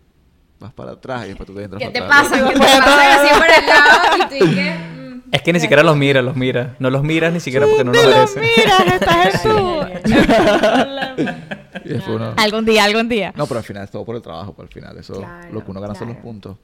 vas 0.59 0.73
para 0.73 0.93
atrás 0.93 1.27
y 1.27 1.29
después 1.29 1.47
tú 1.47 1.55
te 1.55 1.65
entras 1.65 1.83
¿Qué 1.83 1.91
te 1.91 2.01
pasa? 2.01 2.37
¿Qué 2.49 2.55
te 2.55 2.59
pasa 2.59 3.23
así 3.23 3.35
por 3.39 3.47
el 3.47 3.67
lado? 3.67 4.17
Y 4.17 4.39
tú 4.39 4.55
que... 4.55 4.99
Es 5.31 5.43
que 5.43 5.53
ni 5.53 5.61
siquiera 5.61 5.83
los 5.83 5.95
miras, 5.95 6.25
los 6.25 6.37
miras. 6.37 6.69
No 6.79 6.89
los 6.89 7.03
miras 7.03 7.31
ni 7.35 7.41
siquiera 7.41 7.67
porque 7.67 7.85
no 7.85 7.93
los 7.93 8.03
merecen. 8.03 8.43
Mira, 8.57 8.95
estás 8.95 9.45
en 9.45 9.51
tú. 9.53 9.81
Y 11.85 11.89
después 11.91 12.17
uno- 12.17 12.33
algún 12.37 12.65
día, 12.65 12.85
algún 12.85 13.11
día. 13.11 13.35
No, 13.37 13.47
pero 13.47 13.59
al 13.59 13.65
final 13.65 13.85
es 13.85 13.91
todo 13.91 14.07
por 14.07 14.17
el 14.17 14.23
trabajo, 14.23 14.55
por 14.55 14.65
al 14.65 14.73
final. 14.73 14.97
Eso 14.97 15.15
Claro, 15.19 15.53
lo 15.53 15.63
que 15.63 15.71
uno 15.71 15.81
gana 15.83 15.95
son 15.95 16.09
los 16.09 16.17
puntos. 16.17 16.57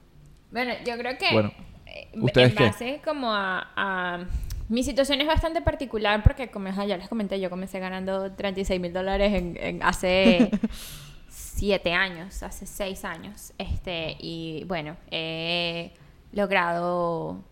Bueno, 0.51 0.73
yo 0.85 0.97
creo 0.97 1.17
que 1.17 1.31
Bueno, 1.31 1.51
eh, 1.85 2.07
¿ustedes 2.21 2.51
en 2.51 2.57
qué? 2.57 2.63
base 2.65 3.01
como 3.03 3.31
a, 3.31 3.71
a- 3.75 4.25
Mi 4.69 4.83
situación 4.83 5.21
es 5.21 5.27
bastante 5.27 5.61
particular 5.61 6.23
porque, 6.23 6.49
como 6.49 6.69
ya 6.69 6.97
les 6.97 7.07
comenté, 7.07 7.39
yo 7.39 7.49
comencé 7.49 7.79
ganando 7.79 8.31
36 8.31 8.79
mil 8.81 8.93
dólares 8.93 9.33
en, 9.33 9.57
en 9.57 9.83
hace 9.83 10.49
siete 11.29 11.93
años, 11.93 12.41
hace 12.43 12.65
seis 12.65 13.05
años. 13.05 13.53
Este, 13.57 14.15
y 14.19 14.63
bueno, 14.65 14.95
he 15.11 15.91
logrado... 16.31 17.43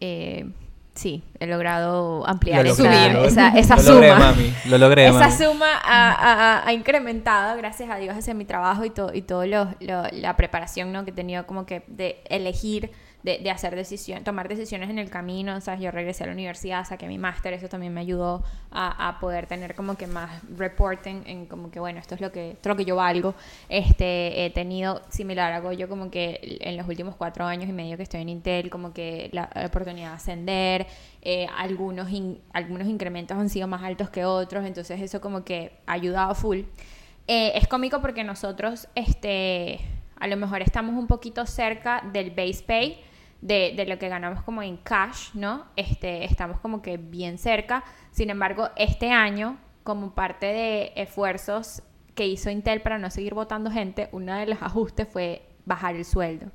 eh, 0.00 0.46
sí, 0.94 1.22
he 1.40 1.46
logrado 1.46 2.26
ampliar 2.26 2.64
Lo 2.64 2.72
esa, 2.72 2.82
logré, 2.84 3.26
esa, 3.26 3.48
esa 3.48 3.76
lo 3.76 3.82
suma. 3.82 3.94
logré, 3.94 4.14
mami. 4.14 4.54
Lo 4.66 4.78
logré, 4.78 5.06
Esa 5.06 5.18
mami. 5.18 5.32
suma 5.32 5.66
ha, 5.84 6.72
incrementado, 6.72 7.56
gracias 7.56 7.90
a 7.90 7.96
Dios, 7.96 8.16
hacia 8.16 8.34
mi 8.34 8.44
trabajo 8.44 8.84
y, 8.84 8.90
todo 8.90 9.12
y 9.12 9.22
todo 9.22 9.44
lo, 9.46 9.68
lo- 9.80 10.06
la 10.12 10.36
preparación 10.36 10.92
¿no? 10.92 11.04
que 11.04 11.10
he 11.10 11.14
tenido 11.14 11.46
como 11.46 11.66
que 11.66 11.82
de 11.88 12.22
elegir, 12.28 12.90
de, 13.24 13.38
de 13.38 13.50
hacer 13.50 13.74
decisiones, 13.74 14.22
tomar 14.22 14.46
decisiones 14.46 14.88
en 14.90 15.00
el 15.00 15.10
camino. 15.10 15.60
Sea, 15.60 15.74
yo 15.76 15.90
regresé 15.90 16.22
a 16.22 16.26
la 16.28 16.34
universidad, 16.34 16.84
saqué 16.84 17.08
mi 17.08 17.18
máster, 17.18 17.52
eso 17.54 17.68
también 17.68 17.92
me 17.92 18.02
ayudó 18.02 18.44
a, 18.70 19.08
a 19.08 19.18
poder 19.18 19.46
tener 19.46 19.74
como 19.74 19.96
que 19.96 20.06
más 20.06 20.30
reporting 20.56 21.22
en 21.26 21.46
como 21.46 21.72
que, 21.72 21.80
bueno, 21.80 21.98
esto 21.98 22.14
es 22.14 22.20
lo 22.20 22.30
que, 22.30 22.50
esto 22.52 22.68
es 22.68 22.72
lo 22.72 22.76
que 22.76 22.84
yo 22.84 22.94
valgo. 22.96 23.34
Este, 23.68 24.44
he 24.44 24.50
tenido 24.50 25.02
similar 25.08 25.52
a 25.52 25.72
yo 25.72 25.88
como 25.88 26.10
que 26.10 26.58
en 26.60 26.76
los 26.76 26.86
últimos 26.86 27.16
cuatro 27.16 27.46
años 27.46 27.68
y 27.68 27.72
medio 27.72 27.96
que 27.96 28.02
estoy 28.04 28.20
en 28.20 28.28
Intel, 28.28 28.68
como 28.68 28.92
que 28.92 29.30
la, 29.32 29.48
la 29.54 29.66
oportunidad 29.66 30.10
de 30.10 30.14
ascender, 30.14 30.86
eh, 31.22 31.46
algunos, 31.56 32.10
in- 32.10 32.38
algunos 32.52 32.86
incrementos 32.86 33.36
han 33.38 33.48
sido 33.48 33.66
más 33.66 33.82
altos 33.82 34.10
que 34.10 34.26
otros, 34.26 34.66
entonces 34.66 35.00
eso 35.00 35.22
como 35.22 35.42
que 35.42 35.72
ha 35.86 35.92
ayudado 35.94 36.34
full. 36.34 36.60
Eh, 37.26 37.52
es 37.54 37.66
cómico 37.66 38.02
porque 38.02 38.22
nosotros, 38.22 38.86
este, 38.94 39.80
a 40.20 40.26
lo 40.26 40.36
mejor 40.36 40.60
estamos 40.60 40.94
un 40.94 41.06
poquito 41.06 41.46
cerca 41.46 42.02
del 42.12 42.30
base 42.30 42.62
pay, 42.66 43.00
de, 43.44 43.74
de 43.76 43.84
lo 43.84 43.98
que 43.98 44.08
ganamos 44.08 44.42
como 44.42 44.62
en 44.62 44.78
cash, 44.78 45.28
¿no? 45.34 45.66
Este, 45.76 46.24
estamos 46.24 46.60
como 46.60 46.80
que 46.80 46.96
bien 46.96 47.36
cerca. 47.36 47.84
Sin 48.10 48.30
embargo, 48.30 48.70
este 48.74 49.10
año, 49.10 49.58
como 49.82 50.14
parte 50.14 50.46
de 50.46 50.92
esfuerzos 50.96 51.82
que 52.14 52.26
hizo 52.26 52.48
Intel 52.48 52.80
para 52.80 52.96
no 52.98 53.10
seguir 53.10 53.34
votando 53.34 53.70
gente, 53.70 54.08
uno 54.12 54.34
de 54.34 54.46
los 54.46 54.62
ajustes 54.62 55.06
fue 55.06 55.42
bajar 55.66 55.94
el 55.94 56.06
sueldo. 56.06 56.46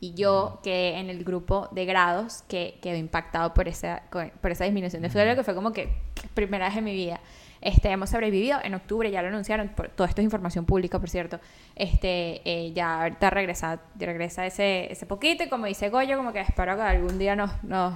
Y 0.00 0.14
yo 0.14 0.58
quedé 0.64 0.98
en 0.98 1.08
el 1.08 1.22
grupo 1.22 1.68
de 1.70 1.84
grados 1.84 2.42
que 2.48 2.80
quedó 2.82 2.96
impactado 2.96 3.54
por 3.54 3.68
esa, 3.68 4.02
por 4.10 4.50
esa 4.50 4.64
disminución 4.64 5.02
de 5.02 5.10
sueldo, 5.10 5.36
que 5.36 5.44
fue 5.44 5.54
como 5.54 5.72
que 5.72 5.88
primera 6.34 6.66
vez 6.68 6.76
en 6.76 6.84
mi 6.84 6.94
vida. 6.94 7.20
Este, 7.64 7.88
hemos 7.90 8.10
sobrevivido 8.10 8.58
en 8.62 8.74
octubre, 8.74 9.10
ya 9.10 9.22
lo 9.22 9.28
anunciaron, 9.28 9.68
por- 9.70 9.88
todo 9.88 10.06
esto 10.06 10.20
es 10.20 10.24
información 10.26 10.66
pública, 10.66 10.98
por 10.98 11.08
cierto. 11.08 11.40
Este, 11.74 12.42
eh, 12.44 12.72
ya 12.74 13.02
ahorita 13.02 13.30
regresa, 13.30 13.80
regresa 13.98 14.44
ese, 14.46 14.92
ese 14.92 15.06
poquito 15.06 15.44
y 15.44 15.48
como 15.48 15.64
dice 15.66 15.88
Goyo, 15.88 16.16
como 16.18 16.32
que 16.32 16.40
espero 16.40 16.76
que 16.76 16.82
algún 16.82 17.18
día 17.18 17.34
nos, 17.34 17.50
nos 17.64 17.94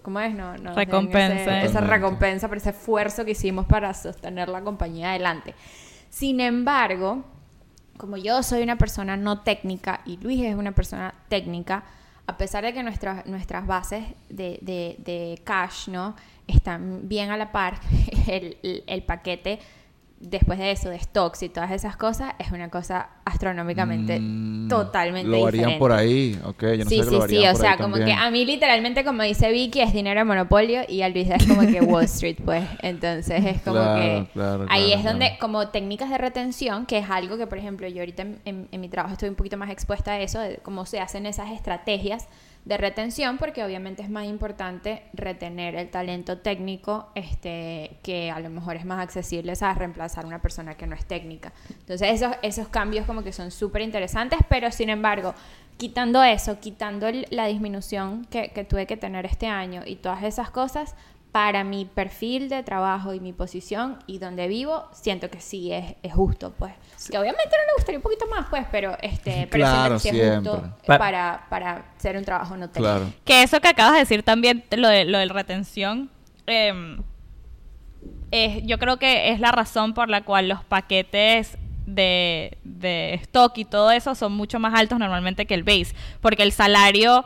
¿cómo 0.00 0.18
es? 0.20 0.34
Nos, 0.34 0.58
ese- 1.42 1.44
esa 1.66 1.80
recompensa 1.90 2.48
por 2.48 2.56
ese 2.56 2.70
esfuerzo 2.70 3.24
que 3.26 3.32
hicimos 3.32 3.66
para 3.66 3.92
sostener 3.92 4.48
la 4.48 4.62
compañía 4.62 5.10
adelante. 5.10 5.54
Sin 6.08 6.40
embargo, 6.40 7.22
como 7.98 8.16
yo 8.16 8.42
soy 8.42 8.62
una 8.62 8.76
persona 8.78 9.16
no 9.18 9.40
técnica 9.42 10.00
y 10.06 10.16
Luis 10.16 10.42
es 10.44 10.54
una 10.56 10.72
persona 10.72 11.14
técnica, 11.28 11.84
a 12.26 12.36
pesar 12.36 12.64
de 12.64 12.72
que 12.72 12.82
nuestras, 12.82 13.26
nuestras 13.26 13.66
bases 13.66 14.04
de, 14.28 14.58
de- 14.62 14.96
de 14.98 15.40
cash 15.44 15.88
¿no? 15.88 16.14
están 16.46 17.08
bien 17.08 17.30
a 17.30 17.36
la 17.36 17.52
par, 17.52 17.80
el, 18.28 18.56
el- 18.62 18.84
el 18.86 19.02
paquete 19.02 19.58
después 20.22 20.58
de 20.58 20.70
eso, 20.70 20.88
de 20.88 20.98
stocks 20.98 21.42
y 21.42 21.48
todas 21.48 21.70
esas 21.72 21.96
cosas, 21.96 22.34
es 22.38 22.52
una 22.52 22.70
cosa 22.70 23.10
astronómicamente 23.24 24.20
Mm, 24.20 24.68
totalmente 24.68 25.28
Lo 25.28 25.40
varían 25.42 25.72
diferente. 25.72 25.78
por 25.78 25.92
ahí, 25.92 26.38
ok. 26.44 26.62
Yo 26.78 26.84
no 26.84 26.90
sí, 26.90 26.96
sé 27.02 27.04
que 27.04 27.04
sí, 27.04 27.10
lo 27.10 27.28
sí, 27.28 27.46
o 27.46 27.54
sea, 27.56 27.76
como 27.76 27.96
también. 27.96 28.04
que 28.06 28.12
a 28.24 28.30
mí 28.30 28.44
literalmente, 28.44 29.04
como 29.04 29.22
dice 29.22 29.50
Vicky, 29.50 29.80
es 29.80 29.92
dinero 29.92 30.20
de 30.20 30.24
monopolio 30.24 30.82
y 30.88 31.02
a 31.02 31.08
Luis 31.08 31.28
es 31.30 31.46
como 31.46 31.60
que 31.62 31.80
Wall 31.82 32.04
Street, 32.04 32.36
pues. 32.44 32.64
Entonces 32.82 33.44
es 33.44 33.60
como 33.62 33.76
Claro, 33.76 34.00
que 34.00 34.26
claro, 34.32 34.66
ahí 34.70 34.86
claro, 34.86 34.98
es 34.98 35.04
donde, 35.04 35.36
como 35.40 35.68
técnicas 35.68 36.08
de 36.10 36.18
retención, 36.18 36.86
que 36.86 36.98
es 36.98 37.10
algo 37.10 37.36
que, 37.36 37.46
por 37.46 37.58
ejemplo, 37.58 37.88
yo 37.88 38.00
ahorita 38.00 38.22
en, 38.22 38.38
en- 38.44 38.68
en 38.70 38.80
mi 38.80 38.88
trabajo 38.88 39.12
estoy 39.14 39.28
un 39.28 39.34
poquito 39.34 39.56
más 39.56 39.70
expuesta 39.70 40.12
a 40.12 40.20
eso, 40.20 40.38
de 40.40 40.58
cómo 40.62 40.86
se 40.86 41.00
hacen 41.00 41.26
esas 41.26 41.50
estrategias 41.50 42.28
de 42.64 42.76
retención, 42.76 43.38
porque 43.38 43.64
obviamente 43.64 44.02
es 44.02 44.10
más 44.10 44.26
importante 44.26 45.02
retener 45.12 45.74
el 45.74 45.90
talento 45.90 46.38
técnico 46.38 47.08
este, 47.14 47.98
que 48.02 48.30
a 48.30 48.38
lo 48.38 48.50
mejor 48.50 48.76
es 48.76 48.84
más 48.84 49.00
accesible 49.00 49.52
a 49.60 49.74
reemplazar 49.74 50.26
una 50.26 50.40
persona 50.40 50.76
que 50.76 50.86
no 50.86 50.94
es 50.94 51.04
técnica. 51.04 51.52
Entonces 51.70 52.08
esos, 52.10 52.32
esos 52.42 52.68
cambios 52.68 53.06
como 53.06 53.24
que 53.24 53.32
son 53.32 53.50
súper 53.50 53.82
interesantes, 53.82 54.38
pero 54.48 54.70
sin 54.70 54.90
embargo, 54.90 55.34
quitando 55.76 56.22
eso, 56.22 56.60
quitando 56.60 57.08
la 57.30 57.46
disminución 57.46 58.24
que 58.26 58.66
tuve 58.68 58.86
que 58.86 58.96
tener 58.96 59.26
este 59.26 59.48
año 59.48 59.82
y 59.84 59.96
todas 59.96 60.22
esas 60.22 60.50
cosas, 60.50 60.94
para 61.32 61.64
mi 61.64 61.86
perfil 61.86 62.50
de 62.50 62.62
trabajo 62.62 63.14
y 63.14 63.20
mi 63.20 63.32
posición 63.32 63.98
y 64.06 64.18
donde 64.18 64.48
vivo, 64.48 64.86
siento 64.92 65.30
que 65.30 65.40
sí 65.40 65.72
es, 65.72 65.94
es 66.02 66.12
justo, 66.12 66.52
pues. 66.58 66.74
Que 67.10 67.16
obviamente 67.18 67.48
no 67.50 67.64
le 67.66 67.72
gustaría 67.74 67.98
un 67.98 68.02
poquito 68.02 68.26
más, 68.28 68.46
pues, 68.50 68.66
pero, 68.70 68.96
este, 69.00 69.48
pero 69.50 69.64
Claro, 69.64 69.98
siento 69.98 70.18
que 70.20 70.24
sí 70.24 70.30
es 70.30 70.36
justo 70.36 70.50
siempre. 70.60 70.76
eh, 70.82 70.86
Pa- 70.86 70.98
para, 70.98 71.46
para 71.48 71.84
ser 71.96 72.18
un 72.18 72.24
trabajo 72.24 72.54
no 72.56 72.68
técnico. 72.68 72.82
Claro. 72.96 73.12
Que 73.24 73.42
eso 73.42 73.60
que 73.60 73.68
acabas 73.68 73.94
de 73.94 74.00
decir 74.00 74.22
también, 74.22 74.62
lo 74.76 74.88
de 74.88 75.06
lo 75.06 75.16
del 75.18 75.30
retención, 75.30 76.10
eh, 76.46 76.98
es, 78.30 78.62
yo 78.64 78.78
creo 78.78 78.98
que 78.98 79.30
es 79.30 79.40
la 79.40 79.52
razón 79.52 79.94
por 79.94 80.08
la 80.08 80.22
cual 80.24 80.48
los 80.48 80.62
paquetes 80.64 81.56
de, 81.86 82.58
de 82.64 83.14
stock 83.14 83.56
y 83.58 83.64
todo 83.64 83.90
eso 83.90 84.14
son 84.14 84.32
mucho 84.32 84.58
más 84.58 84.74
altos 84.78 84.98
normalmente 84.98 85.46
que 85.46 85.54
el 85.54 85.64
base, 85.64 85.94
porque 86.20 86.42
el 86.42 86.52
salario 86.52 87.24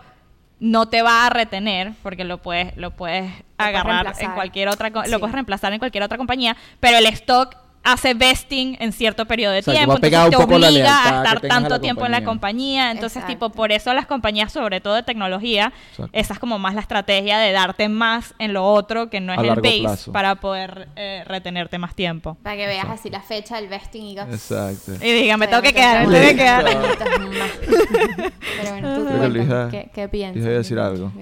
no 0.59 0.89
te 0.89 1.03
va 1.03 1.27
a 1.27 1.31
retener, 1.31 1.93
porque 2.03 2.25
lo 2.25 2.39
puedes, 2.39 2.77
lo 2.77 2.91
puedes 2.93 3.31
agarrar 3.59 4.15
en 4.19 4.31
cualquier 4.33 4.69
otra, 4.69 4.91
Sí. 5.05 5.11
lo 5.11 5.19
puedes 5.21 5.35
reemplazar 5.35 5.73
en 5.73 5.79
cualquier 5.79 6.05
otra 6.05 6.19
compañía, 6.19 6.57
pero 6.81 6.99
el 6.99 7.07
stock 7.07 7.57
hace 7.89 8.15
vesting 8.15 8.77
en 8.81 8.91
cierto 8.93 9.27
periodo 9.27 9.53
de 9.53 9.61
O 9.61 9.63
sea, 9.63 9.75
tiempo, 9.75 9.95
entonces 9.95 10.11
te 10.31 10.37
un 10.37 10.43
poco 10.43 10.59
la 10.59 10.67
obliga 10.71 10.99
a 10.99 11.03
que 11.03 11.09
estar 11.37 11.41
tanto 11.43 11.81
tiempo 11.81 12.05
en 12.05 12.11
la 12.11 12.25
compañía. 12.25 12.91
entonces 12.91 13.25
tipo 13.29 13.51
por 13.51 13.71
eso 13.71 13.95
las 13.95 14.07
compañías, 14.07 14.53
sobre 14.53 14.81
todo 14.81 14.95
de 14.95 15.05
tecnología, 15.05 15.73
Exacto. 15.93 16.11
esa 16.13 16.33
es 16.35 16.41
como 16.41 16.59
más 16.59 16.75
la 16.75 16.81
estrategia 16.81 17.39
de 17.39 17.53
darte 17.53 17.89
más 17.89 18.35
en 18.41 18.55
lo 18.55 18.65
otro 18.65 19.09
que 19.09 19.21
no 19.21 19.33
es 19.33 19.39
A 19.39 19.43
el 19.43 19.49
base 19.51 19.79
plazo. 19.83 20.11
para 20.11 20.35
poder 20.35 20.89
eh, 20.97 21.23
retenerte 21.29 21.79
más 21.79 21.95
tiempo. 21.95 22.37
Para 22.43 22.57
que 22.57 22.67
veas 22.67 22.87
así 22.89 23.09
la 23.09 23.21
fecha 23.21 23.55
del 23.55 23.69
vesting 23.69 24.03
y 24.03 24.09
digas... 24.09 24.29
Exacto. 24.33 24.93
Y 25.07 25.13
diga, 25.13 25.37
me 25.37 25.47
tengo 25.47 25.63
que 25.63 25.73
"Todavía 25.73 25.93
quedar, 25.93 26.09
me 26.09 26.19
tengo 26.19 26.29
que 26.31 26.37
quedar 26.37 26.65
quedar. 26.65 26.77
unos 26.77 27.01
añitos 27.01 27.39
más". 27.39 28.33
Pero 28.57 28.71
bueno, 28.73 28.95
tú 28.97 29.29
Luisa- 29.33 29.69
¿qué, 29.71 29.91
qué 29.95 30.09
piensas? 30.09 30.35
Luisa 30.35 30.49
iba 30.49 30.57
a 30.57 30.59
decir 30.59 30.79
algo. 30.81 31.13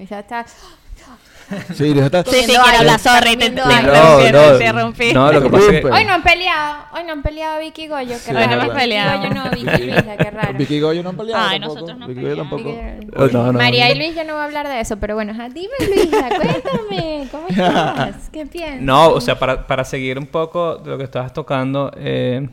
Sí, 1.73 1.93
Luis 1.93 2.05
está... 2.05 2.23
Sí, 2.23 2.37
sí, 2.39 2.45
quiero 2.47 2.63
hablar, 2.63 2.99
sorry, 2.99 3.37
te, 3.37 3.45
interrumpí, 3.45 5.13
No, 5.13 5.31
no. 5.31 5.31
No, 5.31 5.31
lo 5.31 5.41
que 5.43 5.49
pasa 5.49 5.71
es 5.73 5.81
que... 5.81 5.87
Hoy 5.87 6.05
no 6.05 6.13
han 6.13 6.23
peleado, 6.23 6.85
hoy 6.93 7.03
no 7.03 7.13
han 7.13 7.21
peleado 7.21 7.59
Vicky 7.59 7.83
y 7.83 7.87
Goyo, 7.87 8.07
qué 8.09 8.17
Sí, 8.17 8.29
Hoy 8.31 8.33
no 8.35 8.39
raro. 8.39 8.53
hemos 8.53 8.65
Vicky 8.67 8.79
peleado. 8.79 9.17
Goyo 9.19 9.33
no, 9.33 9.49
Vicky 9.51 9.83
y 9.83 9.85
Luisa, 9.85 10.17
qué 10.17 10.31
raro. 10.31 10.53
Vicky 10.57 10.75
y 10.75 10.79
Goyo 10.79 11.03
no 11.03 11.09
han 11.09 11.17
peleado 11.17 11.43
Ay, 11.47 11.59
tampoco. 11.59 11.73
nosotros 11.81 11.99
no 11.99 12.07
Vicky 12.07 12.21
Goyo 12.21 12.35
tampoco. 12.37 12.75
Oh, 13.15 13.27
no, 13.27 13.51
no, 13.51 13.59
María 13.59 13.87
no. 13.87 13.93
y 13.93 13.97
Luis 13.97 14.15
ya 14.15 14.23
no 14.23 14.33
va 14.33 14.41
a 14.41 14.45
hablar 14.45 14.67
de 14.67 14.79
eso, 14.79 14.97
pero 14.97 15.15
bueno, 15.15 15.33
dime 15.49 15.73
Luisa, 15.87 16.29
cuéntame, 16.29 17.27
¿cómo 17.31 17.47
estás? 17.49 18.29
¿Qué 18.31 18.45
piensas? 18.47 18.81
No, 18.81 19.09
o 19.09 19.21
sea, 19.21 19.37
para, 19.37 19.67
para 19.67 19.83
seguir 19.83 20.17
un 20.17 20.27
poco 20.27 20.77
de 20.77 20.89
lo 20.89 20.97
que 20.97 21.03
estabas 21.03 21.31
tocando, 21.31 21.91
eh, 21.97 22.49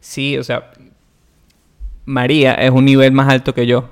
sí, 0.00 0.36
o 0.36 0.44
sea, 0.44 0.70
María 2.04 2.54
es 2.54 2.70
un 2.70 2.84
nivel 2.84 3.12
más 3.12 3.28
alto 3.32 3.54
que 3.54 3.66
yo. 3.66 3.88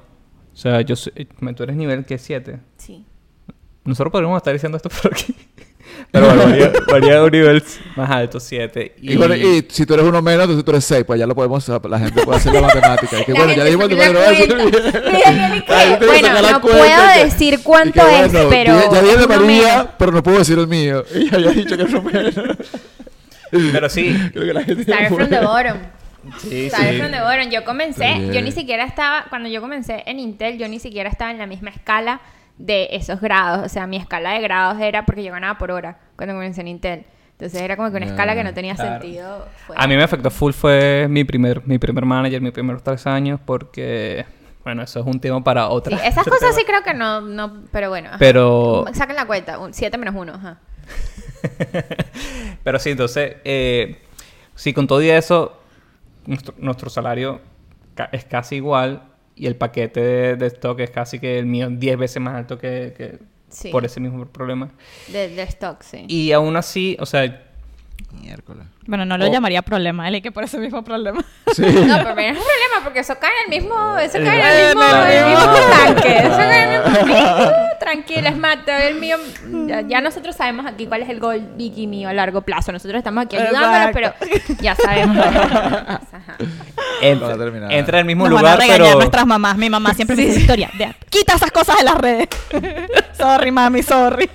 O 0.52 0.56
sea, 0.56 0.80
yo 0.82 0.94
soy, 0.94 1.12
tú 1.56 1.62
eres 1.64 1.74
nivel 1.76 2.04
que 2.04 2.16
7. 2.16 2.60
Sí. 2.76 3.04
Nosotros 3.84 4.10
podríamos 4.12 4.36
estar 4.38 4.52
diciendo 4.52 4.76
esto 4.76 4.88
por 5.02 5.12
aquí. 5.12 5.34
Pero 6.10 6.26
bueno, 6.26 6.46
María, 6.46 6.72
María 6.90 7.14
es 7.16 7.20
un 7.22 7.30
nivel 7.30 7.62
más 7.96 8.10
alto, 8.10 8.40
7. 8.40 8.94
Y, 9.02 9.16
bueno, 9.16 9.34
y 9.36 9.66
si 9.68 9.84
tú 9.86 9.94
eres 9.94 10.06
uno 10.06 10.20
menos, 10.22 10.42
entonces 10.42 10.64
tú 10.64 10.70
eres 10.70 10.84
6, 10.84 11.04
pues 11.06 11.18
ya 11.20 11.26
lo 11.26 11.34
podemos, 11.34 11.66
la 11.68 11.98
gente 11.98 12.22
puede 12.24 12.38
hacer 12.38 12.52
la 12.52 12.60
matemática. 12.62 13.20
Y 13.20 13.24
que 13.24 13.32
La 13.32 13.38
bueno, 13.40 13.54
ya 13.54 13.64
dijimos 13.64 13.90
el 13.90 13.96
número 13.96 14.20
bueno, 16.06 16.50
no 16.52 16.60
puedo 16.60 16.84
y 16.84 17.18
que- 17.18 17.24
decir 17.24 17.54
y 17.54 17.56
que 17.58 17.62
cuánto 17.62 18.00
es, 18.06 18.32
bueno, 18.32 18.48
pero 18.50 18.74
dije- 18.76 18.88
Ya 18.92 19.02
dije 19.02 19.16
de 19.18 19.26
María, 19.26 19.68
menos. 19.76 19.86
pero 19.98 20.12
no 20.12 20.22
puedo 20.22 20.38
decir 20.38 20.58
el 20.58 20.66
mío. 20.68 21.04
Y 21.14 21.30
ya 21.30 21.36
había 21.36 21.50
dicho 21.50 21.76
que 21.76 21.82
es 21.84 21.90
uno 21.90 22.02
menos. 22.02 22.34
Pero 23.50 23.88
sí. 23.88 24.16
Creo 24.32 24.46
que 24.46 24.52
la 24.52 24.62
gente 24.64 24.82
Start 24.82 25.08
from 25.14 25.28
the 25.28 25.40
bottom. 25.40 25.76
Sí, 26.38 26.68
Start 26.68 26.90
sí. 26.90 26.98
from 26.98 27.10
the 27.12 27.20
bottom. 27.20 27.50
Yo 27.50 27.64
comencé, 27.64 28.30
yo 28.32 28.40
ni 28.42 28.52
siquiera 28.52 28.84
estaba, 28.84 29.26
cuando 29.28 29.48
yo 29.48 29.60
comencé 29.60 30.02
en 30.06 30.18
Intel, 30.18 30.58
yo 30.58 30.68
ni 30.68 30.78
siquiera 30.80 31.08
estaba 31.10 31.30
en 31.30 31.38
la 31.38 31.46
misma 31.46 31.70
escala 31.70 32.20
de 32.58 32.88
esos 32.92 33.20
grados. 33.20 33.64
O 33.64 33.68
sea, 33.68 33.86
mi 33.86 33.96
escala 33.96 34.32
de 34.32 34.40
grados 34.40 34.80
era 34.80 35.04
porque 35.06 35.22
yo 35.24 35.32
ganaba 35.32 35.58
por 35.58 35.70
hora 35.70 35.98
cuando 36.16 36.34
comencé 36.34 36.60
en 36.60 36.68
Intel. 36.68 37.04
Entonces 37.32 37.60
era 37.62 37.76
como 37.76 37.90
que 37.90 37.96
una 37.96 38.06
escala 38.06 38.34
que 38.34 38.44
no 38.44 38.54
tenía 38.54 38.74
claro. 38.76 39.00
sentido. 39.02 39.48
A 39.74 39.86
mí 39.88 39.96
me 39.96 40.04
afectó 40.04 40.30
full 40.30 40.52
fue 40.52 41.06
mi 41.10 41.24
primer, 41.24 41.66
mi 41.66 41.78
primer 41.78 42.04
manager, 42.04 42.40
mis 42.40 42.52
primeros 42.52 42.82
tres 42.84 43.06
años, 43.08 43.40
porque, 43.44 44.24
bueno, 44.62 44.82
eso 44.82 45.00
es 45.00 45.06
un 45.06 45.18
tema 45.18 45.42
para 45.42 45.68
otra. 45.68 45.98
Sí, 45.98 46.04
esas 46.06 46.24
cosas 46.24 46.40
tema. 46.40 46.52
sí 46.52 46.64
creo 46.64 46.82
que 46.84 46.94
no, 46.94 47.20
no 47.20 47.64
pero 47.72 47.88
bueno. 47.88 48.10
ajá. 48.10 48.18
Pero, 48.20 48.84
Saquen 48.92 49.16
la 49.16 49.26
cuenta, 49.26 49.58
7 49.72 49.98
menos 49.98 50.14
1, 50.16 50.32
ajá. 50.32 50.58
pero 52.62 52.78
sí, 52.78 52.90
entonces, 52.90 53.36
eh, 53.44 54.00
sí, 54.54 54.72
con 54.72 54.86
todo 54.86 55.02
y 55.02 55.10
eso, 55.10 55.60
nuestro, 56.26 56.54
nuestro 56.58 56.88
salario 56.88 57.40
ca- 57.94 58.08
es 58.12 58.24
casi 58.24 58.56
igual 58.56 59.02
y 59.36 59.46
el 59.46 59.56
paquete 59.56 60.00
de, 60.00 60.36
de 60.36 60.46
stock 60.46 60.78
es 60.80 60.90
casi 60.90 61.18
que 61.18 61.38
el 61.38 61.46
mío 61.46 61.68
10 61.70 61.96
veces 61.98 62.22
más 62.22 62.34
alto 62.36 62.58
que, 62.58 62.94
que 62.96 63.18
Sí. 63.48 63.68
por 63.70 63.84
ese 63.84 64.00
mismo 64.00 64.24
problema. 64.26 64.70
De, 65.08 65.28
de 65.28 65.42
stock, 65.44 65.80
sí. 65.82 66.04
Y 66.08 66.32
aún 66.32 66.56
así, 66.56 66.96
o 66.98 67.06
sea, 67.06 67.40
Miércoles. 68.20 68.64
Bueno, 68.86 69.04
no 69.04 69.16
lo 69.18 69.26
Oh. 69.26 69.32
llamaría 69.32 69.62
problema, 69.62 70.08
él 70.08 70.20
que 70.22 70.30
por 70.32 70.44
ese 70.44 70.58
mismo 70.58 70.82
problema. 70.84 71.24
Sí. 71.54 71.62
No, 71.86 71.98
pero 71.98 72.14
no 72.14 72.20
es 72.20 72.36
un 72.36 72.42
problema 72.44 72.80
porque 72.84 73.00
eso 73.00 73.14
cae 73.20 73.30
en 73.46 73.52
el 73.52 73.60
mismo, 73.60 73.96
eso 73.98 74.18
cae 74.18 74.40
en 74.40 74.46
el 74.46 74.62
Eh, 74.62 74.66
mismo, 74.66 74.82
el 75.04 75.26
mismo 75.30 75.52
tanque. 75.54 76.18
Eso 76.18 76.36
cae 76.36 76.62
en 76.64 76.70
el 76.72 76.82
mismo. 76.84 77.56
Tranquila, 77.78 78.30
es 78.30 78.84
el 78.84 78.94
mío. 79.00 79.16
Ya, 79.66 79.80
ya 79.82 80.00
nosotros 80.00 80.36
sabemos 80.36 80.66
aquí 80.66 80.86
cuál 80.86 81.02
es 81.02 81.08
el 81.08 81.20
gol 81.20 81.40
Vicky 81.56 81.86
mío 81.86 82.08
a 82.08 82.12
largo 82.12 82.42
plazo. 82.42 82.72
Nosotros 82.72 82.98
estamos 82.98 83.24
aquí 83.24 83.36
ayudándolo, 83.36 83.92
pero 83.92 84.14
ya 84.60 84.74
sabemos. 84.74 85.16
Ajá. 85.18 86.36
entra, 87.02 87.34
entra 87.70 87.98
en 87.98 88.00
el 88.00 88.04
mismo 88.04 88.28
Nos 88.28 88.34
van 88.40 88.46
a 88.46 88.54
lugar, 88.54 88.58
regañar 88.58 88.86
pero... 88.86 88.98
nuestras 88.98 89.26
mamás. 89.26 89.56
Mi 89.56 89.70
mamá 89.70 89.94
siempre 89.94 90.16
me 90.16 90.24
dice 90.24 90.40
historia. 90.40 90.70
de- 90.78 90.94
Quita 91.10 91.34
esas 91.34 91.50
cosas 91.50 91.78
de 91.78 91.84
las 91.84 91.98
redes. 91.98 92.28
sorry, 93.16 93.50
mami, 93.50 93.82
sorry. 93.82 94.28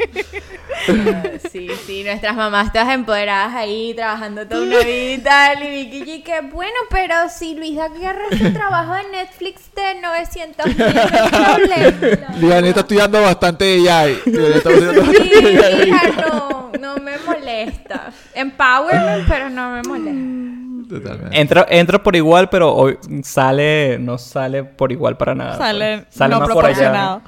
Sí, 1.51 1.67
sí, 1.85 2.03
nuestras 2.03 2.35
mamás 2.35 2.71
todas 2.71 2.89
empoderadas 2.89 3.55
ahí 3.55 3.93
trabajando 3.95 4.45
toda 4.47 4.61
una 4.63 4.79
vida 4.79 5.13
y 5.13 5.17
tal. 5.19 5.63
Y 5.63 5.85
Vicky, 5.89 6.21
que 6.21 6.41
bueno, 6.41 6.73
pero 6.89 7.15
si 7.29 7.55
Luisa 7.55 7.89
quiere 7.89 8.19
su 8.37 8.53
trabajo 8.53 8.93
de 8.93 9.03
Netflix 9.11 9.61
de 9.75 9.99
900 10.01 10.65
mil, 10.67 10.77
no. 10.77 12.47
Liani 12.47 12.67
está 12.69 12.81
estudiando 12.81 13.21
bastante 13.21 13.89
AI. 13.89 14.19
Está 14.25 14.69
estudiando 14.69 15.05
Sí, 15.05 15.17
bastante 15.17 15.65
AI. 15.65 15.87
hija, 15.89 16.01
no, 16.27 16.71
no 16.79 16.97
me 16.97 17.17
molesta. 17.19 18.11
Empowerment, 18.33 19.27
pero 19.27 19.49
no 19.49 19.71
me 19.71 19.81
molesta. 19.83 20.48
Totalmente. 20.89 21.39
Entra, 21.39 21.65
entra 21.69 22.01
por 22.01 22.15
igual, 22.15 22.49
pero 22.49 22.73
hoy 22.75 22.97
sale, 23.23 23.97
no 23.99 24.17
sale 24.17 24.63
por 24.63 24.91
igual 24.91 25.15
para 25.17 25.35
nada. 25.35 25.57
Sale 25.57 25.99
pues. 25.99 26.15
Sale 26.15 26.33
no 26.33 26.39
más 26.41 26.49
por 26.49 26.65
allá. 26.65 26.75
proporcionado. 26.75 27.21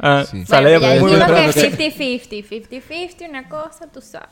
Ah, 0.00 0.24
Sí. 0.28 0.46
Sale 0.46 0.78
Bueno, 0.78 0.94
ya 0.94 1.00
muy 1.00 1.10
bien. 1.14 1.52
que 1.52 2.28
50-50, 2.70 2.80
50-50, 2.80 3.28
una 3.28 3.48
cosa, 3.48 3.86
tú 3.92 4.00
sabes. 4.00 4.28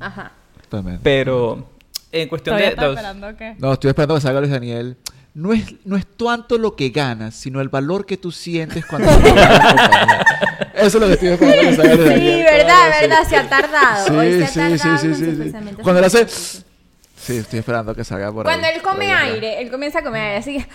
Ajá. 0.00 0.32
Totalmente. 0.62 1.00
Pero 1.04 1.68
en 2.10 2.28
cuestión 2.28 2.56
Todavía 2.56 2.70
de... 2.70 2.76
de 2.76 2.82
los- 2.88 2.96
esperando 2.96 3.36
que... 3.36 3.54
No, 3.58 3.72
estoy 3.74 3.88
esperando 3.90 4.14
que 4.14 4.20
salga 4.22 4.40
Luis 4.40 4.52
Daniel. 4.52 4.96
No 5.34 5.52
es, 5.52 5.64
no 5.84 5.96
es 5.96 6.06
tanto 6.16 6.58
lo 6.58 6.76
que 6.76 6.90
ganas, 6.90 7.34
sino 7.34 7.60
el 7.60 7.68
valor 7.68 8.06
que 8.06 8.16
tú 8.16 8.30
sientes 8.30 8.86
cuando. 8.86 9.10
Eso 10.74 10.86
es 10.86 10.94
lo 10.94 11.06
que 11.06 11.12
estoy 11.14 11.28
esperando 11.30 11.62
que 11.70 11.74
salga 11.76 11.94
Luis 11.94 12.06
Sí, 12.08 12.14
Daniel. 12.14 12.44
verdad, 12.44 12.74
Sí. 12.92 13.00
verdad, 13.00 13.28
se 13.28 13.36
ha 13.36 13.48
tardado. 13.48 14.18
Hoy 14.18 14.32
se 14.32 14.44
ha 14.44 14.46
Sí, 14.46 14.52
sí, 14.52 14.78
tardado 14.78 14.98
sí, 14.98 15.14
sí, 15.14 15.24
sí, 15.36 15.42
sí. 15.52 15.52
Cuando 15.82 15.98
él 15.98 16.04
hace... 16.04 16.26
Sí, 17.24 17.36
estoy 17.38 17.58
esperando 17.60 17.94
que 17.94 18.04
salga 18.04 18.30
por 18.32 18.44
Cuando 18.44 18.66
ahí. 18.66 18.74
él 18.76 18.82
come 18.82 19.06
Por 19.06 19.16
ahí, 19.16 19.30
aire, 19.32 19.62
él 19.62 19.70
comienza 19.70 20.00
a 20.00 20.02
comer 20.02 20.22
aire, 20.22 20.36
así 20.36 20.58
que... 20.58 20.66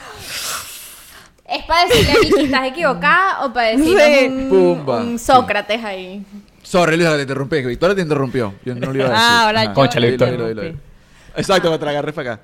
¿Es 1.51 1.63
para 1.65 1.87
decirle 1.87 2.11
a 2.11 2.19
Vicky 2.19 2.43
estás 2.45 2.67
equivocada 2.67 3.45
o 3.45 3.53
para 3.53 3.69
decirle 3.69 4.19
Sí. 4.19 4.27
un, 4.27 4.49
Pumba. 4.49 4.97
un 4.97 5.17
Sócrates 5.19 5.83
ahí? 5.83 6.23
Sorry, 6.61 6.95
Luis, 6.97 7.09
que 7.09 7.15
te 7.15 7.21
interrumpí. 7.23 7.55
que 7.61 7.67
Victoria 7.67 7.95
te 7.95 8.01
interrumpió. 8.03 8.53
Yo 8.63 8.75
no 8.75 8.87
lo 8.91 8.95
iba 8.95 9.05
a 9.05 9.09
decir. 9.09 9.25
Ah, 9.27 9.45
ahora 9.45 9.63
yo 9.65 9.73
Cónchale, 9.73 10.07
le 10.07 10.11
Victoria. 10.11 10.33
Interrumpí. 10.49 10.79
Exacto, 11.35 11.71
me 11.71 11.79
te 11.79 11.85
la 11.85 11.91
agarré 11.91 12.13
para 12.13 12.33
acá. 12.33 12.41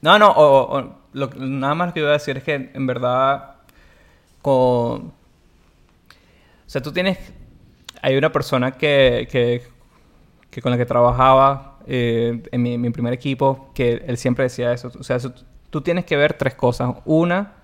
No, 0.00 0.18
no, 0.18 0.30
o, 0.30 0.44
o- 0.44 0.78
o 0.78 0.94
lo- 1.12 1.30
nada 1.36 1.74
más 1.74 1.88
lo 1.88 1.94
que 1.94 2.00
iba 2.00 2.08
a 2.10 2.14
decir 2.14 2.36
es 2.36 2.42
que 2.42 2.70
en 2.74 2.86
verdad 2.86 3.54
con... 4.42 4.52
O 4.52 5.12
sea, 6.66 6.82
tú 6.82 6.92
tienes... 6.92 7.18
Hay 8.02 8.16
una 8.16 8.30
persona 8.32 8.72
que, 8.72 9.28
que, 9.30 9.62
que 10.50 10.62
con 10.62 10.72
la 10.72 10.78
que 10.78 10.86
trabajaba 10.86 11.75
eh, 11.86 12.42
en 12.50 12.62
mi, 12.62 12.78
mi 12.78 12.90
primer 12.90 13.12
equipo 13.12 13.70
que 13.74 14.02
él 14.06 14.16
siempre 14.16 14.44
decía 14.44 14.72
eso. 14.72 14.90
O 14.98 15.02
sea, 15.02 15.16
eso- 15.16 15.32
tú 15.70 15.80
tienes 15.80 16.04
que 16.04 16.16
ver 16.16 16.34
tres 16.34 16.54
cosas. 16.54 16.94
Una, 17.04 17.54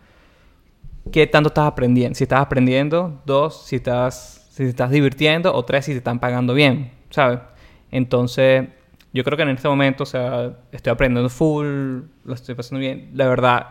qué 1.11 1.27
tanto 1.27 1.49
estás 1.49 1.67
aprendiendo. 1.67 2.15
Si 2.17 2.25
estás 2.25 2.41
aprendiendo. 2.41 3.21
Dos, 3.27 3.65
si 3.67 3.77
estás, 3.77 4.47
si 4.51 4.65
estás 4.65 4.91
divirtiendo. 4.91 5.55
O 5.55 5.65
tres, 5.65 5.85
si 5.87 5.93
te 5.93 5.99
están 5.99 6.19
pagando 6.21 6.55
bien, 6.55 6.93
¿sabes? 7.11 7.41
Entonces, 7.91 8.69
yo 9.13 9.25
creo 9.25 9.37
que 9.37 9.43
en 9.43 9.51
este 9.51 9.69
momento, 9.69 10.05
o 10.05 10.07
sea, 10.07 10.53
estoy 10.73 10.93
aprendiendo 10.93 11.29
full, 11.29 11.67
lo 12.25 12.35
estoy 12.35 12.55
pasando 12.55 12.81
bien. 12.81 13.11
La 13.15 13.27
verdad, 13.29 13.67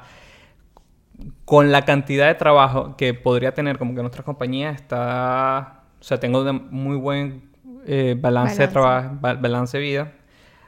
con 1.45 1.71
la 1.71 1.83
cantidad 1.85 2.27
de 2.27 2.35
trabajo 2.35 2.95
que 2.97 3.13
podría 3.13 3.53
tener 3.53 3.77
como 3.77 3.93
que 3.95 4.01
nuestra 4.01 4.23
compañía 4.23 4.71
está, 4.71 5.83
o 5.99 6.03
sea, 6.03 6.19
tengo 6.19 6.43
de 6.43 6.51
muy 6.53 6.95
buen 6.97 7.49
eh, 7.85 8.15
balance, 8.19 8.55
de 8.61 8.67
Balance. 8.67 8.67
trabajo, 8.67 9.17
ba- 9.19 9.33
balance 9.35 9.77
de 9.77 9.83
vida. 9.83 10.11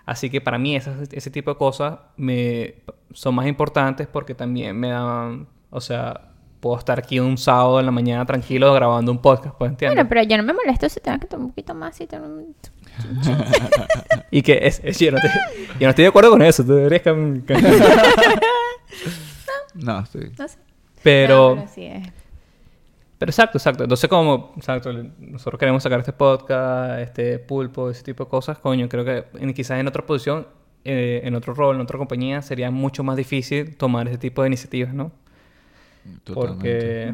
Así 0.06 0.30
que 0.30 0.42
para 0.42 0.58
mí 0.58 0.76
esas- 0.76 1.08
ese 1.12 1.30
tipo 1.32 1.52
de 1.52 1.58
cosas 1.58 2.00
me, 2.18 2.76
son 3.14 3.36
más 3.36 3.48
importantes 3.48 4.08
porque 4.08 4.36
también 4.36 4.78
me 4.78 4.90
dan, 4.90 5.48
o 5.70 5.80
sea, 5.82 6.30
puedo 6.60 6.78
estar 6.78 6.98
aquí 7.00 7.20
un 7.20 7.38
sábado 7.38 7.80
en 7.80 7.86
la 7.86 7.92
mañana 7.92 8.26
tranquilo 8.26 8.74
grabando 8.74 9.12
un 9.12 9.20
podcast, 9.22 9.56
pues 9.58 9.72
entiendes. 9.72 9.96
Bueno, 9.98 10.10
pero 10.10 10.24
yo 10.24 10.38
no 10.38 10.44
me 10.44 10.54
molesto 10.54 10.88
si 10.90 11.00
tengo 11.02 11.20
que 11.20 11.28
tomar 11.28 11.46
un 11.46 11.52
poquito 11.52 11.74
más. 11.76 11.96
Si 11.96 12.08
tengo 12.08 12.26
un- 12.26 12.56
Y 14.32 14.42
que 14.42 14.60
es, 14.64 14.82
es- 14.84 14.98
yo, 15.00 15.12
no 15.12 15.18
te- 15.20 15.28
yo 15.80 15.88
no 15.88 15.90
estoy 15.90 16.04
de 16.04 16.10
acuerdo 16.10 16.30
con 16.32 16.42
eso, 16.42 16.64
tú 16.64 16.74
deberías 16.74 17.04
cam- 17.04 17.44
cam- 17.46 17.62
No, 19.76 20.00
estoy... 20.00 20.32
No 20.38 20.48
sé. 20.48 20.58
Pero, 21.02 21.56
No, 21.56 21.62
pero 21.64 21.72
sí 21.74 21.86
es. 21.86 22.08
Pero 23.24 23.30
exacto, 23.30 23.58
exacto. 23.58 23.84
Entonces 23.84 24.10
como, 24.10 24.52
exacto, 24.58 24.92
nosotros 25.18 25.58
queremos 25.58 25.82
sacar 25.82 26.00
este 26.00 26.12
podcast, 26.12 27.00
este 27.00 27.40
pulpo, 27.40 27.90
ese 27.90 28.04
tipo 28.04 28.26
de 28.26 28.30
cosas, 28.30 28.58
coño, 28.58 28.90
creo 28.90 29.06
que 29.06 29.24
en- 29.40 29.54
quizás 29.54 29.80
en 29.80 29.88
otra 29.88 30.06
posición, 30.06 30.46
eh, 30.84 31.22
en 31.24 31.34
otro 31.34 31.54
rol, 31.54 31.78
en 31.78 31.82
otra 31.84 31.98
compañía, 31.98 32.42
sería 32.42 32.70
mucho 32.70 33.02
más 33.02 33.16
difícil 33.16 33.78
tomar 33.78 34.10
ese 34.10 34.18
tipo 34.18 34.42
de 34.42 34.48
iniciativas, 34.50 34.94
¿no? 34.94 35.14
Totalmente. 36.26 37.14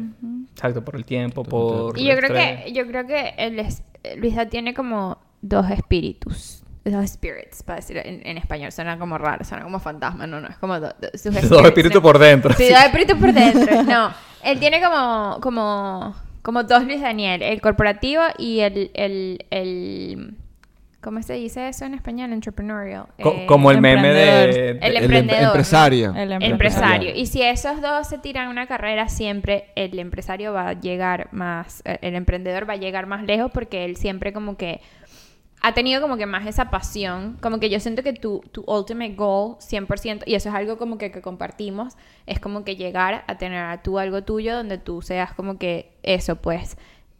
exacto, 0.52 0.84
por 0.84 0.96
el 0.96 1.04
tiempo, 1.04 1.44
Totalmente. 1.44 1.92
por... 1.92 1.98
Y 2.00 2.08
yo 2.08 2.16
creo 2.16 2.32
que, 2.34 2.72
yo 2.72 2.86
creo 2.88 3.06
que 3.06 3.34
el 3.38 3.60
es- 3.60 3.84
Luisa 4.16 4.46
tiene 4.46 4.74
como 4.74 5.18
dos 5.42 5.70
espíritus. 5.70 6.64
Dos 6.84 7.08
spirits, 7.10 7.62
para 7.62 7.76
decirlo 7.76 8.02
en, 8.04 8.26
en 8.26 8.36
español. 8.38 8.72
Suena 8.72 8.98
como 8.98 9.16
raro, 9.18 9.44
suena 9.44 9.62
como 9.62 9.78
fantasma. 9.78 10.26
No, 10.26 10.40
no, 10.40 10.48
es 10.48 10.56
como 10.56 10.80
do- 10.80 10.92
do- 11.00 11.10
sus 11.16 11.32
Dos 11.48 11.64
espíritus 11.66 11.94
¿no? 11.96 12.02
por 12.02 12.18
dentro. 12.18 12.52
Sí, 12.54 12.68
dos 12.68 12.82
espíritus 12.82 13.16
por 13.16 13.32
dentro. 13.32 13.82
No, 13.84 14.10
él 14.44 14.58
tiene 14.58 14.80
como, 14.82 15.38
como, 15.40 16.14
como 16.42 16.62
dos 16.64 16.84
Luis 16.84 17.00
Daniel. 17.00 17.42
El 17.42 17.60
corporativo 17.60 18.22
y 18.38 18.60
el, 18.60 18.90
el, 18.94 19.44
el... 19.50 20.34
¿Cómo 21.02 21.22
se 21.22 21.32
dice 21.32 21.66
eso 21.68 21.86
en 21.86 21.94
español? 21.94 22.30
Entrepreneurial. 22.32 23.06
Co- 23.22 23.32
Eh, 23.34 23.46
como 23.46 23.70
el 23.70 23.80
meme 23.80 24.08
de... 24.12 24.44
El 24.70 24.78
El 24.82 24.96
em- 24.96 25.02
emprendedor, 25.04 25.40
¿no? 25.42 25.48
empresario. 25.48 26.10
El 26.10 26.16
el 26.16 26.32
empresario. 26.42 26.50
empresario. 27.08 27.14
Y 27.16 27.24
si 27.26 27.42
esos 27.42 27.80
dos 27.80 28.06
se 28.06 28.18
tiran 28.18 28.48
una 28.48 28.66
carrera, 28.66 29.08
siempre 29.08 29.64
el 29.76 29.98
empresario 29.98 30.52
va 30.52 30.68
a 30.68 30.72
llegar 30.74 31.28
más, 31.32 31.82
eh, 31.86 31.98
el 32.02 32.14
emprendedor 32.16 32.68
va 32.68 32.74
a 32.74 32.76
llegar 32.76 33.06
más 33.06 33.22
lejos 33.24 33.50
porque 33.50 33.86
él 33.86 33.96
siempre 33.96 34.34
como 34.34 34.58
que 34.58 34.82
ha 35.62 35.74
tenido 35.74 36.00
como 36.00 36.16
que 36.16 36.26
más 36.26 36.46
esa 36.46 36.70
pasión, 36.70 37.36
como 37.40 37.60
que 37.60 37.68
yo 37.68 37.80
siento 37.80 38.02
que 38.02 38.12
tu, 38.12 38.40
tu 38.52 38.62
ultimate 38.62 39.14
goal 39.14 39.56
100%, 39.58 40.22
y 40.26 40.34
eso 40.34 40.48
es 40.48 40.54
algo 40.54 40.78
como 40.78 40.96
que, 40.96 41.10
que 41.10 41.20
compartimos, 41.20 41.96
es 42.26 42.40
como 42.40 42.64
que 42.64 42.76
llegar 42.76 43.24
a 43.26 43.36
tener 43.36 43.64
a 43.64 43.82
tú 43.82 43.98
algo 43.98 44.22
tuyo 44.22 44.56
donde 44.56 44.78
tú 44.78 45.02
seas 45.02 45.34
como 45.34 45.58
que 45.58 45.92
eso, 46.02 46.36
pues, 46.36 46.78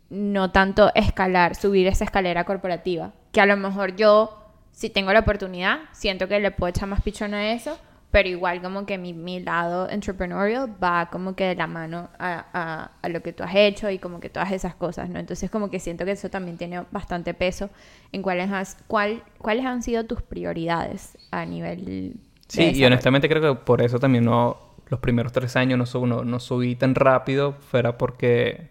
no 0.09 0.51
tanto 0.51 0.91
escalar, 0.95 1.55
subir 1.55 1.87
esa 1.87 2.05
escalera 2.05 2.45
corporativa, 2.45 3.13
que 3.33 3.41
a 3.41 3.47
lo 3.47 3.57
mejor 3.57 3.95
yo, 3.97 4.53
si 4.73 4.89
tengo 4.89 5.13
la 5.13 5.21
oportunidad, 5.21 5.81
siento 5.93 6.27
que 6.27 6.41
le 6.41 6.51
puedo 6.51 6.71
echar 6.71 6.89
más 6.89 7.03
pichón 7.03 7.35
a 7.35 7.53
eso, 7.53 7.79
pero 8.11 8.29
igual 8.29 8.61
como 8.63 8.87
que 8.87 8.99
mi, 8.99 9.13
mi 9.15 9.41
lado 9.41 9.89
entrepreneurial 9.89 10.77
va 10.83 11.11
como 11.11 11.35
que 11.37 11.45
de 11.45 11.55
la 11.55 11.67
mano 11.67 12.09
a, 12.19 12.45
a- 12.53 12.91
a 13.03 13.09
lo 13.09 13.23
que 13.23 13.33
tú 13.33 13.43
has 13.45 13.55
hecho 13.55 13.89
y 13.91 13.99
como 13.99 14.21
que 14.21 14.29
todas 14.31 14.51
esas 14.53 14.75
cosas, 14.75 15.09
¿no? 15.11 15.19
Entonces 15.21 15.51
como 15.51 15.71
que 15.71 15.79
siento 15.79 16.05
que 16.05 16.13
eso 16.13 16.29
también 16.31 16.57
tiene 16.59 16.85
bastante 16.91 17.35
peso 17.35 17.71
en 18.13 18.23
cuáles, 18.23 18.51
has- 18.51 18.77
cuál, 18.89 19.23
cuáles 19.39 19.65
han 19.67 19.83
sido 19.83 20.05
tus 20.05 20.23
prioridades 20.23 21.19
a 21.31 21.45
nivel... 21.47 22.17
Sí, 22.49 22.73
y 22.75 22.85
honestamente 22.85 23.29
creo 23.29 23.55
que 23.57 23.61
por 23.65 23.81
eso 23.83 23.99
también 24.01 24.25
no, 24.25 24.59
los 24.89 24.99
primeros 25.01 25.33
tres 25.33 25.55
años 25.57 25.79
no, 25.79 25.87
sub- 25.87 26.07
no, 26.07 26.25
no 26.25 26.41
subí 26.41 26.75
tan 26.75 26.95
rápido, 26.97 27.53
fuera 27.61 27.97
porque, 27.97 28.70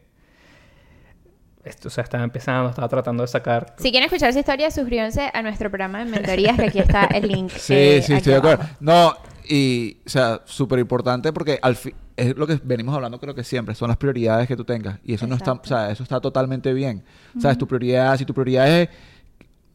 o 1.86 1.90
sea, 1.90 2.04
estaba 2.04 2.24
empezando, 2.24 2.70
estaba 2.70 2.88
tratando 2.88 3.24
de 3.24 3.28
sacar... 3.28 3.76
Si 3.78 3.92
quieren 3.92 4.06
escuchar 4.08 4.30
esa 4.30 4.40
historia, 4.40 4.72
suscríbanse 4.72 5.30
a 5.34 5.42
nuestro 5.42 5.70
programa 5.70 6.00
de 6.00 6.06
mentorías, 6.06 6.56
que 6.58 6.66
aquí 6.66 6.80
está 6.80 7.06
el 7.06 7.28
link. 7.28 7.52
Sí, 7.58 7.74
eh, 7.74 8.02
sí, 8.02 8.14
estoy 8.14 8.34
de 8.34 8.40
acuerdo. 8.40 8.64
No, 8.80 9.14
y, 9.48 9.98
o 10.06 10.10
sea, 10.10 10.42
súper 10.46 10.80
importante 10.80 11.32
porque 11.34 11.60
al 11.62 11.76
fin, 11.76 11.94
es 12.16 12.36
lo 12.36 12.46
que 12.46 12.60
venimos 12.64 12.94
hablando 12.96 13.20
creo 13.20 13.34
que 13.34 13.44
siempre, 13.44 13.74
son 13.76 13.88
las 13.88 13.98
prioridades 13.98 14.48
que 14.48 14.56
tú 14.56 14.64
tengas. 14.66 15.00
Y 15.04 15.14
eso 15.14 15.26
no 15.28 15.36
está, 15.36 15.54
o 15.54 15.62
sea, 15.64 15.90
eso 15.92 16.04
está 16.04 16.20
totalmente 16.20 16.74
bien. 16.74 17.04
¿Sabes? 17.40 17.58
Tu 17.58 17.68
prioridad, 17.68 18.18
si 18.18 18.26
tu 18.26 18.34
prioridad 18.34 18.68
es... 18.82 18.90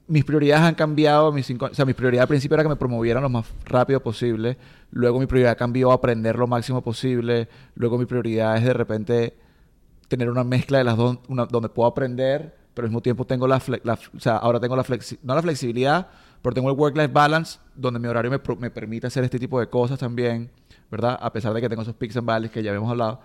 Mis 0.07 0.23
prioridades 0.23 0.63
han 0.65 0.75
cambiado, 0.75 1.33
mis 1.33 1.47
cinco- 1.47 1.69
o 1.73 1.75
sea, 1.75 1.87
mi 1.87 1.95
prioridad 1.95 2.23
al 2.25 2.29
principio 2.29 2.57
era 2.57 2.63
que 2.63 2.69
me 2.69 2.77
promovieran 2.77 3.23
lo 3.23 3.31
más 3.31 3.47
rápido 3.65 4.01
posible, 4.01 4.59
luego 4.91 5.19
mi 5.19 5.25
prioridad 5.25 5.57
cambió 5.57 5.91
a 5.91 5.95
aprender 5.95 6.37
lo 6.37 6.47
máximo 6.47 6.83
posible, 6.83 7.49
luego 7.75 7.97
mi 7.97 8.05
prioridad 8.05 8.55
es 8.59 8.65
de 8.65 8.75
repente 8.75 9.35
tener 10.09 10.29
una 10.31 10.45
mezcla 10.45 10.79
de 10.79 10.85
las 10.85 10.97
dos, 10.97 11.19
una- 11.29 11.47
donde 11.47 11.69
puedo 11.69 11.89
aprender, 11.89 12.55
pero 12.75 12.87
al 12.87 12.91
mismo 12.91 13.01
tiempo 13.03 13.25
tengo 13.27 13.47
la, 13.47 13.61
la- 13.85 13.99
o 14.17 14.21
sea, 14.21 14.37
ahora 14.37 14.61
tengo 14.61 14.77
la 14.77 14.85
flexi- 14.85 15.19
no 15.23 15.35
la 15.35 15.43
flexibilidad, 15.43 16.09
pero 16.43 16.55
tengo 16.55 16.71
el 16.71 16.77
work-life 16.77 17.09
balance, 17.13 17.59
donde 17.75 17.99
mi 18.01 18.09
horario 18.09 18.31
me, 18.31 18.41
me 18.59 18.71
permite 18.71 19.07
hacer 19.07 19.25
este 19.25 19.39
tipo 19.39 19.59
de 19.61 19.69
cosas 19.69 19.99
también, 19.99 20.51
¿verdad? 20.91 21.19
A 21.21 21.33
pesar 21.33 21.53
de 21.55 21.61
que 21.61 21.69
tengo 21.69 21.83
esos 21.83 21.95
peaks 21.95 22.17
and 22.17 22.29
valleys 22.29 22.51
que 22.53 22.63
ya 22.63 22.71
habíamos 22.71 22.91
hablado. 22.91 23.21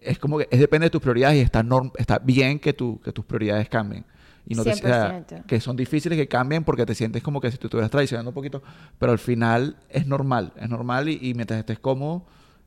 Es 0.00 0.18
como 0.18 0.38
que 0.38 0.46
es 0.50 0.60
depende 0.60 0.86
de 0.86 0.90
tus 0.90 1.00
prioridades 1.00 1.38
y 1.38 1.40
está, 1.40 1.62
norm- 1.62 1.92
está 1.96 2.18
bien 2.18 2.58
que, 2.60 2.72
tu, 2.72 3.00
que 3.00 3.10
tus 3.12 3.24
prioridades 3.24 3.68
cambien. 3.68 4.04
Y 4.46 4.54
no 4.54 4.62
te- 4.64 4.70
o 4.70 4.74
sea, 4.76 5.10
100%. 5.24 5.46
que 5.46 5.60
son 5.60 5.76
difíciles 5.76 6.16
que 6.18 6.28
cambien 6.28 6.62
porque 6.64 6.86
te 6.86 6.94
sientes 6.94 7.22
como 7.22 7.40
que 7.40 7.50
si 7.50 7.58
tú 7.58 7.66
estuvieras 7.66 7.90
traicionando 7.90 8.30
un 8.30 8.34
poquito, 8.34 8.62
pero 8.98 9.12
al 9.12 9.18
final 9.18 9.76
es 9.88 10.06
normal, 10.06 10.52
es 10.56 10.68
normal 10.68 11.08
y, 11.08 11.18
y 11.20 11.34
mientras 11.34 11.58
estés 11.58 11.78
cómodo, 11.78 12.24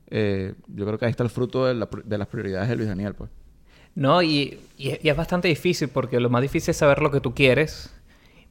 eh, 0.08 0.54
yo 0.68 0.84
creo 0.84 0.98
que 0.98 1.06
ahí 1.06 1.10
está 1.10 1.22
el 1.24 1.30
fruto 1.30 1.64
de, 1.66 1.74
la 1.74 1.88
de 2.04 2.18
las 2.18 2.28
prioridades 2.28 2.68
de 2.68 2.76
Luis 2.76 2.88
Daniel, 2.88 3.14
pues. 3.14 3.30
No, 3.94 4.22
y, 4.22 4.58
y- 4.78 4.98
y 5.02 5.08
es 5.08 5.16
bastante 5.16 5.48
difícil 5.48 5.88
porque 5.88 6.18
lo 6.20 6.30
más 6.30 6.42
difícil 6.42 6.70
es 6.70 6.76
saber 6.78 7.00
lo 7.02 7.10
que 7.10 7.20
tú 7.20 7.34
quieres. 7.34 7.94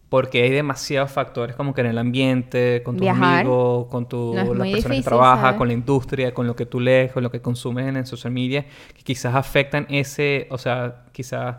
Porque 0.09 0.43
hay 0.43 0.51
demasiados 0.51 1.11
factores 1.11 1.55
como 1.55 1.73
que 1.73 1.81
en 1.81 1.87
el 1.87 1.97
ambiente, 1.97 2.83
con 2.83 2.97
tus 2.97 3.07
Viajar. 3.07 3.45
amigos, 3.45 3.87
con 3.87 4.09
tu, 4.09 4.17
No 4.35 4.45
muy 4.45 4.67
personas 4.71 4.97
que 4.97 5.03
trabajas, 5.03 5.41
¿sabes? 5.41 5.57
con 5.57 5.67
la 5.69 5.73
industria, 5.73 6.33
con 6.33 6.47
lo 6.47 6.55
que 6.55 6.65
tú 6.65 6.79
lees, 6.79 7.11
con 7.13 7.23
lo 7.23 7.31
que 7.31 7.41
consumes 7.41 7.87
en 7.87 7.97
el 7.97 8.05
social 8.05 8.33
media, 8.33 8.65
que 8.95 9.03
quizás 9.03 9.35
afectan 9.35 9.87
ese, 9.89 10.47
o 10.51 10.57
sea, 10.57 11.05
quizás 11.13 11.57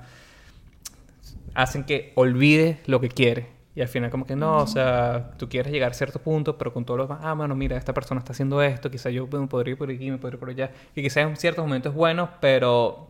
hacen 1.55 1.85
que 1.85 2.13
olvides 2.17 2.79
lo 2.87 3.01
que 3.01 3.09
quieres. 3.09 3.47
Y 3.75 3.81
al 3.81 3.89
final 3.89 4.11
como 4.11 4.27
que 4.27 4.37
no, 4.37 4.59
o 4.61 4.67
sea, 4.67 5.31
tú 5.39 5.49
quieres 5.49 5.73
llegar 5.73 5.93
a 5.93 5.95
cierto 5.95 6.19
punto, 6.21 6.59
pero 6.59 6.75
con 6.75 6.85
todo 6.85 6.99
lo 6.99 7.05
demás, 7.07 7.21
ah, 7.23 7.33
bueno, 7.33 7.55
mira, 7.55 7.77
esta 7.79 7.95
persona 7.95 8.19
está 8.19 8.33
haciendo 8.33 8.61
esto, 8.63 8.91
quizás 8.91 9.13
yo 9.15 9.27
bueno, 9.27 9.49
podría 9.49 9.73
ir 9.73 9.79
por 9.79 9.91
aquí, 9.91 10.11
me 10.11 10.19
podría 10.19 10.35
ir 10.37 10.41
por 10.41 10.51
allá. 10.51 10.73
Y 10.95 11.03
quizás 11.03 11.27
en 11.29 11.37
ciertos 11.37 11.65
momentos 11.65 11.93
es 11.93 11.97
bueno, 11.97 12.29
pero 12.41 13.09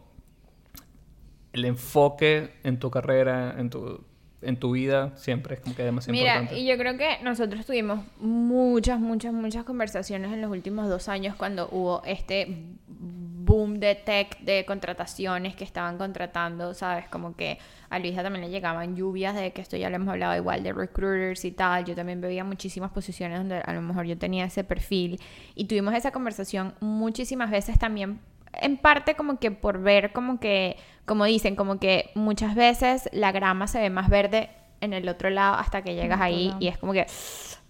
el 1.53 1.65
enfoque 1.65 2.51
en 2.65 2.79
tu 2.79 2.91
carrera, 2.91 3.55
en 3.59 3.71
tu, 3.71 4.05
en 4.41 4.57
tu 4.57 4.73
vida, 4.73 5.13
siempre 5.17 5.55
es 5.55 5.61
como 5.61 5.75
que 5.75 5.83
demasiado 5.85 6.13
Mira, 6.13 6.35
importante. 6.35 6.61
y 6.61 6.67
yo 6.67 6.77
creo 6.77 6.97
que 6.97 7.19
nosotros 7.23 7.65
tuvimos 7.67 8.05
muchas, 8.19 9.01
muchas, 9.01 9.33
muchas 9.33 9.65
conversaciones 9.65 10.33
en 10.33 10.41
los 10.41 10.51
últimos 10.51 10.89
dos 10.89 11.09
años 11.09 11.37
cuando 11.37 11.69
hubo 11.71 12.03
este 12.05 12.67
boom 12.89 13.81
de 13.81 13.95
tech, 13.95 14.39
de 14.41 14.65
contrataciones 14.65 15.55
que 15.55 15.65
estaban 15.65 15.99
contratando, 15.99 16.75
¿sabes? 16.75 17.09
Como 17.09 17.37
que 17.37 17.59
a 17.91 17.99
Luisa 17.99 18.23
también 18.23 18.45
le 18.45 18.51
llegaban 18.51 18.97
lluvias 18.97 19.35
de 19.35 19.53
que 19.53 19.61
esto 19.61 19.77
ya 19.77 19.91
lo 19.91 19.97
hemos 19.97 20.09
hablado 20.09 20.37
igual 20.37 20.63
de 20.63 20.73
recruiters 20.73 21.45
y 21.45 21.53
tal. 21.53 21.85
Yo 21.85 21.95
también 21.95 22.21
veía 22.21 22.45
muchísimas 22.45 22.93
posiciones 22.93 23.39
donde 23.39 23.57
a 23.57 23.73
lo 23.75 23.83
mejor 23.83 24.07
yo 24.07 24.17
tenía 24.17 24.45
ese 24.45 24.65
perfil 24.65 25.21
y 25.55 25.67
tuvimos 25.67 25.95
esa 25.95 26.13
conversación 26.13 26.75
muchísimas 26.81 27.51
veces 27.51 27.79
también 27.79 28.21
en 28.55 28.77
parte 28.77 29.15
como 29.15 29.39
que 29.39 29.51
por 29.51 29.81
ver 29.81 30.13
como 30.13 30.39
que, 30.41 30.77
como 31.07 31.25
dicen, 31.25 31.57
como 31.57 31.79
que 31.79 32.11
muchas 32.15 32.55
veces 32.55 33.09
la 33.13 33.33
grama 33.33 33.67
se 33.67 33.81
ve 33.81 33.91
más 33.91 34.09
verde 34.09 34.51
en 34.81 34.93
el 34.93 35.09
otro 35.09 35.31
lado 35.31 35.55
hasta 35.55 35.83
que 35.83 35.95
llegas 35.95 36.21
ahí 36.21 36.49
lado. 36.49 36.57
y 36.59 36.69
es 36.69 36.77
como 36.79 36.93
que, 36.93 37.07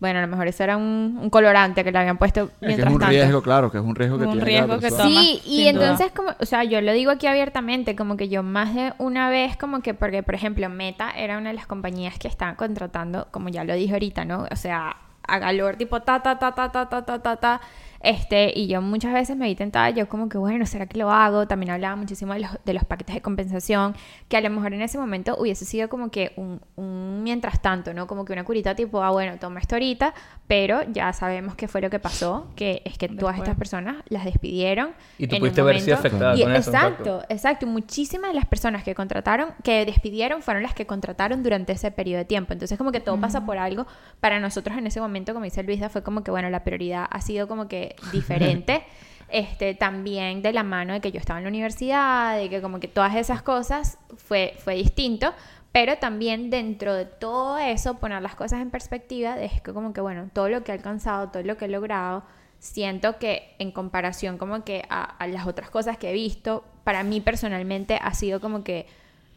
bueno, 0.01 0.19
a 0.19 0.23
lo 0.23 0.29
mejor 0.29 0.49
eso 0.49 0.65
era 0.65 0.77
un, 0.77 1.19
un 1.23 1.31
colorante 1.31 1.85
que 1.85 1.93
le 1.93 1.99
habían 1.99 2.19
puesto 2.19 2.51
Es 2.61 2.75
que 2.77 2.85
mientras 2.85 2.89
es 2.89 2.95
un 2.95 2.99
tanto. 2.99 3.11
riesgo, 3.11 3.43
claro, 3.43 3.71
que 3.71 3.79
es 3.79 3.85
un 3.85 3.95
riesgo 3.95 4.19
que 4.19 4.25
Un 4.25 4.41
tiene 4.41 4.45
riesgo 4.45 4.79
que 4.81 4.91
toma. 4.91 5.05
Sí, 5.05 5.41
y 5.45 5.69
duda. 5.71 5.71
entonces 5.71 6.11
como, 6.13 6.31
o 6.41 6.47
sea, 6.47 6.65
yo 6.65 6.81
lo 6.81 6.93
digo 6.93 7.11
aquí 7.11 7.27
abiertamente, 7.27 7.95
como 7.95 8.17
que 8.17 8.29
yo 8.29 8.43
más 8.43 8.75
de 8.75 8.95
una 8.99 9.29
vez 9.31 9.57
como 9.57 9.81
que, 9.83 9.95
porque 9.95 10.23
por 10.23 10.35
ejemplo 10.35 10.69
Meta 10.71 11.11
era 11.11 11.39
una 11.39 11.51
de 11.51 11.55
las 11.57 11.67
compañías 11.67 12.19
que 12.19 12.29
estaban 12.29 12.57
contratando, 12.57 13.29
como 13.31 13.51
ya 13.51 13.63
lo 13.65 13.75
dije 13.75 13.93
ahorita, 13.93 14.25
¿no? 14.25 14.47
O 14.51 14.57
sea, 14.57 14.97
a 15.29 15.39
galor 15.39 15.77
tipo 15.77 16.01
ta, 16.01 16.21
ta, 16.23 16.39
ta, 16.39 16.53
ta, 16.55 16.73
ta, 16.73 16.89
ta, 16.89 17.05
ta, 17.05 17.19
ta, 17.23 17.37
ta. 17.37 17.61
Este, 18.03 18.53
y 18.59 18.67
yo 18.67 18.83
muchas 18.83 19.13
veces 19.13 19.37
me 19.37 19.47
vi 19.47 19.55
tentada, 19.55 19.91
yo 19.91 20.09
como 20.09 20.29
que, 20.29 20.37
bueno, 20.39 20.67
¿será 20.67 20.87
que 20.87 20.99
lo 20.99 21.11
hago? 21.11 21.47
También 21.47 21.71
hablaba 21.71 21.95
muchísimo 21.97 22.33
de 22.35 22.41
los, 22.41 22.51
de 22.65 22.75
los 22.75 22.85
paquetes 22.85 23.15
de 23.15 23.23
compensación, 23.23 23.95
que 24.29 24.37
a 24.37 24.41
lo 24.41 24.51
mejor 24.51 24.75
en 24.75 24.83
ese 24.83 24.99
momento 24.99 25.37
hubiese 25.39 25.65
sido 25.65 25.89
como 25.89 26.11
que 26.11 26.33
un, 26.37 26.61
un 26.77 27.23
mientras 27.23 27.63
tanto, 27.63 27.95
¿no? 27.95 28.07
Como 28.07 28.25
que 28.25 28.33
una 28.33 28.45
curita 28.45 28.75
tipo, 28.75 29.03
ah, 29.03 29.11
bueno, 29.11 29.39
toma 29.39 29.61
esto 29.61 29.77
ahorita, 29.77 30.15
pero 30.49 30.83
ya 30.93 31.13
sabemos 31.13 31.55
qué 31.55 31.69
fue 31.69 31.81
lo 31.81 31.91
que 31.91 31.99
pasó, 31.99 32.49
que 32.57 32.83
es 32.85 32.99
que 32.99 33.09
todas 33.09 33.37
Después. 33.37 33.39
estas 33.39 33.57
personas 33.57 33.97
las 34.09 34.25
despidieron. 34.25 34.91
Y 35.19 35.27
tú 35.29 35.37
en 35.37 35.41
pudiste 35.41 35.61
haber 35.61 35.81
sido 35.81 35.97
afectada 35.97 36.37
Y- 36.37 36.43
con 36.43 36.55
eso. 36.57 36.71
Exacto, 36.71 37.23
exacto. 37.29 37.67
Muchísimas 37.67 38.31
de 38.33 38.35
las 38.35 38.47
personas 38.47 38.83
que 38.83 38.95
contrataron, 38.95 39.51
que 39.63 39.87
despidieron, 39.87 40.43
fueron 40.43 40.63
las 40.63 40.75
que 40.75 40.87
contrataron 40.87 41.43
durante 41.43 41.73
ese 41.73 41.91
periodo 41.91 42.19
de 42.19 42.25
tiempo. 42.25 42.53
Entonces, 42.53 42.77
como 42.77 42.91
que 42.93 43.01
todo 43.01 43.21
pasa 43.21 43.47
por 43.47 43.59
algo. 43.59 43.87
Para 44.21 44.41
nosotros 44.41 44.77
en 44.77 44.87
ese 44.87 45.01
momento, 45.01 45.33
como 45.33 45.45
dice 45.45 45.63
Luisa, 45.63 45.89
fue 45.89 46.03
como 46.03 46.25
que, 46.25 46.31
bueno, 46.31 46.51
la 46.51 46.65
prioridad 46.65 47.07
ha 47.11 47.21
sido 47.21 47.47
como 47.49 47.69
que 47.69 47.92
diferente. 48.13 48.85
este, 49.33 49.75
también 49.75 50.43
de 50.43 50.53
la 50.53 50.63
mano 50.63 50.93
de 50.93 51.01
que 51.01 51.11
yo 51.11 51.19
estaba 51.19 51.39
en 51.39 51.45
la 51.45 51.49
universidad, 51.49 52.37
de 52.37 52.51
que 52.51 52.61
como 52.61 52.79
que 52.79 52.87
todas 52.87 53.17
esas 53.17 53.43
cosas 53.43 53.99
fue, 54.17 54.55
fue 54.59 54.75
distinto, 54.75 55.33
pero 55.73 55.97
también 55.97 56.51
dentro 56.51 56.95
de 56.95 57.07
todo 57.07 57.57
eso, 57.57 57.95
poner 57.95 58.21
las 58.21 58.35
cosas 58.35 58.61
en 58.61 58.71
perspectiva, 58.71 59.41
es 59.41 59.63
que 59.63 59.73
como 59.73 59.95
que, 59.95 60.03
bueno, 60.03 60.29
todo 60.35 60.51
lo 60.51 60.63
que 60.63 60.71
he 60.71 60.75
alcanzado, 60.75 61.31
todo 61.31 61.43
lo 61.43 61.57
que 61.57 61.65
he 61.65 61.69
logrado, 61.69 62.25
siento 62.59 63.19
que 63.19 63.57
en 63.59 63.73
comparación 63.73 64.37
como 64.37 64.65
que 64.65 64.85
a, 64.91 65.03
a 65.03 65.27
las 65.27 65.47
otras 65.47 65.71
cosas 65.71 65.97
que 65.97 66.11
he 66.11 66.13
visto, 66.13 66.63
para 66.85 67.03
mí 67.03 67.23
personalmente 67.23 67.99
ha 68.03 68.13
sido 68.13 68.39
como 68.39 68.63
que 68.63 68.87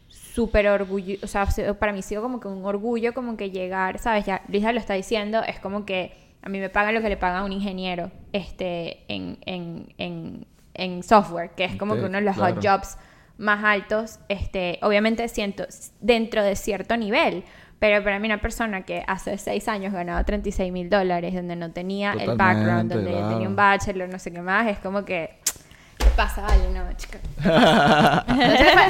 súper 0.08 0.68
orgullo, 0.68 1.16
o 1.22 1.26
sea, 1.26 1.46
para 1.78 1.92
mí 1.92 2.00
ha 2.00 2.02
sido 2.02 2.20
como 2.20 2.38
que 2.38 2.48
un 2.48 2.66
orgullo 2.66 3.14
como 3.14 3.38
que 3.38 3.50
llegar, 3.50 3.98
¿sabes? 3.98 4.26
Ya 4.26 4.42
Luisa 4.48 4.72
lo 4.72 4.78
está 4.78 4.92
diciendo, 4.92 5.42
es 5.42 5.58
como 5.58 5.86
que 5.86 6.25
a 6.46 6.48
mí 6.48 6.60
me 6.60 6.70
pagan 6.70 6.94
lo 6.94 7.02
que 7.02 7.08
le 7.08 7.16
pagan 7.16 7.38
a 7.38 7.44
un 7.44 7.50
ingeniero 7.50 8.12
este, 8.32 9.02
en, 9.08 9.36
en, 9.46 9.92
en, 9.98 10.46
en 10.74 11.02
software, 11.02 11.50
que 11.56 11.64
es 11.64 11.74
como 11.74 11.94
que 11.94 12.02
uno 12.02 12.18
de 12.18 12.20
los 12.20 12.36
hot 12.36 12.64
jobs 12.64 12.98
más 13.36 13.64
altos, 13.64 14.20
este, 14.28 14.78
obviamente 14.82 15.26
siento 15.26 15.64
dentro 16.00 16.44
de 16.44 16.54
cierto 16.54 16.96
nivel, 16.96 17.42
pero 17.80 18.02
para 18.04 18.20
mí 18.20 18.26
una 18.26 18.40
persona 18.40 18.82
que 18.82 19.02
hace 19.08 19.38
seis 19.38 19.66
años 19.66 19.92
ganaba 19.92 20.22
36 20.22 20.72
mil 20.72 20.88
dólares, 20.88 21.34
donde 21.34 21.56
no 21.56 21.72
tenía 21.72 22.12
el 22.12 22.36
background, 22.36 22.92
donde 22.92 23.10
claro. 23.10 23.28
tenía 23.28 23.48
un 23.48 23.56
bachelor, 23.56 24.08
no 24.08 24.20
sé 24.20 24.32
qué 24.32 24.40
más, 24.40 24.68
es 24.68 24.78
como 24.78 25.04
que, 25.04 25.40
¿qué 25.44 25.45
pasa? 26.16 26.42
Vale, 26.42 26.70
no, 26.72 26.82
chica. 26.96 27.18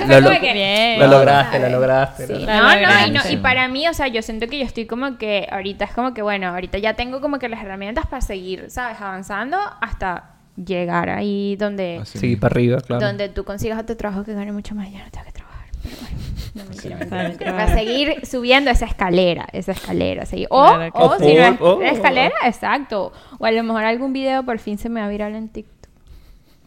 Lo- 0.09 0.21
lo- 0.21 0.31
que-. 0.41 0.97
Lo 0.99 1.07
lograste, 1.09 1.59
lo 1.59 1.69
lograste. 1.69 2.27
Sí, 2.27 2.33
lo 2.33 2.39
no, 2.41 2.47
Lo 2.47 2.63
no, 2.63 2.73
y, 2.77 2.81
lograste. 2.81 3.11
no, 3.13 3.21
y 3.31 3.37
para 3.39 3.69
mí, 3.69 3.87
o 3.89 3.95
sea, 3.95 4.09
yo 4.09 4.23
siento 4.23 4.47
que 4.47 4.59
yo 4.59 4.65
estoy 4.65 4.87
como 4.87 5.19
que 5.19 5.47
ahorita 5.51 5.85
es 5.85 5.93
como 5.93 6.15
que, 6.15 6.23
bueno, 6.23 6.49
ahorita 6.49 6.79
ya 6.79 6.95
tengo 6.95 7.21
como 7.21 7.39
que 7.39 7.49
las 7.49 7.61
herramientas 7.63 8.07
para 8.07 8.21
seguir, 8.23 8.67
¿sabes? 8.71 9.01
Avanzando 9.01 9.59
hasta 9.81 10.31
llegar 10.57 11.11
ahí 11.11 11.57
donde, 11.57 11.99
Así 12.03 12.19
Sí, 12.19 12.27
mismo. 12.29 12.41
para 12.41 12.53
arriba, 12.55 12.81
claro. 12.81 13.05
donde 13.07 13.29
tú 13.29 13.45
consigas 13.45 13.79
otro 13.79 13.97
trabajo 13.97 14.25
que 14.25 14.33
gane 14.33 14.53
mucho 14.53 14.75
más 14.75 14.91
ya 14.91 15.05
no 15.05 15.11
tengo 15.11 15.27
que 15.27 15.33
trabajar. 15.33 15.67
Pero 15.83 15.97
bueno, 16.01 16.17
no 16.55 16.65
mentira, 16.65 16.97
mentira, 16.97 17.17
Tal 17.19 17.29
mentira. 17.29 17.53
cual. 17.53 17.67
Para 17.67 17.75
seguir 17.79 18.27
subiendo 18.27 18.71
esa 18.71 18.87
escalera, 18.87 19.47
esa 19.53 19.73
escalera. 19.73 20.25
seguir- 20.25 20.47
O, 20.51 20.65
Claro 20.65 20.91
o 20.95 21.19
sí. 21.19 21.25
si 21.27 21.35
no 21.35 21.43
es 21.43 21.57
Oh, 21.61 21.75
oh. 21.75 21.83
escalera, 21.83 22.35
exacto. 22.47 23.13
O 23.39 23.45
a 23.45 23.51
lo 23.51 23.63
mejor 23.65 23.85
algún 23.85 24.13
video 24.15 24.43
por 24.45 24.59
fin 24.59 24.79
se 24.79 24.89
me 24.89 25.01
va 25.01 25.07
a 25.07 25.11
viral 25.11 25.35
en 25.35 25.49
TikTok. 25.51 25.91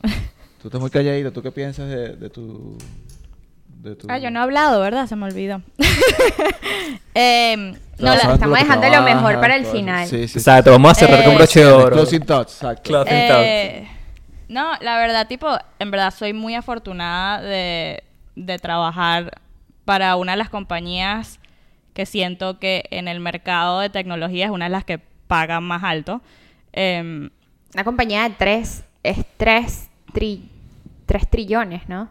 Tú 0.61 0.67
estás 0.67 0.81
muy 0.81 0.89
calladito. 0.89 1.31
¿Tú 1.31 1.41
qué 1.41 1.51
piensas 1.51 1.87
de, 1.87 2.15
de 2.15 2.29
tu... 2.29 2.77
De 3.67 3.95
tu... 3.95 4.07
Ah, 4.09 4.17
yo 4.17 4.29
no 4.29 4.39
he 4.39 4.43
hablado, 4.43 4.81
¿verdad? 4.81 5.07
Se 5.07 5.15
me 5.15 5.25
olvidó. 5.25 5.61
Em, 7.13 7.73
no, 7.97 8.15
la- 8.15 8.33
estamos 8.33 8.59
dejando 8.59 8.87
lo 8.89 9.01
mejor 9.01 9.39
para 9.39 9.55
el 9.55 9.65
final. 9.65 10.07
Sí, 10.07 10.21
sí, 10.23 10.27
sí. 10.27 10.39
Exacto, 10.39 10.71
vamos 10.71 10.91
a 10.91 10.95
cerrar 10.95 11.23
con 11.23 11.33
Eh, 11.33 11.35
broche 11.37 11.59
de 11.61 11.65
oro. 11.71 11.95
Closing 11.95 12.21
thoughts, 12.25 12.53
exacto. 12.55 12.83
Closing 12.83 13.13
Eh, 13.13 13.87
no, 14.47 14.71
la 14.81 14.97
verdad, 14.97 15.27
tipo, 15.27 15.47
en 15.79 15.91
verdad 15.91 16.13
soy 16.13 16.33
muy 16.33 16.55
afortunada 16.55 17.41
de, 17.41 18.03
de 18.35 18.59
trabajar 18.59 19.39
para 19.85 20.15
una 20.15 20.33
de 20.33 20.37
las 20.37 20.49
compañías 20.49 21.39
que 21.93 22.05
siento 22.05 22.59
que 22.59 22.85
en 22.91 23.07
el 23.07 23.19
mercado 23.19 23.79
de 23.79 23.89
tecnología 23.89 24.45
es 24.45 24.51
una 24.51 24.65
de 24.65 24.71
las 24.71 24.85
que 24.85 24.99
pagan 25.27 25.63
más 25.63 25.83
alto. 25.83 26.21
Em, 26.71 27.29
Una 27.73 27.83
compañía 27.83 28.23
de 28.23 28.35
tres, 28.37 28.83
es 29.03 29.19
tres, 29.37 29.88
tri- 30.13 30.41
tres 31.05 31.29
trillones, 31.29 31.87
¿no? 31.89 32.09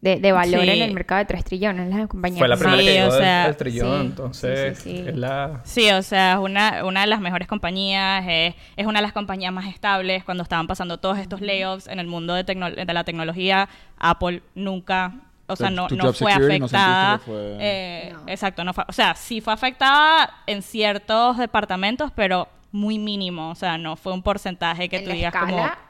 De, 0.00 0.16
de 0.16 0.32
valor 0.32 0.64
Sí. 0.64 0.68
en 0.68 0.82
el 0.82 0.92
mercado 0.92 1.20
de 1.20 1.24
tres 1.24 1.44
trillones. 1.44 1.88
La 1.88 2.06
compañía 2.06 2.38
Fue 2.38 2.46
la 2.48 2.56
primera 2.58 2.78
Sí, 2.78 2.84
que 2.84 2.92
llegó 2.92 3.08
o 3.08 3.18
sea, 3.18 3.54
trillón, 3.56 4.00
sí, 4.00 4.06
entonces 4.06 4.78
sí, 4.78 4.90
sí, 4.90 4.96
sí. 4.98 5.08
es 5.08 5.16
la... 5.16 5.60
Sí, 5.64 5.90
o 5.92 6.02
sea, 6.02 6.32
es 6.34 6.38
una, 6.40 6.84
una 6.84 7.00
de 7.00 7.06
las 7.06 7.20
mejores 7.20 7.48
compañías, 7.48 8.22
es, 8.28 8.54
es 8.76 8.86
una 8.86 8.98
de 8.98 9.02
las 9.02 9.14
compañías 9.14 9.50
más 9.50 9.66
estables. 9.66 10.22
Cuando 10.24 10.42
estaban 10.42 10.66
pasando 10.66 10.98
todos 10.98 11.16
estos 11.16 11.40
layoffs 11.40 11.86
en 11.88 12.00
el 12.00 12.06
mundo 12.06 12.34
de, 12.34 12.44
tecno- 12.44 12.74
de 12.74 12.92
la 12.92 13.04
tecnología, 13.04 13.66
Apple 13.96 14.42
nunca, 14.54 15.14
o 15.46 15.56
sea, 15.56 15.68
Tu- 15.68 15.74
no, 15.74 15.88
no 15.88 16.12
fue 16.12 16.34
no 16.36 16.44
afectada. 16.66 17.18
fue- 17.20 17.56
eh, 17.60 18.10
No. 18.12 18.22
Exacto, 18.26 18.62
no 18.62 18.74
fue, 18.74 18.84
o 18.86 18.92
sea, 18.92 19.14
sí 19.14 19.40
fue 19.40 19.54
afectada 19.54 20.28
en 20.46 20.60
ciertos 20.60 21.38
departamentos, 21.38 22.12
pero 22.14 22.48
muy 22.72 22.98
mínimo, 22.98 23.48
o 23.48 23.54
sea, 23.54 23.78
no 23.78 23.96
fue 23.96 24.12
un 24.12 24.22
porcentaje 24.22 24.90
que 24.90 24.96
En 24.98 25.04
tú 25.04 25.08
la 25.10 25.14
digas 25.14 25.34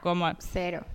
como 0.01 0.31
Cero. 0.39 0.85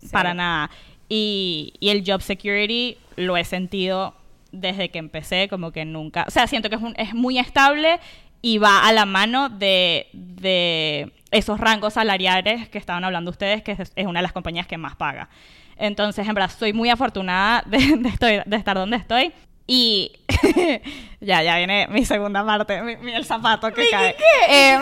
Cero. 0.00 0.10
para 0.12 0.34
nada. 0.34 0.70
Y, 1.08 1.74
y 1.80 1.88
el 1.90 2.02
job 2.06 2.20
security 2.22 2.96
lo 3.16 3.36
he 3.36 3.44
sentido 3.44 4.14
desde 4.52 4.88
que 4.90 4.98
empecé, 4.98 5.48
como 5.48 5.70
que 5.72 5.84
nunca. 5.84 6.24
O 6.26 6.30
sea, 6.30 6.46
siento 6.46 6.68
que 6.70 6.76
es, 6.76 6.82
un- 6.82 6.94
es 6.96 7.14
muy 7.14 7.38
estable 7.38 7.98
y 8.42 8.58
va 8.58 8.86
a 8.86 8.92
la 8.92 9.06
mano 9.06 9.48
de, 9.48 10.08
de 10.12 11.12
esos 11.30 11.60
rangos 11.60 11.94
salariales 11.94 12.68
que 12.68 12.78
estaban 12.78 13.04
hablando 13.04 13.30
ustedes, 13.30 13.62
que 13.62 13.72
es, 13.72 13.92
es 13.94 14.06
una 14.06 14.20
de 14.20 14.22
las 14.22 14.32
compañías 14.32 14.66
que 14.66 14.78
más 14.78 14.96
paga. 14.96 15.28
Entonces, 15.76 16.26
en 16.26 16.34
verdad, 16.34 16.50
estoy 16.50 16.72
muy 16.72 16.90
afortunada 16.90 17.62
de, 17.66 17.78
de 17.78 18.08
estoy- 18.08 18.42
de 18.44 18.56
estar 18.56 18.76
donde 18.76 18.96
estoy. 18.96 19.32
Y 19.72 20.10
ya, 21.20 21.44
ya 21.44 21.56
viene 21.58 21.86
mi 21.88 22.04
segunda 22.04 22.44
parte, 22.44 22.82
mi- 22.82 22.96
mi- 22.96 23.12
el 23.12 23.24
zapato 23.24 23.72
que 23.72 23.88
cae. 23.88 24.16
Eh, 24.48 24.78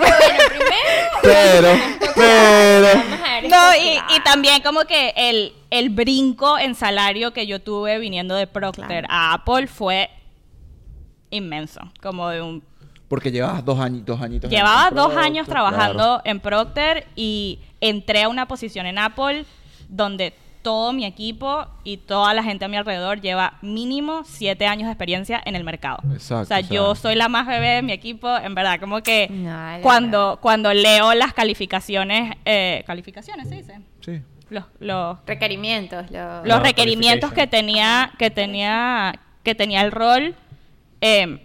Pero, 1.22 1.68
pero... 2.14 2.86
Vamos 2.95 3.20
a 3.22 3.32
ver 3.41 3.51
no, 3.51 3.74
y, 3.76 4.16
y 4.16 4.20
también 4.24 4.62
como 4.62 4.84
que 4.86 5.12
el, 5.14 5.53
el 5.70 5.91
brinco 5.91 6.59
en 6.59 6.74
salario 6.74 7.34
que 7.34 7.47
yo 7.47 7.61
tuve 7.61 7.99
viniendo 7.99 8.34
de 8.34 8.47
Procter 8.47 9.05
a 9.11 9.34
Apple 9.34 9.66
fue 9.66 10.09
inmenso. 11.30 11.80
Como 12.01 12.28
de 12.30 12.41
un... 12.41 12.64
Porque 13.09 13.30
llevabas 13.30 13.64
dos, 13.64 13.78
añi- 13.78 14.03
dos 14.05 14.20
añitos. 14.22 14.51
Llevaba 14.51 14.89
en 14.89 14.95
dos 14.95 15.07
Procter, 15.09 15.24
años 15.24 15.47
claro. 15.47 15.68
trabajando 15.70 16.22
en 16.24 16.41
Procter 16.41 17.07
y 17.14 17.59
entré 17.82 18.22
a 18.22 18.28
una 18.28 18.49
posición 18.49 18.86
en 18.86 18.99
Apple 18.99 19.45
donde 19.89 20.32
todo 20.69 20.93
mi 20.93 21.07
equipo 21.07 21.64
y 21.83 21.97
toda 21.97 22.35
la 22.35 22.43
gente 22.43 22.66
a 22.66 22.69
mi 22.69 22.77
alrededor 22.77 23.23
lleva 23.23 23.55
mínimo 23.62 24.21
siete 24.27 24.66
años 24.66 24.85
de 24.85 24.93
experiencia 24.93 25.41
en 25.47 25.57
el 25.57 25.64
mercado. 25.64 25.97
Exacto, 26.12 26.43
o 26.43 26.45
sea, 26.45 26.59
o 26.59 26.61
sea- 26.61 26.61
yo 26.61 26.95
soy 26.95 27.14
la 27.14 27.31
más 27.31 27.47
bebé 27.47 27.69
de 27.77 27.83
mi 27.83 27.93
equipo, 27.93 28.37
en 28.37 28.55
verdad, 28.55 28.79
como 28.79 29.01
que 29.03 29.29
No, 29.31 29.79
cuando, 29.81 30.39
cuando 30.43 30.75
leo 30.75 31.14
las 31.14 31.33
calificaciones, 31.33 32.37
eh, 32.45 32.85
calificaciones 32.87 33.49
se 33.49 33.55
dice, 33.55 33.81
Sí. 34.01 34.21
los, 34.51 34.64
los, 34.79 35.16
Requerimientos. 35.27 36.11
lo- 36.11 36.45
los 36.45 36.59
No, 36.59 36.62
requerimientos 36.62 37.33
que 37.33 37.47
tenía, 37.47 38.12
que 38.19 38.29
tenía, 38.31 39.19
que 39.43 39.55
tenía 39.55 39.81
el 39.81 39.91
rol, 39.91 40.35
eh, 41.01 41.41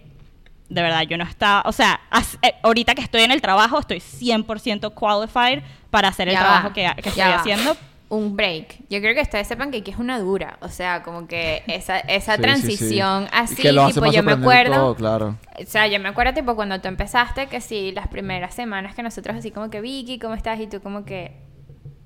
de 0.68 0.82
verdad, 0.82 1.00
yo 1.08 1.16
no 1.16 1.24
estaba, 1.24 1.62
o 1.64 1.72
sea, 1.72 1.98
as- 2.10 2.36
eh, 2.42 2.56
ahorita 2.62 2.94
que 2.94 3.00
estoy 3.00 3.22
en 3.22 3.30
el 3.32 3.40
trabajo, 3.40 3.78
estoy 3.78 4.00
100% 4.00 4.90
qualified 4.90 5.62
para 5.88 6.08
hacer 6.08 6.28
el 6.28 6.34
Ya 6.34 6.40
trabajo 6.40 6.68
va, 6.68 6.74
que, 6.74 6.84
estoy 6.98 7.22
va. 7.22 7.36
haciendo. 7.36 7.74
Un 8.14 8.36
break. 8.36 8.78
Yo 8.88 9.00
creo 9.00 9.14
que 9.14 9.22
ustedes 9.22 9.46
sepan 9.46 9.70
que 9.70 9.78
aquí 9.78 9.90
es 9.90 9.98
una 9.98 10.18
dura. 10.18 10.58
O 10.60 10.68
sea, 10.68 11.02
como 11.02 11.26
que 11.26 11.62
esa, 11.66 11.98
esa 11.98 12.36
Sí, 12.36 12.36
sí, 12.36 12.36
sí. 12.36 12.42
transición 12.42 13.24
Y 13.24 13.28
así, 13.32 13.56
que 13.62 13.72
lo 13.72 13.86
tipo, 13.88 14.06
yo 14.06 14.22
me 14.22 14.32
acuerdo. 14.32 14.74
todo, 14.74 14.94
claro. 14.94 15.38
O 15.60 15.66
sea, 15.66 15.86
yo 15.86 15.98
me 16.00 16.08
acuerdo, 16.08 16.32
tipo, 16.34 16.54
cuando 16.54 16.80
tú 16.80 16.88
empezaste, 16.88 17.46
que 17.48 17.60
sí, 17.60 17.92
las 17.92 18.08
primeras 18.08 18.54
semanas 18.54 18.94
que 18.94 19.02
nosotros 19.02 19.36
así 19.36 19.50
como 19.50 19.70
que, 19.70 19.80
Vicky, 19.80 20.18
¿cómo 20.18 20.34
estás? 20.34 20.60
Y 20.60 20.66
tú 20.66 20.80
como 20.80 21.04
que, 21.04 21.32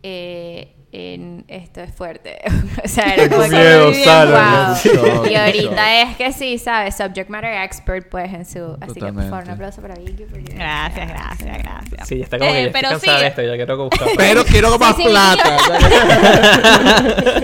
eh, 0.02 0.74
en- 0.90 1.44
esto 1.48 1.80
es 1.82 1.92
fuerte. 1.94 2.38
o 2.84 2.88
sea, 2.88 3.14
era 3.14 3.28
como 3.28 3.42
Tengo 3.42 3.90
que, 3.92 3.96
miedo, 3.98 5.12
wow. 5.12 5.26
Y 5.26 5.34
ahorita 5.34 6.02
es 6.02 6.16
que 6.16 6.32
sí, 6.32 6.58
¿sabes? 6.58 6.96
Subject 6.96 7.28
matter 7.28 7.52
expert, 7.62 8.08
pues, 8.08 8.32
en 8.32 8.44
su... 8.46 8.76
Así 8.80 8.94
que, 8.94 9.00
por 9.12 9.14
favor, 9.14 9.14
Totalmente. 9.22 9.42
un 9.42 9.50
aplauso 9.50 9.82
para 9.82 9.94
Vicky. 9.96 10.24
porque- 10.24 10.54
Gracias, 10.54 11.08
gracias, 11.08 11.58
gracias. 11.58 12.08
Sí, 12.08 12.18
ya 12.18 12.24
está 12.24 12.38
como 12.38 12.50
Eh, 12.50 12.54
que 12.54 12.60
ya 12.60 12.66
estoy 12.68 12.80
pero 12.80 12.90
cansada 12.92 13.16
sí. 13.18 13.22
de 13.22 13.28
esto, 13.28 13.42
ya 13.42 13.54
quiero 13.56 13.76
buscar. 13.84 14.08
Pero 14.16 14.44
quiero 14.44 14.78
más 14.78 14.96
Sí, 14.96 15.02
sí, 15.02 15.08
plata. 15.08 15.56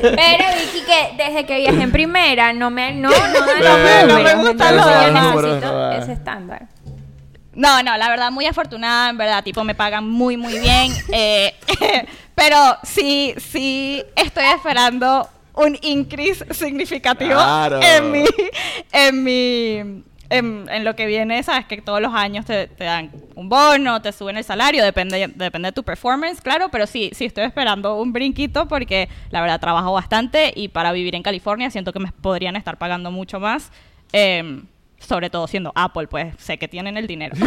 Pero 0.00 0.44
Vicky, 0.56 0.84
que 0.86 1.16
desde 1.24 1.46
que 1.46 1.56
viajé 1.58 1.82
en 1.82 1.92
primera, 1.92 2.52
no 2.52 2.70
me, 2.70 2.92
no, 2.94 3.10
no, 3.10 3.16
no, 3.16 4.06
no, 4.06 4.06
no 4.06 4.22
me 4.22 4.34
gustan 4.36 4.74
Yo 4.76 4.76
los 4.76 5.12
necesito 5.12 5.90
ese 5.92 6.12
estándar. 6.12 6.66
No, 7.54 7.82
no, 7.84 7.96
la 7.96 8.08
verdad 8.08 8.30
muy 8.32 8.46
afortunada, 8.46 9.10
en 9.10 9.16
verdad, 9.18 9.44
tipo 9.44 9.62
me 9.62 9.74
pagan 9.76 10.08
muy, 10.08 10.36
muy 10.36 10.58
bien. 10.58 10.92
eh, 11.12 11.54
pero 12.34 12.56
sí, 12.82 13.34
sí 13.38 14.02
estoy 14.16 14.44
esperando 14.54 15.28
un 15.54 15.78
increase 15.82 16.44
significativo 16.52 17.30
Claro. 17.32 17.80
en 17.80 18.10
mi, 18.10 18.24
en 18.92 19.22
mi, 19.24 20.02
en, 20.30 20.66
en 20.68 20.84
lo 20.84 20.96
que 20.96 21.06
viene, 21.06 21.42
sabes 21.44 21.66
que 21.66 21.80
todos 21.80 22.00
los 22.00 22.12
años 22.12 22.44
te, 22.44 22.66
te 22.66 22.84
dan 22.84 23.10
un 23.36 23.48
bono, 23.48 24.02
te 24.02 24.10
suben 24.10 24.36
el 24.36 24.42
salario, 24.44 24.82
depende, 24.84 25.30
depende 25.34 25.68
de 25.68 25.72
tu 25.72 25.84
performance, 25.84 26.40
claro, 26.40 26.70
pero 26.70 26.86
sí, 26.88 27.10
sí 27.14 27.24
estoy 27.26 27.44
esperando 27.44 28.00
un 28.00 28.12
brinquito 28.12 28.66
porque 28.66 29.08
la 29.30 29.40
verdad 29.40 29.60
trabajo 29.60 29.92
bastante 29.92 30.52
y 30.56 30.68
para 30.68 30.90
vivir 30.92 31.14
en 31.14 31.22
California 31.22 31.70
siento 31.70 31.92
que 31.92 32.00
me 32.00 32.10
podrían 32.10 32.56
estar 32.56 32.76
pagando 32.78 33.10
mucho 33.12 33.38
más. 33.38 33.70
em, 34.12 34.64
sobre 35.06 35.30
todo 35.30 35.46
siendo 35.46 35.72
Apple, 35.74 36.06
pues 36.08 36.34
sé 36.38 36.58
que 36.58 36.68
tienen 36.68 36.96
el 36.96 37.06
dinero. 37.06 37.34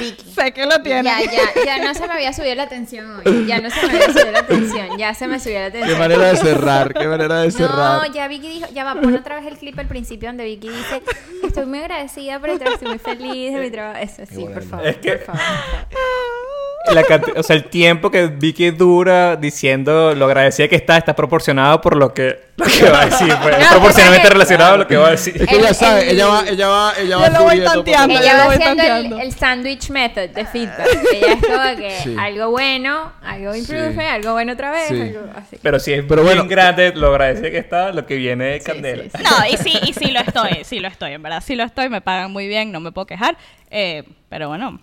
Vicky. 0.00 0.30
sé 0.30 0.52
que 0.52 0.64
lo 0.66 0.80
tienen. 0.82 1.04
Ya, 1.04 1.20
ya, 1.22 1.64
ya 1.64 1.84
no 1.84 1.94
se 1.94 2.06
me 2.06 2.12
había 2.12 2.32
subido 2.32 2.54
la 2.54 2.68
tensión 2.68 3.20
hoy. 3.24 3.46
Ya 3.46 3.60
no 3.60 3.70
se 3.70 3.86
me 3.86 3.92
había 3.94 4.06
subido 4.12 4.30
la 4.32 4.46
tensión. 4.46 4.98
Ya 4.98 5.14
se 5.14 5.26
me 5.26 5.40
subió 5.40 5.60
la 5.60 5.70
Qué 5.70 5.78
tensión. 5.78 5.98
manera 5.98 6.28
de 6.28 6.36
cerrar, 6.36 6.94
qué 6.94 7.06
manera 7.08 7.40
de 7.40 7.50
cerrar. 7.50 8.06
No, 8.06 8.12
ya 8.14 8.28
Vicky 8.28 8.48
dijo, 8.48 8.66
ya 8.72 8.84
va, 8.84 8.94
pon 9.00 9.14
otra 9.14 9.36
vez 9.36 9.46
el 9.46 9.56
clip 9.58 9.78
al 9.78 9.86
principio 9.88 10.28
donde 10.28 10.44
Vicky 10.44 10.68
dice, 10.68 11.02
estoy 11.42 11.66
muy 11.66 11.78
agradecida 11.80 12.38
por 12.38 12.50
el 12.50 12.58
trabajo, 12.58 12.74
estoy 12.76 12.88
muy 12.90 12.98
feliz 12.98 13.54
de 13.54 13.60
mi 13.60 13.70
trabajo. 13.70 13.98
Eso 14.00 14.22
sí, 14.26 14.44
por 14.44 14.62
favor, 14.62 14.86
Es 14.86 14.96
que- 14.98 15.12
por 15.12 15.24
favor. 15.26 15.40
por 15.40 15.98
favor. 15.98 16.47
La 16.92 17.02
o 17.36 17.42
sea, 17.42 17.54
el 17.56 17.64
tiempo 17.64 18.10
que 18.10 18.28
Vicky 18.28 18.70
dura 18.70 19.36
diciendo 19.36 20.14
lo 20.14 20.24
agradecida 20.24 20.68
que 20.68 20.76
está, 20.76 20.96
está 20.96 21.14
proporcionado 21.14 21.80
por 21.82 21.96
lo 21.96 22.14
que, 22.14 22.40
lo 22.56 22.64
que 22.64 22.88
va 22.88 23.02
a 23.02 23.04
decir. 23.06 23.34
pues, 23.42 23.58
es 23.58 23.66
proporcionalmente 23.68 24.28
relacionado 24.30 24.74
a 24.74 24.76
lo 24.78 24.86
que 24.86 24.96
va 24.96 25.08
a 25.08 25.10
decir. 25.10 25.34
Es 25.42 25.46
que 25.48 25.56
El- 25.56 25.60
ella 25.60 25.74
sabe, 25.74 26.02
el- 26.04 26.08
ella 26.16 26.26
va, 26.28 26.44
ella 26.48 26.68
va, 26.68 26.92
ella 26.98 27.10
Yo 27.10 27.20
va 27.20 27.28
lo 27.30 27.42
voy 27.42 27.60
tanteando, 27.60 28.18
Ella 28.18 28.32
lo 28.32 28.38
va 28.38 28.44
voy 28.46 28.54
haciendo 28.54 28.82
el, 28.82 28.88
tanteando. 28.88 29.18
el 29.18 29.32
sandwich 29.32 29.90
method 29.90 30.28
de 30.30 30.46
feedback. 30.46 30.88
Ella 31.12 31.32
es 31.34 31.46
como 31.46 31.76
que 31.76 31.90
Sí. 32.04 32.16
algo 32.18 32.50
bueno, 32.52 33.12
algo 33.22 33.54
improve, 33.54 33.92
Sí. 33.94 34.00
algo 34.00 34.32
bueno 34.32 34.52
otra 34.54 34.70
vez, 34.70 34.88
Sí. 34.88 35.00
algo 35.00 35.20
así. 35.36 35.56
Pero 35.60 35.78
si 35.80 35.92
es 35.92 36.04
Pero 36.08 36.22
bien 36.22 36.36
bueno. 36.36 36.48
grande 36.48 36.92
lo 36.94 37.08
agradecida 37.08 37.50
que 37.50 37.58
está, 37.58 37.92
lo 37.92 38.06
que 38.06 38.14
viene 38.16 38.56
es 38.56 38.64
candela. 38.64 39.02
sí, 39.04 39.10
sí. 39.14 39.22
No, 39.24 39.46
y 39.52 39.56
sí, 39.58 39.78
y 39.86 39.92
sí 39.92 40.10
lo 40.10 40.20
estoy, 40.20 40.64
sí 40.64 40.80
lo 40.80 40.88
estoy, 40.88 41.12
en 41.12 41.22
verdad, 41.22 41.42
sí 41.44 41.54
lo 41.54 41.64
estoy, 41.64 41.90
me 41.90 42.00
pagan 42.00 42.32
muy 42.32 42.46
bien, 42.48 42.72
no 42.72 42.80
me 42.80 42.92
puedo 42.92 43.06
quejar, 43.06 43.36
eh, 43.70 44.04
pero 44.30 44.48
bueno, 44.48 44.80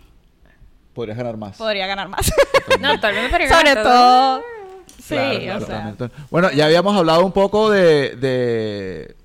Podrías 0.95 1.17
ganar 1.17 1.37
más. 1.37 1.57
podría 1.57 1.85
ganar 1.85 2.07
más. 2.09 2.31
No, 2.81 2.99
todo 2.99 3.09
el 3.09 3.15
mundo 3.17 3.29
podría 3.29 3.49
Sobre 3.49 3.69
ganar 3.75 3.83
todo, 3.83 4.41
sí, 4.97 5.15
Claro, 5.15 5.63
o 5.63 5.67
sea. 5.67 5.95
Bueno, 6.31 6.51
ya 6.51 6.65
habíamos 6.65 6.95
hablado 6.97 7.23
un 7.25 7.31
poco 7.31 7.69
de, 7.69 8.15
de, 8.15 9.15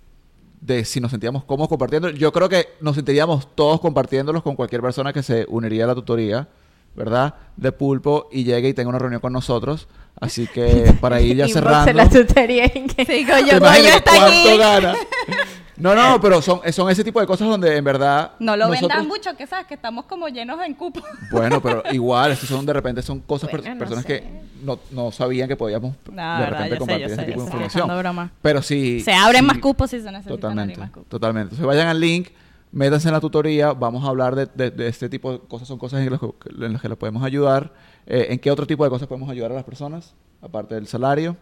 de 0.61 0.85
si 0.85 1.01
nos 1.01 1.11
sentíamos 1.13 1.45
cómodos 1.45 1.69
compartiendo. 1.71 2.11
Yo 2.11 2.33
creo 2.33 2.49
que 2.51 2.69
nos 2.81 2.97
sentiríamos 2.97 3.49
todos 3.55 3.81
compartiéndolos 3.81 4.43
con 4.43 4.57
cualquier 4.57 4.83
persona 4.83 5.13
que 5.15 5.23
se 5.23 5.47
uniría 5.49 5.85
a 5.85 5.87
la 5.87 5.95
tutoría, 5.95 6.49
¿verdad? 6.95 7.35
De 7.57 7.73
pulpo 7.73 8.29
y 8.33 8.45
llegue 8.45 8.69
y 8.69 8.75
tenga 8.75 8.91
una 8.91 8.99
reunión 8.99 9.21
con 9.21 9.33
nosotros. 9.33 9.89
Así 10.21 10.47
que 10.49 10.93
para 11.01 11.21
ir 11.23 11.37
ya 11.37 11.49
cerrando. 11.53 11.93
la 11.95 12.09
tutoría 12.11 12.65
en 12.75 12.89
que- 12.89 13.07
Sí, 13.07 13.25
¿te 13.25 13.33
coño, 13.33 13.57
imaginas 13.57 13.63
Goyo 13.63 13.89
está 13.97 14.27
aquí. 14.27 14.57
gana? 14.59 14.95
No, 15.81 15.95
no, 15.95 16.21
pero 16.21 16.41
son, 16.43 16.61
son 16.73 16.91
ese 16.91 17.03
tipo 17.03 17.21
de 17.21 17.27
cosas 17.27 17.49
donde 17.49 17.77
en 17.77 17.85
verdad. 17.85 18.33
No 18.39 18.57
lo 18.57 18.67
nosotros- 18.69 18.89
vendan 18.91 19.09
mucho, 19.09 19.37
que 19.37 19.47
sabes 19.47 19.67
que 19.67 19.75
estamos 19.75 20.05
como 20.05 20.29
llenos 20.29 20.61
en 20.65 20.75
cupo. 20.75 21.01
Bueno, 21.31 21.61
pero 21.63 21.83
igual, 21.93 22.33
estos 22.33 22.49
son 22.49 22.65
de 22.67 22.73
repente 22.73 23.03
son 23.03 23.21
cosas, 23.21 23.51
per- 23.51 23.61
Bueno, 23.61 23.75
no 23.75 23.79
personas 23.79 24.05
sé. 24.05 24.09
que 24.21 24.41
no, 24.63 24.79
no 24.91 25.11
sabían 25.11 25.49
que 25.49 25.57
podíamos 25.57 25.97
No, 26.13 26.39
de 26.39 26.47
repente 26.47 26.71
sé, 26.73 26.79
compartir 26.79 27.07
yo 27.07 27.13
ese 27.15 27.17
sé, 27.17 27.25
tipo 27.27 27.41
de 27.41 27.51
sé, 27.51 27.57
información. 27.57 28.31
Pero 28.43 28.63
sí. 28.63 29.01
Se 29.01 29.13
abren 29.13 29.41
sí, 29.43 29.47
más 29.47 29.59
cupos 29.59 29.91
si 29.91 29.99
se 30.01 30.11
necesitan 30.11 30.37
Totalmente, 30.37 30.73
abrir 30.75 30.79
más 30.79 30.91
cupos. 30.91 31.09
totalmente. 31.09 31.45
Entonces 31.55 31.67
vayan 31.67 31.89
al 31.89 31.99
link, 32.01 32.29
métanse 32.73 33.09
en 33.09 33.15
la 33.15 33.21
tutoría, 33.21 33.73
vamos 33.73 34.05
a 34.05 34.09
hablar 34.09 34.35
de, 34.37 34.47
de- 34.55 34.71
de 34.71 34.89
este 34.89 35.09
tipo 35.09 35.33
de 35.33 35.39
cosas, 35.41 35.67
son 35.67 35.79
cosas 35.79 36.01
en 36.01 36.11
las 36.11 36.21
que, 36.21 36.27
en 36.65 36.73
las 36.73 36.83
que 36.83 36.89
les 36.89 36.99
podemos 36.99 37.23
ayudar. 37.25 37.73
Eh, 38.07 38.29
¿En 38.31 38.39
qué 38.39 38.51
otro 38.51 38.67
tipo 38.67 38.85
de 38.85 38.91
cosas 38.91 39.09
podemos 39.09 39.31
ayudar 39.31 39.53
a 39.53 39.55
las 39.55 39.65
personas? 39.65 40.15
Aparte 40.43 40.75
del 40.75 40.87
salario. 40.87 41.37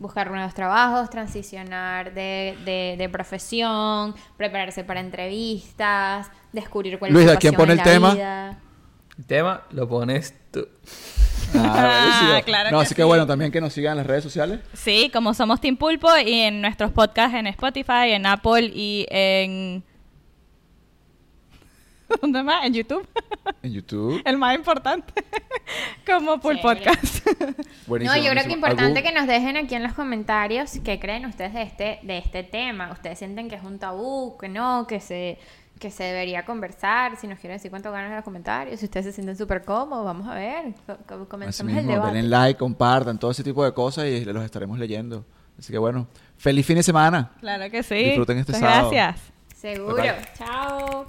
Buscar 0.00 0.30
nuevos 0.30 0.54
trabajos, 0.54 1.08
transicionar 1.10 2.12
de, 2.14 2.58
de, 2.64 2.96
de 2.98 3.08
profesión, 3.08 4.14
prepararse 4.36 4.82
para 4.82 4.98
entrevistas, 4.98 6.30
descubrir 6.52 6.98
cuál 6.98 7.12
Luisa, 7.12 7.32
es 7.32 7.34
su 7.34 7.40
¿quién 7.40 7.54
pone 7.54 7.74
en 7.74 7.78
el 7.78 7.84
la 7.84 7.84
tema? 7.84 8.14
vida. 8.14 8.58
El 9.18 9.24
tema 9.26 9.62
lo 9.70 9.86
pones 9.88 10.34
tú. 10.50 10.66
Ah, 11.54 12.18
buenísimo. 12.22 12.44
claro 12.44 12.70
no, 12.70 12.78
que 12.78 12.82
así 12.84 12.94
que 12.94 13.02
sí. 13.02 13.06
bueno, 13.06 13.26
también 13.26 13.52
que 13.52 13.60
nos 13.60 13.72
sigan 13.74 13.92
en 13.92 13.98
las 13.98 14.06
redes 14.06 14.24
sociales. 14.24 14.60
Sí, 14.72 15.10
como 15.12 15.34
somos 15.34 15.60
Team 15.60 15.76
Pulpo 15.76 16.08
y 16.16 16.40
en 16.40 16.62
nuestros 16.62 16.90
podcasts 16.92 17.36
en 17.36 17.46
Spotify, 17.48 18.12
en 18.12 18.24
Apple 18.26 18.72
y 18.74 19.06
en... 19.10 19.84
¿Dónde 22.22 22.42
más? 22.42 22.64
En 22.66 22.74
YouTube. 22.74 23.06
En 23.62 23.72
YouTube. 23.72 24.22
El 24.24 24.38
más 24.38 24.54
importante. 24.54 25.12
como 26.06 26.40
Pulp 26.40 26.60
Chévere. 26.60 26.84
Podcast. 26.84 27.26
Buenísimo. 27.86 28.16
No, 28.16 28.22
yo 28.22 28.30
creo 28.30 28.44
que 28.44 28.52
importante 28.52 28.84
¿Algún- 28.98 29.02
que 29.02 29.12
nos 29.12 29.26
dejen 29.26 29.56
aquí 29.56 29.74
en 29.74 29.82
los 29.82 29.92
comentarios 29.92 30.72
qué 30.84 30.98
creen 30.98 31.26
ustedes 31.26 31.52
de 31.52 31.62
este, 31.62 31.98
de 32.02 32.18
este 32.18 32.42
tema. 32.42 32.90
¿Ustedes 32.92 33.18
sienten 33.18 33.48
que 33.48 33.56
es 33.56 33.62
un 33.62 33.78
tabú, 33.78 34.36
que 34.38 34.48
no, 34.48 34.86
que 34.86 35.00
se, 35.00 35.38
que 35.78 35.90
se 35.90 36.04
debería 36.04 36.44
conversar? 36.46 37.16
Si 37.16 37.26
nos 37.26 37.38
quieren 37.38 37.56
decir 37.58 37.70
cuánto 37.70 37.90
ganan 37.92 38.10
en 38.10 38.16
los 38.16 38.24
comentarios, 38.24 38.80
si 38.80 38.86
ustedes 38.86 39.06
se 39.06 39.12
sienten 39.12 39.36
súper 39.36 39.62
cómodos, 39.64 40.04
vamos 40.06 40.26
a 40.28 40.34
ver. 40.34 40.72
Co- 40.86 40.96
co- 41.06 41.14
Así 41.14 41.26
Comencemos 41.28 41.70
el 41.72 41.76
mismo, 41.78 41.92
debate. 41.92 42.14
denle 42.14 42.30
like, 42.30 42.58
compartan, 42.58 43.18
todo 43.18 43.30
ese 43.32 43.42
tipo 43.44 43.62
de 43.64 43.74
cosas 43.74 44.06
y 44.06 44.24
los 44.24 44.44
estaremos 44.44 44.78
leyendo. 44.78 45.26
Así 45.58 45.70
que 45.72 45.78
bueno, 45.78 46.06
feliz 46.38 46.64
fin 46.64 46.76
de 46.76 46.82
semana. 46.82 47.32
claro 47.40 47.70
que 47.70 47.82
sí. 47.82 47.96
Disfruten 47.96 48.38
este 48.38 48.52
Muchas 48.52 48.68
sábado. 48.70 48.90
Gracias. 48.90 49.32
Seguro. 49.54 49.96
Bye, 49.96 50.12
bye. 50.12 50.20
Chao. 50.38 51.04